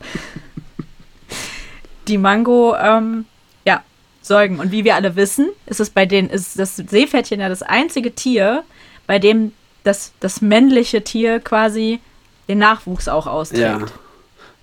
die 2.08 2.18
Mango 2.18 2.76
ähm, 2.76 3.24
ja, 3.64 3.82
säugen. 4.20 4.60
Und 4.60 4.72
wie 4.72 4.84
wir 4.84 4.94
alle 4.94 5.16
wissen, 5.16 5.48
ist 5.66 5.80
es 5.80 5.90
bei 5.90 6.06
denen, 6.06 6.28
ist 6.30 6.58
das 6.58 6.76
Seepferdchen 6.76 7.40
ja 7.40 7.48
das 7.48 7.62
einzige 7.62 8.14
Tier, 8.14 8.64
bei 9.06 9.18
dem 9.18 9.52
das, 9.84 10.12
das 10.20 10.40
männliche 10.40 11.02
Tier 11.02 11.40
quasi 11.40 12.00
den 12.48 12.58
Nachwuchs 12.58 13.08
auch 13.08 13.26
austrägt. 13.26 13.62
Ja. 13.62 13.86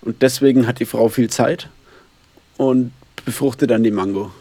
Und 0.02 0.22
deswegen 0.22 0.68
hat 0.68 0.80
die 0.80 0.86
Frau 0.86 1.10
viel 1.10 1.30
Zeit 1.30 1.70
und 2.62 2.92
befruchtet 3.26 3.72
dann 3.72 3.84
die 3.84 3.90
Mango. 3.90 4.32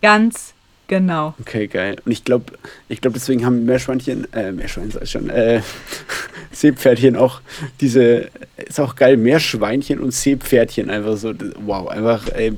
Ganz 0.00 0.54
genau. 0.86 1.34
Okay, 1.38 1.66
geil. 1.66 1.96
Und 2.06 2.12
ich 2.12 2.24
glaube, 2.24 2.54
ich 2.88 3.02
glaube, 3.02 3.18
deswegen 3.18 3.44
haben 3.44 3.66
Meerschweinchen, 3.66 4.32
äh, 4.32 4.50
Meerschwein 4.50 4.90
sag 4.90 5.02
ich 5.02 5.10
schon, 5.10 5.28
äh, 5.28 5.60
Seepferdchen 6.50 7.16
auch 7.16 7.42
diese, 7.82 8.30
ist 8.56 8.80
auch 8.80 8.96
geil, 8.96 9.18
Meerschweinchen 9.18 10.00
und 10.00 10.12
Seepferdchen 10.12 10.88
einfach 10.88 11.18
so, 11.18 11.34
wow, 11.66 11.88
einfach, 11.88 12.26
ey, 12.28 12.54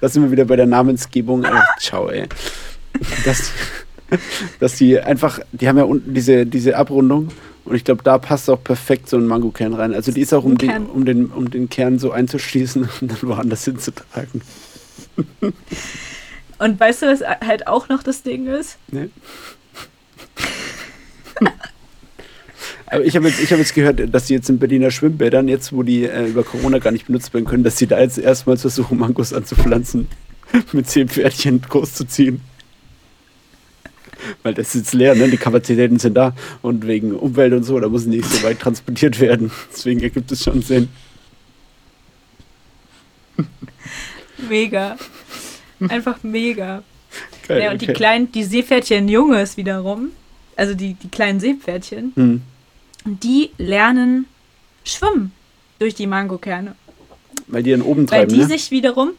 da 0.00 0.08
sind 0.08 0.24
wir 0.24 0.32
wieder 0.32 0.46
bei 0.46 0.56
der 0.56 0.66
Namensgebung, 0.66 1.44
einfach, 1.44 1.78
ciao, 1.78 2.08
ey. 2.08 2.26
Das, 3.24 3.52
dass 4.60 4.76
die 4.76 4.98
einfach, 4.98 5.38
die 5.52 5.68
haben 5.68 5.78
ja 5.78 5.84
unten 5.84 6.14
diese, 6.14 6.46
diese 6.46 6.76
Abrundung 6.76 7.28
und 7.64 7.76
ich 7.76 7.84
glaube, 7.84 8.02
da 8.02 8.18
passt 8.18 8.50
auch 8.50 8.62
perfekt 8.62 9.08
so 9.08 9.16
ein 9.16 9.26
Mangokern 9.26 9.74
rein. 9.74 9.94
Also 9.94 10.12
die 10.12 10.20
ist 10.20 10.34
auch, 10.34 10.44
um, 10.44 10.58
die, 10.58 10.68
um, 10.68 11.04
den, 11.04 11.26
um 11.26 11.50
den 11.50 11.68
Kern 11.68 11.98
so 11.98 12.12
einzuschließen 12.12 12.88
und 13.00 13.10
dann 13.10 13.22
woanders 13.22 13.64
hinzutragen. 13.64 14.42
Und 16.58 16.78
weißt 16.78 17.02
du, 17.02 17.06
was 17.06 17.20
halt 17.20 17.66
auch 17.66 17.88
noch 17.88 18.02
das 18.02 18.22
Ding 18.22 18.46
ist? 18.46 18.78
Nee. 18.90 19.10
Aber 22.86 23.04
ich 23.04 23.16
habe 23.16 23.28
jetzt, 23.28 23.50
hab 23.50 23.58
jetzt 23.58 23.74
gehört, 23.74 24.14
dass 24.14 24.26
die 24.26 24.34
jetzt 24.34 24.48
in 24.48 24.58
Berliner 24.58 24.90
Schwimmbädern, 24.92 25.48
jetzt 25.48 25.72
wo 25.72 25.82
die 25.82 26.04
äh, 26.04 26.28
über 26.28 26.44
Corona 26.44 26.78
gar 26.78 26.92
nicht 26.92 27.06
benutzt 27.06 27.34
werden 27.34 27.44
können, 27.44 27.64
dass 27.64 27.76
sie 27.76 27.88
da 27.88 27.98
jetzt 27.98 28.18
erstmals 28.18 28.60
versuchen, 28.60 28.98
Mangos 28.98 29.32
anzupflanzen, 29.32 30.08
mit 30.72 30.88
zehn 30.88 31.08
Pferdchen 31.08 31.60
großzuziehen. 31.60 32.40
Weil 34.42 34.54
das 34.54 34.74
ist 34.74 34.92
leer, 34.94 35.14
ne? 35.14 35.28
die 35.28 35.36
Kapazitäten 35.36 35.98
sind 35.98 36.14
da 36.14 36.34
und 36.62 36.86
wegen 36.86 37.14
Umwelt 37.14 37.52
und 37.52 37.64
so, 37.64 37.78
da 37.78 37.88
muss 37.88 38.06
nicht 38.06 38.24
so 38.24 38.42
weit 38.42 38.60
transportiert 38.60 39.20
werden. 39.20 39.50
Deswegen 39.72 40.00
ergibt 40.00 40.30
es 40.32 40.44
schon 40.44 40.62
Sinn. 40.62 40.88
Mega. 44.48 44.96
Einfach 45.88 46.22
mega. 46.22 46.82
Geil, 47.46 47.62
ja, 47.62 47.70
und 47.70 47.76
okay. 47.76 47.86
die 47.86 47.92
kleinen, 47.92 48.32
die 48.32 48.44
Seepferdchen 48.44 49.08
Junges 49.08 49.56
wiederum, 49.56 50.10
also 50.56 50.74
die, 50.74 50.94
die 50.94 51.08
kleinen 51.08 51.40
Seepferdchen, 51.40 52.12
hm. 52.14 52.42
die 53.04 53.50
lernen 53.58 54.26
schwimmen 54.84 55.32
durch 55.78 55.94
die 55.94 56.06
Mangokerne. 56.06 56.74
Weil 57.46 57.62
die 57.62 57.72
dann 57.72 57.82
oben 57.82 58.06
treiben, 58.06 58.30
Weil 58.30 58.38
die 58.38 58.42
ne? 58.42 58.48
sich 58.48 58.70
wiederum, 58.70 59.10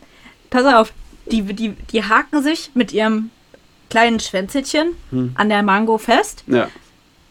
pass 0.49 0.65
auf, 0.73 0.93
die, 1.31 1.43
die, 1.43 1.73
die 1.91 2.03
haken 2.03 2.41
sich 2.41 2.71
mit 2.73 2.93
ihrem 2.93 3.29
kleinen 3.89 4.19
Schwänzelchen 4.19 4.91
hm. 5.11 5.31
an 5.35 5.49
der 5.49 5.63
Mango 5.63 5.97
fest. 5.97 6.43
Ja. 6.47 6.69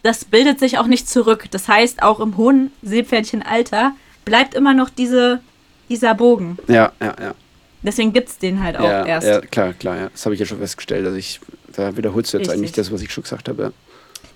Das 0.03 0.25
bildet 0.25 0.59
sich 0.61 0.79
auch 0.79 0.87
nicht 0.87 1.09
zurück. 1.09 1.47
Das 1.51 1.69
heißt, 1.69 2.03
auch 2.03 2.21
im 2.21 2.37
hohen 2.37 2.73
Seepferdchenalter 2.83 3.93
bleibt 4.25 4.55
immer 4.55 4.75
noch 4.75 4.91
diese, 4.91 5.41
dieser 5.89 6.15
Bogen. 6.15 6.59
Ja, 6.69 6.93
ja, 7.01 7.15
ja. 7.21 7.35
Deswegen 7.83 8.13
gibt 8.13 8.29
es 8.31 8.39
den 8.39 8.63
halt 8.63 8.77
auch 8.79 8.85
ja, 8.85 9.05
erst. 9.05 9.27
Ja, 9.27 9.41
klar, 9.41 9.75
klar, 9.75 9.97
ja. 9.97 10.09
Das 10.09 10.25
habe 10.25 10.35
ich 10.35 10.41
ja 10.41 10.47
schon 10.47 10.59
festgestellt. 10.59 11.05
Also 11.05 11.19
ich, 11.19 11.41
da 11.75 11.97
wiederholst 11.97 12.33
du 12.33 12.39
jetzt 12.39 12.49
Richtig. 12.49 12.59
eigentlich 12.59 12.73
das, 12.73 12.91
was 12.91 13.03
ich 13.03 13.13
schon 13.13 13.23
gesagt 13.23 13.49
habe. 13.49 13.63
Ja. 13.63 13.71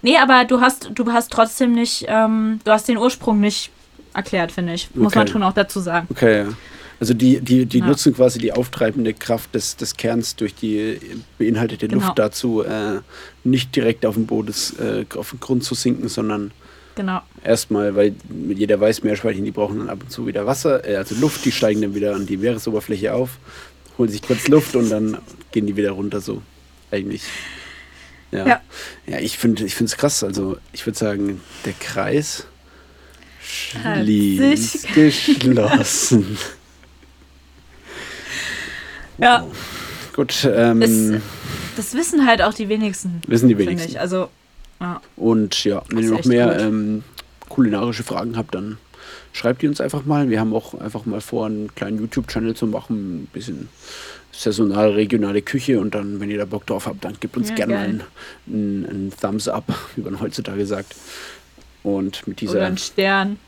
Nee, 0.02 0.16
aber 0.18 0.44
du 0.44 0.60
hast, 0.60 0.90
du 0.94 1.12
hast 1.12 1.32
trotzdem 1.32 1.72
nicht, 1.72 2.04
ähm, 2.08 2.60
du 2.64 2.70
hast 2.70 2.88
den 2.88 2.98
Ursprung 2.98 3.40
nicht 3.40 3.70
erklärt, 4.14 4.52
finde 4.52 4.74
ich. 4.74 4.94
Muss 4.94 5.08
okay. 5.08 5.18
man 5.18 5.28
schon 5.28 5.42
auch 5.42 5.52
dazu 5.52 5.80
sagen. 5.80 6.06
Okay, 6.10 6.44
ja. 6.44 6.48
Also 7.00 7.14
die, 7.14 7.40
die, 7.40 7.66
die 7.66 7.78
ja. 7.78 7.86
nutzen 7.86 8.14
quasi 8.14 8.38
die 8.38 8.52
auftreibende 8.52 9.14
Kraft 9.14 9.54
des, 9.54 9.76
des 9.76 9.96
Kerns 9.96 10.34
durch 10.34 10.54
die 10.54 10.98
beinhaltete 11.38 11.86
genau. 11.86 12.02
Luft 12.02 12.18
dazu, 12.18 12.62
äh, 12.62 13.00
nicht 13.44 13.74
direkt 13.76 14.04
auf 14.04 14.14
den 14.14 14.26
Boden, 14.26 14.52
äh, 14.80 15.04
auf 15.16 15.30
den 15.30 15.40
Grund 15.40 15.64
zu 15.64 15.74
sinken, 15.74 16.08
sondern 16.08 16.50
Genau. 16.98 17.22
Erstmal, 17.44 17.94
weil 17.94 18.16
jeder 18.56 18.80
weiß, 18.80 19.04
Meerschweinchen, 19.04 19.44
die 19.44 19.52
brauchen 19.52 19.78
dann 19.78 19.88
ab 19.88 20.00
und 20.02 20.10
zu 20.10 20.26
wieder 20.26 20.46
Wasser, 20.46 20.84
äh, 20.84 20.96
also 20.96 21.14
Luft, 21.14 21.44
die 21.44 21.52
steigen 21.52 21.80
dann 21.80 21.94
wieder 21.94 22.16
an 22.16 22.26
die 22.26 22.36
Meeresoberfläche 22.36 23.14
auf, 23.14 23.38
holen 23.96 24.10
sich 24.10 24.20
kurz 24.20 24.48
Luft 24.48 24.74
und 24.74 24.90
dann 24.90 25.16
gehen 25.52 25.68
die 25.68 25.76
wieder 25.76 25.92
runter, 25.92 26.20
so 26.20 26.42
eigentlich. 26.90 27.22
Ja, 28.32 28.46
ja. 28.48 28.60
ja 29.06 29.20
ich 29.20 29.38
finde 29.38 29.64
es 29.64 29.96
krass. 29.96 30.24
Also, 30.24 30.58
ich 30.72 30.84
würde 30.86 30.98
sagen, 30.98 31.40
der 31.64 31.74
Kreis 31.74 32.46
schließt 33.40 34.92
geschlossen. 34.92 36.36
ja. 39.18 39.46
Gut. 40.14 40.48
Ähm, 40.50 40.82
es, 40.82 41.22
das 41.76 41.94
wissen 41.94 42.26
halt 42.26 42.42
auch 42.42 42.54
die 42.54 42.68
wenigsten. 42.68 43.20
Wissen 43.26 43.48
die 43.48 43.56
wenigsten. 43.58 43.90
Ich. 43.90 44.00
Also, 44.00 44.28
ja. 44.80 45.00
Und 45.16 45.64
ja, 45.64 45.82
wenn 45.88 46.04
ihr 46.04 46.10
noch 46.10 46.24
mehr 46.24 46.58
ähm, 46.58 47.04
kulinarische 47.48 48.02
Fragen 48.02 48.36
habt, 48.36 48.54
dann 48.54 48.78
schreibt 49.32 49.62
die 49.62 49.68
uns 49.68 49.80
einfach 49.80 50.04
mal. 50.04 50.28
Wir 50.30 50.40
haben 50.40 50.54
auch 50.54 50.74
einfach 50.74 51.06
mal 51.06 51.20
vor, 51.20 51.46
einen 51.46 51.74
kleinen 51.74 51.98
YouTube-Channel 51.98 52.54
zu 52.54 52.66
machen, 52.66 53.22
ein 53.22 53.28
bisschen 53.32 53.68
saisonal 54.32 54.90
regionale 54.90 55.42
Küche 55.42 55.80
und 55.80 55.94
dann, 55.94 56.20
wenn 56.20 56.30
ihr 56.30 56.38
da 56.38 56.44
Bock 56.44 56.66
drauf 56.66 56.86
habt, 56.86 57.04
dann 57.04 57.14
gebt 57.18 57.36
uns 57.36 57.48
ja, 57.50 57.54
gerne 57.54 57.74
mal 57.74 57.84
einen, 57.84 58.02
einen, 58.46 58.86
einen, 58.86 59.12
Thumbs 59.20 59.48
up, 59.48 59.64
wie 59.96 60.02
man 60.02 60.20
heutzutage 60.20 60.66
sagt. 60.66 60.94
Und 61.82 62.26
mit 62.26 62.40
dieser. 62.40 62.54
Oder 62.54 62.66
ein 62.66 62.78
Stern. 62.78 63.38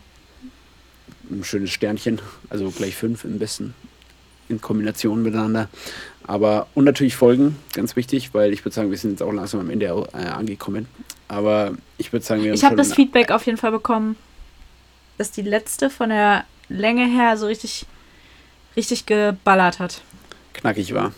Ein 1.31 1.45
schönes 1.45 1.71
Sternchen, 1.71 2.21
also 2.49 2.71
gleich 2.71 2.97
fünf 2.97 3.25
im 3.25 3.39
besten 3.39 3.75
in 4.51 4.61
Kombination 4.61 5.23
miteinander. 5.23 5.69
Aber 6.25 6.67
und 6.75 6.85
natürlich 6.85 7.17
folgen, 7.17 7.57
ganz 7.73 7.97
wichtig, 7.97 8.35
weil 8.35 8.53
ich 8.53 8.65
würde 8.65 8.75
sagen, 8.75 8.91
wir 8.91 8.99
sind 8.99 9.13
jetzt 9.13 9.23
auch 9.23 9.33
langsam 9.33 9.61
am 9.61 9.71
Ende 9.71 9.87
äh, 9.87 10.17
angekommen. 10.17 10.87
Aber 11.29 11.73
ich 11.99 12.13
würde 12.13 12.25
sagen, 12.25 12.43
wir 12.43 12.53
Ich 12.53 12.65
habe 12.65 12.77
das 12.77 12.95
Feedback 12.95 13.31
auf 13.31 13.47
jeden 13.47 13.59
Fall 13.59 13.73
bekommen, 13.73 14.17
dass 15.19 15.31
die 15.31 15.43
letzte 15.43 15.91
von 15.91 16.11
der 16.11 16.45
Länge 16.69 17.07
her 17.07 17.37
so 17.37 17.47
richtig, 17.47 17.87
richtig 18.77 19.07
geballert 19.07 19.79
hat. 19.79 20.03
Knackig 20.53 20.95
war. 20.95 21.13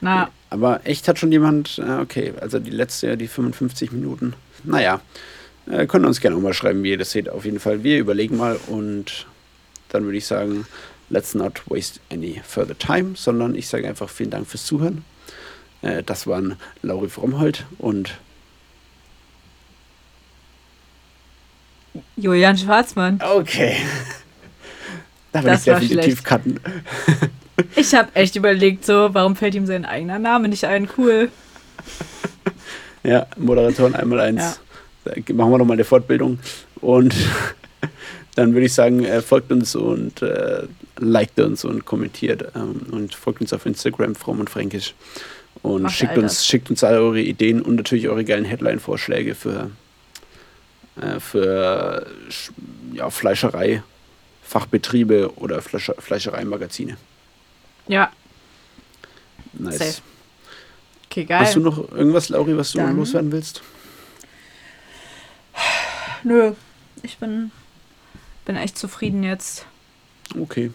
Na. 0.00 0.30
Aber 0.50 0.80
echt 0.84 1.08
hat 1.08 1.18
schon 1.18 1.32
jemand, 1.32 1.78
äh, 1.78 2.00
okay, 2.00 2.34
also 2.40 2.58
die 2.58 2.70
letzte, 2.70 3.16
die 3.16 3.28
55 3.28 3.92
Minuten. 3.92 4.34
Naja, 4.64 5.00
äh, 5.70 5.86
können 5.86 6.04
uns 6.04 6.20
gerne 6.20 6.36
auch 6.36 6.40
mal 6.40 6.54
schreiben, 6.54 6.82
wie 6.82 6.90
ihr 6.90 6.98
das 6.98 7.12
seht. 7.12 7.28
Auf 7.28 7.44
jeden 7.44 7.60
Fall, 7.60 7.84
wir 7.84 7.98
überlegen 7.98 8.36
mal 8.36 8.58
und 8.66 9.26
dann 9.88 10.04
würde 10.04 10.18
ich 10.18 10.26
sagen, 10.26 10.66
let's 11.12 11.34
not 11.34 11.62
waste 11.70 12.00
any 12.10 12.40
further 12.42 12.76
time, 12.76 13.14
sondern 13.14 13.54
ich 13.54 13.68
sage 13.68 13.86
einfach 13.86 14.08
vielen 14.08 14.30
Dank 14.30 14.46
fürs 14.48 14.64
Zuhören. 14.64 15.04
Äh, 15.82 16.02
das 16.02 16.26
waren 16.26 16.56
Lauri 16.82 17.08
Frommholt 17.08 17.66
und 17.78 18.18
Julian 22.16 22.56
Schwarzmann. 22.56 23.20
Okay. 23.22 23.76
Da 25.32 25.44
will 25.44 25.52
ich 25.54 25.64
definitiv 25.64 26.24
cutten. 26.24 26.58
ich 27.76 27.94
habe 27.94 28.14
echt 28.14 28.34
überlegt, 28.36 28.86
so, 28.86 29.10
warum 29.12 29.36
fällt 29.36 29.54
ihm 29.54 29.66
sein 29.66 29.84
eigener 29.84 30.18
Name 30.18 30.48
nicht 30.48 30.64
ein? 30.64 30.88
Cool. 30.96 31.30
Ja, 33.04 33.26
Moderatoren 33.36 33.96
einmal 33.96 34.20
eins. 34.20 34.60
Ja. 35.04 35.12
Da 35.12 35.34
machen 35.34 35.50
wir 35.50 35.58
nochmal 35.58 35.74
eine 35.74 35.82
Fortbildung. 35.82 36.38
Und 36.80 37.12
dann 38.36 38.52
würde 38.52 38.66
ich 38.66 38.74
sagen, 38.74 39.04
äh, 39.04 39.20
folgt 39.22 39.50
uns 39.50 39.74
und 39.74 40.22
äh, 40.22 40.68
liked 41.04 41.38
uns 41.40 41.64
und 41.64 41.84
kommentiert 41.84 42.52
ähm, 42.54 42.86
und 42.90 43.14
folgt 43.14 43.40
uns 43.40 43.52
auf 43.52 43.66
Instagram, 43.66 44.14
Fromm 44.14 44.40
und 44.40 44.50
Fränkisch. 44.50 44.94
Und 45.62 45.90
schickt 45.90 46.18
uns, 46.18 46.46
schickt 46.46 46.70
uns 46.70 46.82
alle 46.82 46.98
eure 46.98 47.20
Ideen 47.20 47.62
und 47.62 47.76
natürlich 47.76 48.08
eure 48.08 48.24
geilen 48.24 48.44
Headline-Vorschläge 48.44 49.34
für, 49.34 49.70
äh, 51.00 51.20
für 51.20 52.06
ja, 52.92 53.10
Fleischerei, 53.10 53.82
Fachbetriebe 54.42 55.32
oder 55.36 55.62
Fleischer, 55.62 55.94
Fleischereimagazine. 55.98 56.96
Ja. 57.86 58.10
Nice. 59.52 59.78
Safe. 59.78 60.02
Okay, 61.06 61.24
geil. 61.24 61.40
Hast 61.40 61.56
du 61.56 61.60
noch 61.60 61.92
irgendwas, 61.92 62.30
Lauri, 62.30 62.56
was 62.56 62.72
du 62.72 62.78
Dann. 62.78 62.96
loswerden 62.96 63.30
willst? 63.30 63.62
Nö, 66.24 66.52
ich 67.02 67.18
bin, 67.18 67.50
bin 68.44 68.56
echt 68.56 68.78
zufrieden 68.78 69.22
jetzt. 69.22 69.66
Okay. 70.38 70.70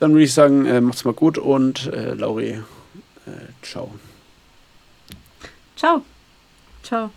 Dann 0.00 0.12
würde 0.12 0.24
ich 0.24 0.34
sagen, 0.34 0.66
äh, 0.66 0.80
macht's 0.80 1.04
mal 1.04 1.14
gut 1.14 1.38
und 1.38 1.86
äh, 1.92 2.14
Lauri, 2.14 2.50
äh, 2.50 2.60
ciao. 3.62 3.94
Ciao. 5.76 6.02
Ciao. 6.82 7.10